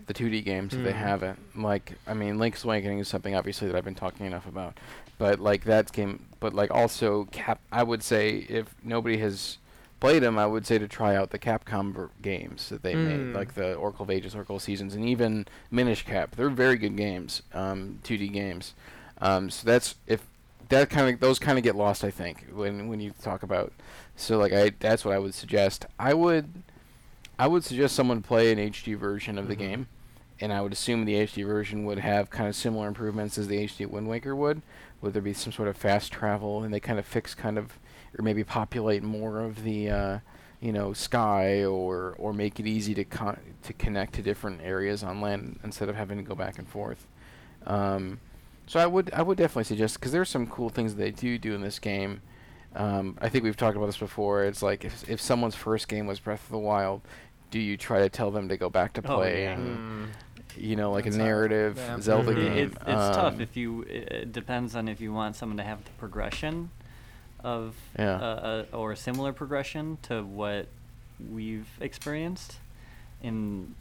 [0.07, 1.39] the 2D games if they haven't.
[1.57, 4.79] Like, I mean, Link's Awakening is something obviously that I've been talking enough about,
[5.19, 6.27] but like that game.
[6.41, 9.59] But like also Cap, I would say if nobody has
[10.01, 13.19] played them, I would say to try out the Capcom ver- games that they made,
[13.21, 13.35] Mm.
[13.35, 16.37] like the Oracle of Ages, Oracle of Seasons, and even Minish Cap.
[16.37, 18.75] They're very good games, um, 2D games.
[19.21, 20.23] Um, so that's if
[20.69, 23.73] that kind of those kind of get lost, I think, when when you talk about.
[24.17, 25.85] So like I, that's what I would suggest.
[25.99, 26.63] I would.
[27.39, 29.87] I would suggest someone play an HD version of the game,
[30.41, 33.65] and I would assume the HD version would have kind of similar improvements as the
[33.65, 34.63] HD Wind Waker would.
[35.01, 37.79] Would there be some sort of fast travel, and they kind of fix kind of,
[38.19, 40.19] or maybe populate more of the, uh,
[40.61, 45.05] you know, sky, or or make it easy to con- to connect to different areas
[45.05, 47.07] on land instead of having to go back and forth.
[47.67, 48.19] Um,
[48.67, 51.55] so I would I would definitely suggest because there's some cool things they do do
[51.55, 52.21] in this game.
[52.75, 54.45] Um, I think we've talked about this before.
[54.45, 57.01] It's like if if someone's first game was Breath of the Wild,
[57.51, 59.55] do you try to tell them to go back to Oh, yeah.
[59.57, 60.09] playing,
[60.57, 62.01] you know, like That's a narrative Yeah.
[62.01, 62.39] Zelda Mhm.
[62.39, 62.59] It- game?
[62.67, 63.83] it's it's tough Um, if you.
[63.83, 66.71] It it depends on if you want someone to have the progression
[67.43, 68.17] of Yeah.
[68.17, 70.67] uh, uh, or a similar progression to what
[71.31, 72.59] we've experienced.
[73.23, 73.75] In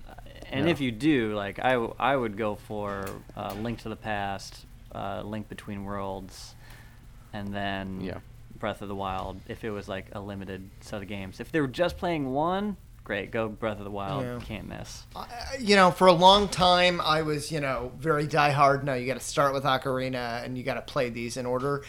[0.50, 0.72] and Yeah.
[0.72, 4.66] if you do, like I, w- I would go for uh, Link to the Past,
[4.96, 6.56] uh, Link Between Worlds,
[7.34, 8.20] and then Yeah.
[8.58, 9.42] Breath of the Wild.
[9.48, 12.78] If it was like a limited set of games, if they were just playing one,
[13.08, 14.24] great, go Breath of the Wild.
[14.26, 14.40] Yeah.
[14.46, 15.04] Can't miss.
[15.16, 15.28] I-
[15.60, 18.84] you know, for a long time, I was, you know, very diehard.
[18.84, 21.84] No, you got to start with Ocarina and you got to play these in order.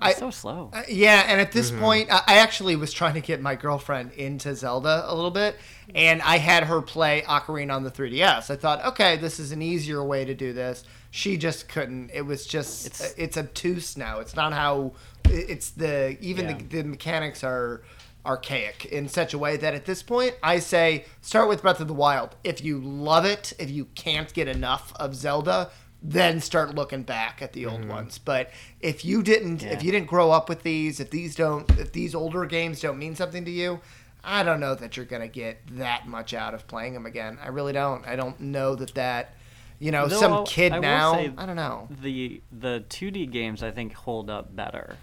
[0.00, 0.70] I, It's so slow.
[0.72, 4.10] Uh, yeah, and at this point, I, I actually was trying to get my girlfriend
[4.14, 5.56] into Zelda a little bit,
[5.94, 8.50] and I had her play Ocarina on the 3DS.
[8.50, 10.82] I thought, okay, this is an easier way to do this.
[11.12, 12.10] She just couldn't.
[12.12, 14.18] It was just, It's- it's, obtuse now.
[14.18, 14.94] It's not how.
[15.26, 16.58] It's the even Yeah.
[16.58, 17.82] the, the mechanics are
[18.26, 21.88] archaic in such a way that at this point, I say start with Breath of
[21.88, 22.36] the Wild.
[22.44, 25.70] If you love it, if you can't get enough of Zelda.
[26.06, 28.18] Then start looking back at the old ones.
[28.18, 28.50] But
[28.82, 32.14] if you didn't, if you didn't grow up with these, if these don't, if these
[32.14, 33.80] older games don't mean something to you,
[34.22, 37.38] I don't know that you're gonna get that much out of playing them again.
[37.42, 38.06] I really don't.
[38.06, 39.32] I don't know that that,
[39.78, 41.14] you know, Though some I'll- kid I now.
[41.14, 41.88] I don't know.
[42.02, 44.98] The the 2D games I think hold up better.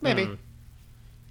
[0.00, 0.26] Maybe.
[0.26, 0.38] Mm.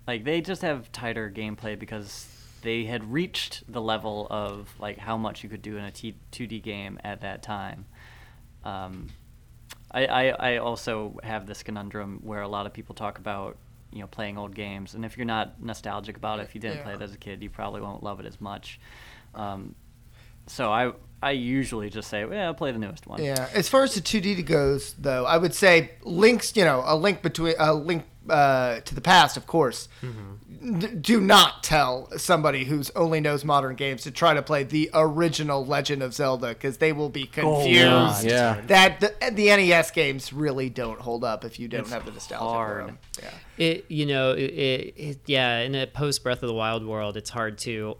[0.07, 2.27] Like they just have tighter gameplay because
[2.61, 6.17] they had reached the level of like how much you could do in a T-
[6.31, 7.85] 2D game at that time.
[8.63, 9.09] Um,
[9.91, 13.57] I, I I also have this conundrum where a lot of people talk about
[13.91, 16.83] you know playing old games, and if you're not nostalgic about it, if you didn't
[16.83, 18.79] play it as a kid, you probably won't love it as much.
[19.35, 19.75] Um,
[20.47, 23.23] so I I usually just say, yeah, play the newest one.
[23.23, 23.47] Yeah.
[23.53, 26.55] As far as the 2D goes, though, I would say links.
[26.55, 29.87] You know, a link between a link uh, to the past, of course.
[30.01, 34.89] D- do not tell somebody who's only knows modern games to try to play the
[34.93, 37.83] original Legend of Zelda because they will be confused.
[37.83, 38.23] God.
[38.23, 38.61] Yeah.
[38.67, 42.11] That the, the NES games really don't hold up if you don't It's have the
[42.11, 42.79] nostalgia hard.
[42.81, 42.99] for them.
[43.21, 43.29] Yeah.
[43.65, 47.17] It you know it, it, it yeah in a post Breath of the Wild world
[47.17, 47.97] it's hard to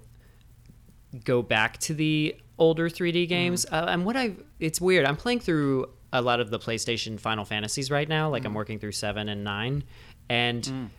[1.26, 3.66] go back to the older 3D games.
[3.70, 5.06] Uh, and what I it's weird.
[5.06, 8.30] I'm playing through a lot of the PlayStation Final Fantasies right now.
[8.30, 9.84] Like I'm working through seven and nine,
[10.30, 10.90] and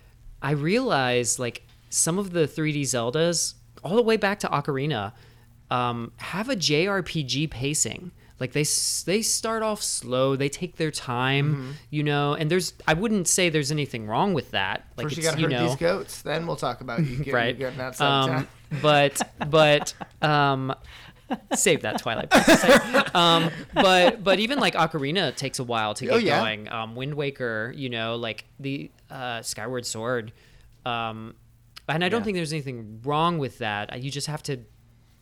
[0.42, 5.12] I realize like some of the 3D Zeldas all the way back to Ocarina
[5.70, 8.10] um, have a JRPG pacing.
[8.40, 8.64] Like they
[9.06, 11.70] they start off slow they take their time Mm-hmm.
[11.90, 15.22] you know and there's i wouldn't say there's anything wrong with that like First, you
[15.22, 16.20] gotta herd know these goats.
[16.22, 18.48] Then we'll talk about you getting, right getting outside um,
[18.82, 20.74] but but um
[21.54, 23.10] save that twilight Princess.
[23.14, 26.40] um but but even like ocarina takes a while to get Oh, yeah.
[26.40, 30.32] going um wind waker you know like the uh skyward sword
[30.86, 31.34] um
[31.88, 32.24] and i don't Yeah.
[32.24, 34.58] think there's anything wrong with that you just have to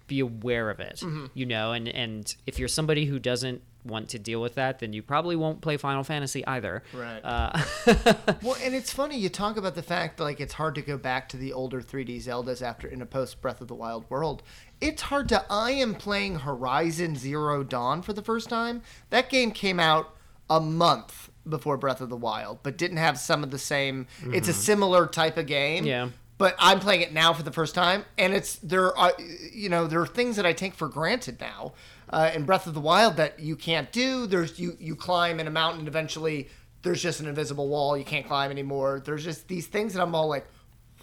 [0.06, 1.26] be aware of it Mm-hmm.
[1.34, 4.92] you know and and if you're somebody who doesn't want to deal with that then
[4.92, 7.20] you probably won't play final fantasy either Right.
[7.24, 7.60] uh,
[8.42, 11.28] Well, and it's funny you talk about the fact like it's hard to go back
[11.30, 14.42] to the older 3D Zeldas after in a post Breath of the Wild world.
[14.80, 15.44] It's hard to.
[15.50, 18.82] I am playing Horizon Zero Dawn for the first time.
[19.10, 20.14] That game came out
[20.50, 24.06] a month before Breath of the Wild, but didn't have some of the same.
[24.32, 25.84] It's a similar type of game.
[25.84, 26.08] Yeah.
[26.38, 29.12] But I'm playing it now for the first time, and it's there are
[29.52, 31.74] you know there are things that I take for granted now
[32.12, 34.26] uh, in Breath of the Wild that you can't do.
[34.26, 36.48] There's you you climb in a mountain, and eventually
[36.82, 39.02] there's just an invisible wall you can't climb anymore.
[39.04, 40.46] There's just these things that I'm all like,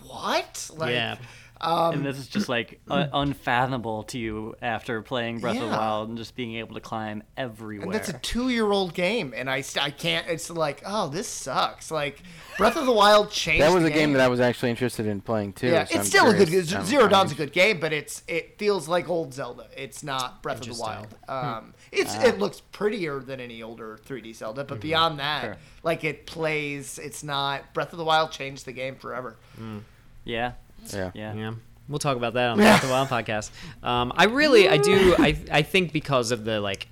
[0.01, 0.69] what?
[0.75, 1.17] Like, yeah
[1.61, 3.09] Um, and this is just like un- mm.
[3.11, 7.21] unfathomable to you after playing Breath of the Wild and just being able to climb
[7.35, 7.85] everywhere.
[7.85, 10.25] And that's a two-year-old game, and I, I can't.
[10.27, 11.91] It's like, oh, this sucks.
[11.91, 12.23] Like
[12.57, 13.61] Breath of the Wild changed.
[13.61, 15.67] That was the a game that I was actually interested in playing too.
[15.67, 16.47] Yeah, so I'm it's still a good.
[16.47, 16.73] curious.
[16.73, 19.67] I'm- Zero I'm Dawn's a good game, but it's it feels like old Zelda.
[19.75, 21.07] It's not Breath of the Wild.
[21.27, 21.33] Hmm.
[21.33, 22.25] Um, it's ah.
[22.25, 24.81] it looks prettier than any older 3D Zelda, but mm-hmm.
[24.81, 25.57] beyond that, Sure.
[25.83, 26.99] like it plays.
[26.99, 29.35] It's not Breath of the Wild changed the game forever.
[30.23, 30.53] yeah,
[30.93, 31.11] Yeah.
[31.13, 31.33] yeah.
[31.33, 31.53] Yeah.
[31.87, 33.49] We'll talk about that on the Breath of the Wild podcast.
[33.81, 36.87] Um, I really, I do, I, I think because of the like,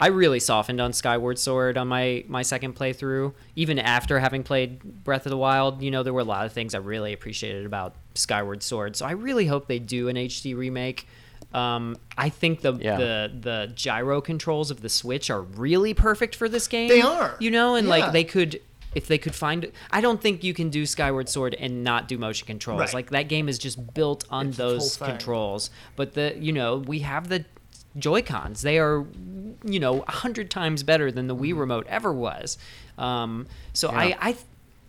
[0.00, 3.34] I really softened on Skyward Sword on my my second playthrough.
[3.56, 6.52] Even after having played Breath of the Wild, you know, there were a lot of
[6.52, 8.94] things I really appreciated about Skyward Sword.
[8.96, 11.08] So I really hope they do an HD remake.
[11.52, 12.96] Um, I think the Yeah.
[12.96, 16.88] the the gyro controls of the Switch are really perfect for this game.
[16.88, 17.34] They are.
[17.40, 17.96] you know, and Yeah.
[17.96, 18.60] like they could.
[18.94, 22.16] If they could find, I don't think you can do Skyward Sword and not do
[22.18, 22.80] motion controls.
[22.80, 22.94] Right.
[22.94, 25.70] Like that game is just built on It's its those controls.
[25.96, 27.44] But the you know we have the
[27.98, 28.62] Joy Cons.
[28.62, 29.04] They are
[29.64, 31.58] you know a hundred times better than the Wii Mm-hmm.
[31.58, 32.56] remote ever was.
[32.96, 34.36] Um, so I I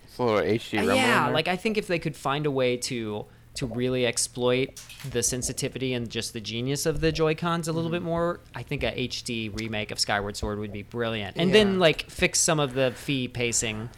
[0.04, 0.78] It's a little HD.
[0.80, 1.34] rumble yeah there.
[1.34, 3.26] like I think if they could find a way to
[3.60, 4.82] to really exploit
[5.12, 7.76] the sensitivity and just the genius of the Joy Cons a Mm-hmm.
[7.76, 11.36] little bit more, I think a HD remake of Skyward Sword would be brilliant.
[11.38, 11.54] And Yeah.
[11.56, 13.90] then like fix some of the Fi pacing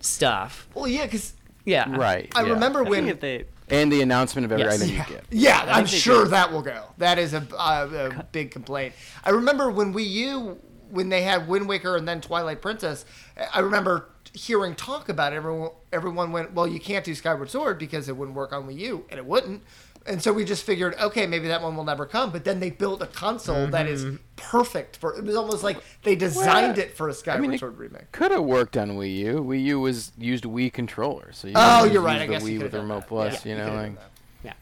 [0.00, 0.68] stuff.
[0.74, 1.32] Well, yeah, because
[1.64, 1.90] Yeah.
[1.96, 2.30] right.
[2.34, 2.52] I yeah.
[2.52, 4.80] remember I when think if they And the announcement of every Yes.
[4.82, 5.24] item yeah, you get.
[5.30, 6.84] yeah, I'm sure that will go.
[6.98, 8.94] That is a, uh, a big complaint.
[9.24, 10.58] I remember when Wii U,
[10.90, 13.04] when they had Wind Waker and then Twilight Princess,
[13.52, 15.36] I remember hearing talk about it.
[15.36, 18.78] Everyone, everyone went, well, you can't do Skyward Sword because it wouldn't work on Wii
[18.78, 19.62] U, and it wouldn't.
[20.06, 22.30] And so we just figured, okay, maybe that one will never come.
[22.30, 24.16] But then they built a console that is Mm-hmm.
[24.36, 25.14] perfect for.
[25.18, 28.10] It was almost like they designed Well, it for a Skyward mean, Sword remake.
[28.12, 29.34] Could have worked on Wii U.
[29.44, 32.14] Wii U was used Wii controller, so you Oh, you're right.
[32.14, 33.08] use I the guess you Wii could've with the Remote that.
[33.08, 33.44] Plus.
[33.44, 33.98] Yeah, you know, could've like.
[34.44, 34.52] Yeah.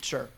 [0.00, 0.28] Sure.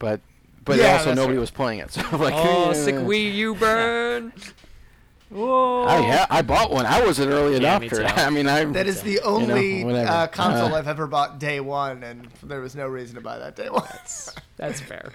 [0.00, 0.20] but
[0.68, 1.40] but Yeah, also nobody right.
[1.40, 2.34] was playing it, so I'm like.
[2.36, 4.32] Oh, sick Wii U burn.
[5.30, 5.84] whoa.
[5.86, 6.86] I ha- I bought one.
[6.86, 8.08] I was an early Yeah, me adopter.
[8.08, 8.20] too.
[8.22, 8.64] I mean, I.
[8.66, 10.08] That is the only whatever.
[10.08, 13.38] uh, console Uh, I've ever bought day one, and there was no reason to buy
[13.38, 13.82] that day one.
[14.56, 15.10] That's fair.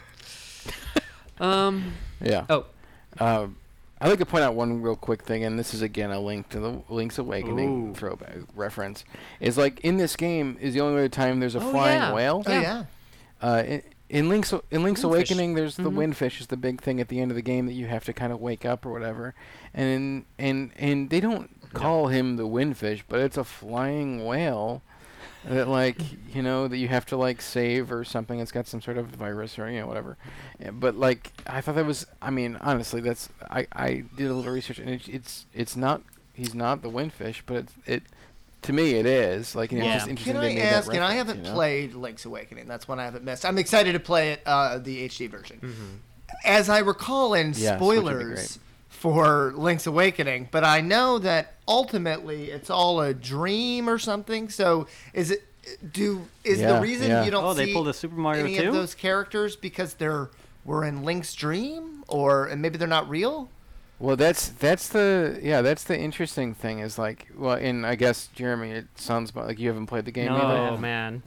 [1.39, 1.93] Um.
[2.21, 2.45] Yeah.
[2.49, 2.65] Oh.
[3.19, 3.57] Um,
[4.01, 6.49] I'd like to point out one real quick thing, and this is again a link
[6.49, 7.93] to the Link's Awakening Ooh.
[7.93, 9.05] throwback reference.
[9.39, 12.13] Is like in this game is the only other time there's a Oh, flying yeah.
[12.13, 12.43] whale.
[12.45, 12.83] Oh yeah.
[13.41, 13.81] Uh, in,
[14.13, 15.05] in Link's in Link's Windfish.
[15.05, 16.13] Awakening, there's the Mhm.
[16.13, 18.13] windfish is the big thing at the end of the game that you have to
[18.13, 19.33] kind of wake up or whatever,
[19.73, 24.81] and and and they don't call him the windfish, but it's a flying whale
[25.45, 25.97] that like
[26.33, 28.39] you know that you have to like save or something.
[28.39, 30.15] It's got some sort of virus or you know whatever.
[30.71, 32.05] But like I thought that was.
[32.21, 36.03] I mean, honestly, that's I I did a little research and it, it's it's not
[36.33, 38.03] he's not the windfish, but it's, it
[38.63, 39.95] to me it is like you know, Yeah.
[39.97, 40.93] it's interesting Can I made that ask?
[40.93, 41.53] And I haven't you know?
[41.53, 42.67] played Link's Awakening.
[42.67, 43.45] That's one I haven't missed.
[43.45, 46.01] I'm excited to play it, uh, the HD version.
[46.45, 48.59] As I recall, in Yeah, Switch would be spoilers
[48.89, 54.49] for Link's Awakening, but I know that ultimately it's all a dream or something.
[54.49, 55.43] So is it?
[55.93, 57.23] Do is Yeah, the reason yeah.
[57.23, 58.67] you don't Oh, see they pulled a Super Mario any 2?
[58.67, 60.29] of those characters because they're
[60.65, 63.49] were in Link's dream, or and maybe they're not real?
[63.99, 68.27] Well, that's that's the yeah that's the interesting thing is like well, and I guess
[68.27, 70.37] Jeremy, it sounds like you haven't played the game No.
[70.37, 70.57] either.
[70.73, 71.23] Oh man.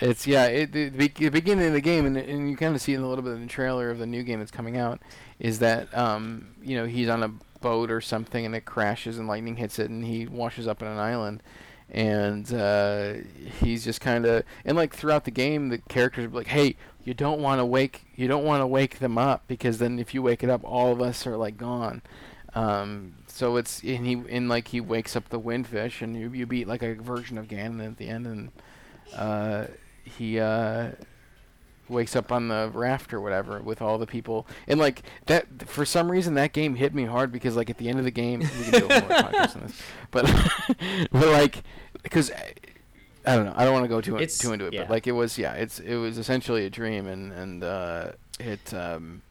[0.00, 2.92] It's yeah, it, the, the, beginning of the game, and, and you kind of see
[2.92, 5.00] it in a little bit in the trailer of the new game that's coming out,
[5.38, 9.28] is that um you know he's on a boat or something and it crashes and
[9.28, 11.42] lightning hits it and he washes up on an island,
[11.90, 13.14] and uh,
[13.60, 17.14] he's just kind of and like throughout the game, the characters are like, "Hey, you
[17.14, 20.22] don't want to wake you don't want to wake them up because then if you
[20.22, 22.02] wake it up, all of us are like gone."
[22.54, 26.46] Um, so it's and he and like he wakes up the windfish and you you
[26.46, 28.50] beat like a version of Ganon at the end and
[29.16, 29.66] uh,
[30.04, 30.90] he uh,
[31.88, 35.84] wakes up on the raft or whatever with all the people and like that for
[35.84, 38.40] some reason that game hit me hard because like at the end of the game
[38.40, 39.80] we can do a whole podcast on this
[40.10, 40.24] but
[41.10, 41.62] but like
[42.02, 42.30] because
[43.24, 44.82] I don't know I don't want to go too too into it yeah.
[44.82, 48.72] but like it was yeah it's it was essentially a dream and and uh, it
[48.74, 49.22] um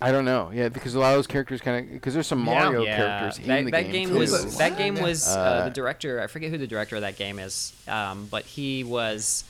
[0.00, 2.40] I don't know yeah because a lot of those characters kind of because there's some
[2.40, 5.64] Mario yeah, characters that, in the that game, game was that game was uh, Uh,
[5.64, 6.20] the director.
[6.20, 9.44] I forget who the director of that game is, um, but he was.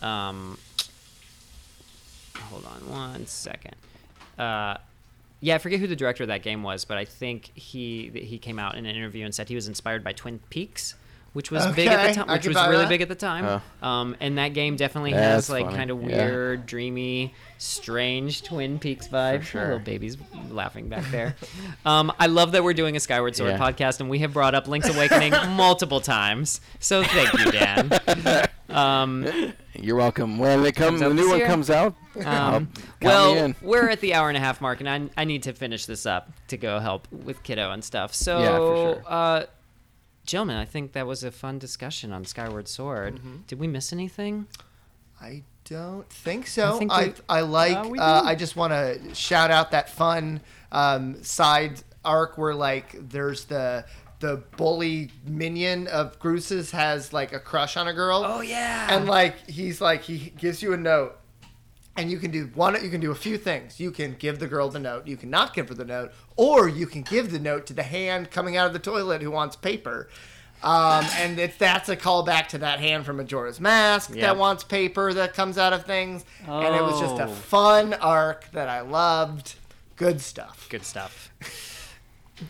[0.00, 0.56] Um,
[2.36, 3.74] hold on one second.
[4.38, 4.76] Uh,
[5.40, 8.38] yeah, I forget who the director of that game was, but I think he he
[8.38, 10.94] came out in an interview and said he was inspired by Twin Peaks,
[11.32, 12.88] which was big at the time, I which was really that.
[12.88, 13.62] big at the time.
[13.82, 16.26] Um, and that game definitely That's has like funny, kind of yeah.
[16.26, 19.42] weird, dreamy, strange Twin Peaks vibe.
[19.42, 19.62] sure.
[19.62, 20.16] Little babies
[20.50, 21.36] laughing back there.
[21.86, 23.58] um, I love that we're doing a Skyward Sword Yeah.
[23.58, 26.60] podcast, and we have brought up Link's Awakening multiple times.
[26.80, 28.48] So thank you, Dan.
[28.68, 30.38] Um, You're welcome.
[30.38, 31.46] When it comes, Comes out the new one year.
[31.46, 31.94] comes out.
[32.16, 32.66] um, I'll- count
[33.02, 35.52] me well, we're at the hour and a half mark, and I, I need to
[35.52, 38.14] finish this up to go help with kiddo and stuff.
[38.14, 39.02] So, Yeah, for sure.
[39.06, 39.42] uh,
[40.30, 43.16] gentlemen, I think that was a fun discussion on Skyward Sword.
[43.16, 43.36] Mm-hmm.
[43.48, 44.46] Did we miss anything?
[45.20, 46.76] I don't think so.
[46.76, 47.76] I think I, we- I like.
[47.76, 48.22] Uh, uh.
[48.24, 50.40] I just want to shout out that fun
[50.72, 53.84] um, side arc where like there's the
[54.20, 58.22] the bully minion of Groose's has like a crush on a girl.
[58.24, 58.94] Oh, yeah.
[58.94, 61.18] And like he's like he gives you a note.
[62.00, 62.82] And you can do one.
[62.82, 63.78] You can do a few things.
[63.78, 65.06] You can give the girl the note.
[65.06, 67.82] You can not give her the note, or you can give the note to the
[67.82, 70.08] hand coming out of the toilet who wants paper.
[70.62, 74.22] Um, and it's that's a callback to that hand from Majora's Mask Yeah.
[74.28, 76.24] that wants paper that comes out of things.
[76.46, 77.28] And it was just a Oh.
[77.28, 79.56] fun arc that I loved.
[79.96, 80.66] Good stuff.
[80.70, 81.30] Good stuff.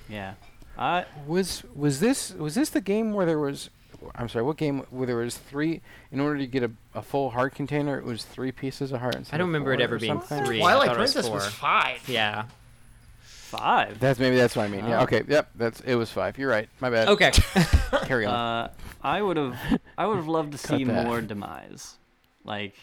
[0.09, 0.35] Yeah.
[0.79, 3.71] I Was was this was this the game where there was?
[4.15, 4.45] I'm sorry.
[4.45, 5.81] What game where there was three?
[6.13, 9.17] In order to get a, a full heart container, it was three pieces of heart.
[9.17, 10.45] instead I don't of remember it ever being something?
[10.45, 10.59] three.
[10.59, 12.09] I Twilight thought it was Princess was, five.
[12.09, 12.45] Yeah.
[13.23, 13.99] five.
[14.01, 14.87] That's maybe that's what I mean.
[14.87, 15.01] Yeah.
[15.01, 15.05] Oh.
[15.05, 15.23] Okay.
[15.27, 15.51] Yep.
[15.55, 16.39] That's it was five.
[16.39, 16.69] You're right.
[16.81, 17.09] My bad.
[17.09, 17.31] Okay.
[18.05, 18.35] Carry on.
[18.35, 18.71] Uh,
[19.03, 19.57] I would have,
[19.97, 21.07] I would have loved to see that.
[21.07, 21.97] more demise.
[22.45, 22.75] Like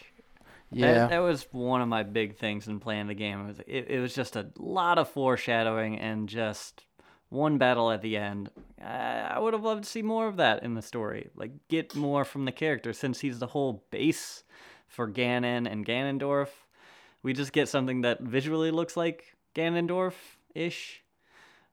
[0.71, 0.93] yeah.
[0.93, 3.41] that, that was one of my big things in playing the game.
[3.41, 6.83] It was, it, it was just a lot of foreshadowing and just
[7.29, 8.49] one battle at the end.
[8.83, 11.29] I, would have loved to see more of that in the story.
[11.35, 14.43] Like get more from the character since he's the whole base
[14.87, 16.49] for Ganon and Ganondorf.
[17.23, 20.13] We just get something that visually looks like Ganondorf
[20.55, 21.03] ish.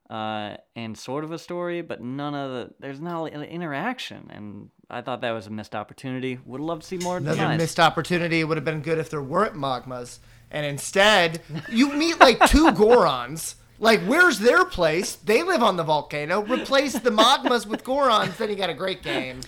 [0.07, 5.01] Uh, and sort of a story, but none of the there's not interaction, and I
[5.01, 6.37] thought that was a missed opportunity.
[6.45, 7.17] Would love to see more.
[7.17, 8.41] Another missed opportunity.
[8.41, 10.19] It would have been good if there weren't Mogmas.
[10.51, 13.55] And instead, you meet like two Gorons.
[13.77, 15.15] Like, where's their place?
[15.15, 16.41] They live on the volcano.
[16.43, 19.41] Replace the Mogmas with Gorons, then you got a great game.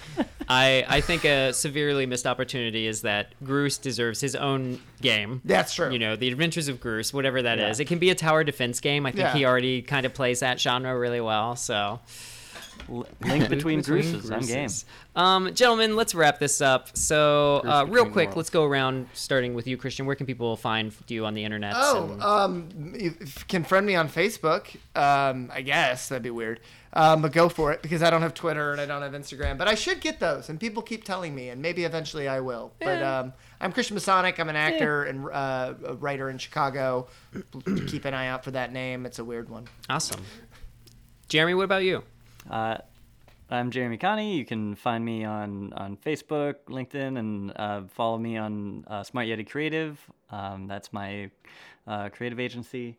[0.49, 5.41] I, I think a severely missed opportunity is that Groose deserves his own game.
[5.45, 5.91] That's true.
[5.91, 7.79] You know, The Adventures of Groose, whatever that is.
[7.79, 7.83] Yeah.
[7.83, 9.05] It can be a tower defense game.
[9.05, 9.33] I think Yeah.
[9.33, 11.55] he already kind of plays that genre really well.
[11.55, 11.99] So,
[12.87, 14.31] link between Bruces.
[14.31, 14.69] I'm game.
[15.15, 16.95] Um, gentlemen, let's wrap this up.
[16.97, 20.05] So, uh, real quick, let's go around, starting with you, Christian.
[20.05, 21.73] Where can people find you on the internet?
[21.75, 26.29] Oh, um, if if you can friend me on Facebook, um, I guess that'd be
[26.29, 26.59] weird.
[26.93, 29.57] Um, but go for it because I don't have Twitter and I don't have Instagram.
[29.57, 32.73] But I should get those, and people keep telling me, and maybe eventually I will.
[32.79, 34.39] But um, I'm Christian Masonic.
[34.39, 37.07] I'm an actor and uh, a writer in Chicago.
[37.87, 39.05] keep an eye out for that name.
[39.05, 39.67] It's a weird one.
[39.89, 40.21] awesome.
[41.27, 42.03] Jeremy, what about you?
[42.49, 42.77] Uh,
[43.49, 44.37] I'm Jeremy Connie.
[44.37, 49.27] You can find me on, on Facebook, LinkedIn, and uh, follow me on uh, Smart
[49.27, 49.99] Yeti Creative.
[50.31, 51.29] Um, that's my
[51.85, 52.97] uh, creative agency.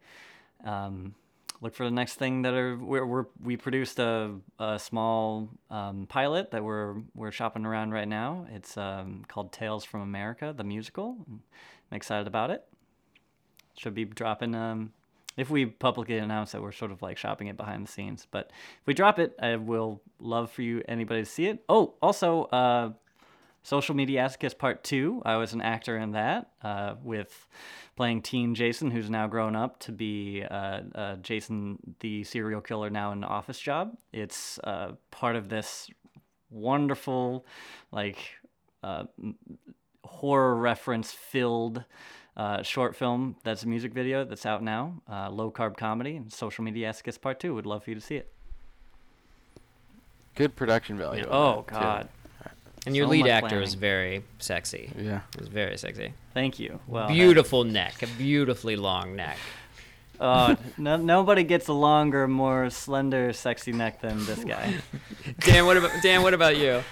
[0.65, 1.15] Um,
[1.61, 6.07] look for the next thing that are we're, we're we produced a, a small um,
[6.09, 8.47] pilot that we're we're shopping around right now.
[8.53, 11.17] It's um, called Tales from America, the musical.
[11.29, 11.43] I'm
[11.93, 12.65] excited about it.
[13.79, 14.93] Should be dropping um,
[15.39, 18.27] if we publicly announce that we're sort of like shopping it behind the scenes.
[18.31, 18.51] But
[18.81, 21.65] if we drop it, I will love for you anybody to see it.
[21.69, 22.93] Oh, also, uh,
[23.63, 25.23] Social Media Askist Part Two.
[25.25, 27.47] I was an actor in that uh, with
[27.97, 32.91] playing teen Jason, who's now grown up to be uh, uh, Jason, the serial killer,
[32.91, 33.97] now in an office job.
[34.13, 35.89] It's uh, part of this
[36.51, 37.47] wonderful,
[37.93, 38.19] like.
[38.83, 39.05] Uh,
[40.05, 41.85] horror reference filled
[42.39, 46.33] uh, short film that's a music video that's out now uh, low carb comedy and
[46.33, 48.31] social media escapes part two would love for you to see it
[50.35, 51.25] good production value.
[51.29, 51.81] Oh that, too.
[51.81, 52.09] God.
[52.87, 53.81] And your So lead much actor is planning.
[53.81, 54.93] very sexy.
[54.97, 55.21] Yeah.
[55.35, 56.15] It was very sexy.
[56.33, 56.79] Thank you.
[56.87, 59.37] Well, that- Beautiful neck, a beautifully long neck.
[60.21, 64.75] Uh, no, nobody gets a longer, more slender, sexy neck than this guy.
[65.41, 66.23] Dan, what about Dan?
[66.23, 66.83] What about you?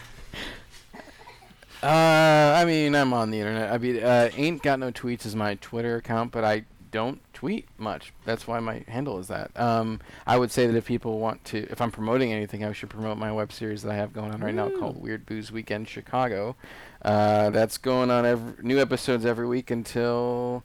[1.87, 3.73] Uh, I mean, I'm on the internet.
[3.73, 7.69] I mean, uh, ain't got no tweets is my Twitter account, but I don't tweet
[7.79, 8.13] much.
[8.25, 9.51] That's why my handle is that.
[9.59, 12.91] Um, I would say that if people want to, if I'm promoting anything, I should
[12.91, 15.89] promote my web series that I have going on right now called Weird Booze Weekend
[15.89, 16.57] Chicago.
[17.03, 20.65] Uh, that's going on every new episodes every week until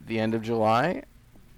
[0.00, 1.02] the end of July.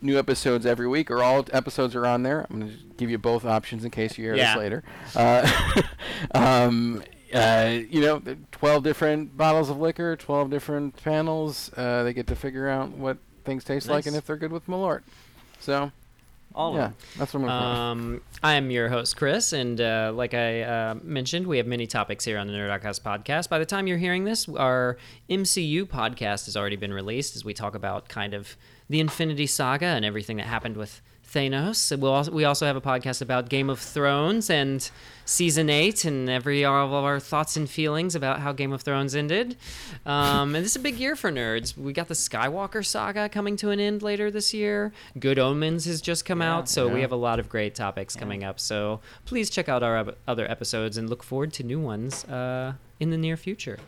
[0.01, 2.47] New episodes every week, or all episodes are on there.
[2.51, 4.55] I'm going to give you both options in case you hear Yeah.
[4.55, 4.85] this later.
[5.15, 5.83] Uh,
[6.35, 7.03] um,
[7.35, 8.23] uh, you know,
[8.53, 11.71] 12 different bottles of liquor, 12 different panels.
[11.77, 14.67] Uh, they get to figure out what things taste like and if they're good with
[14.67, 15.03] Malort.
[15.61, 15.91] So,
[16.55, 16.97] All yeah, of them.
[17.19, 21.57] that's what I'm Um, I'm your host, Chris, and uh, like I uh, mentioned, we
[21.59, 23.49] have many topics here on the Nerd Outcast podcast.
[23.49, 24.97] By the time you're hearing this, our
[25.29, 28.57] MCU podcast has already been released as we talk about kind of
[28.89, 31.01] the Infinity Saga and everything that happened with
[31.33, 31.97] Thanos.
[31.99, 34.89] We'll also, we also have a podcast about Game of Thrones and
[35.25, 39.15] season eight and every all of our thoughts and feelings about how Game of Thrones
[39.15, 39.57] ended.
[40.07, 41.77] Um, and this is a big year for nerds.
[41.77, 44.93] We got the Skywalker saga coming to an end later this year.
[45.19, 46.55] Good Omens has just come Yeah.
[46.55, 48.59] out, so we have a lot of great topics coming up.
[48.59, 53.11] So please check out our other episodes and look forward to new ones uh, in
[53.11, 53.79] the near future.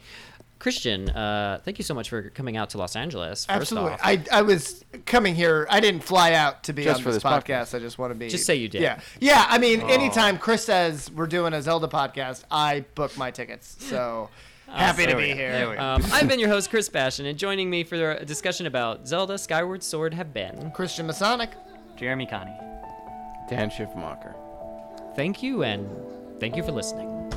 [0.60, 3.46] Christian, uh, thank you so much for coming out to Los Angeles.
[3.46, 3.92] First Absolutely.
[3.92, 4.00] off.
[4.04, 5.66] I, I was coming here.
[5.70, 7.70] I didn't fly out to be Just on for this, this podcast.
[7.70, 7.74] podcast.
[7.74, 8.28] I just want to be.
[8.28, 8.82] Just say you did.
[8.82, 9.00] Yeah.
[9.20, 9.46] Yeah.
[9.48, 13.74] I mean, anytime Chris says we're doing a Zelda podcast, I book my tickets.
[13.80, 14.28] So
[14.68, 15.50] happy to be here.
[15.50, 15.82] There we go.
[15.82, 19.38] Um, I've been your host, Chris Bastion, and joining me for a discussion about Zelda
[19.38, 20.70] Skyward Sword have been.
[20.72, 21.50] Christian Masonic.
[21.96, 22.56] Jeremy Connie.
[23.48, 24.34] Dan Schiffmacher.
[25.16, 25.88] Thank you, and
[26.38, 27.32] thank you for listening.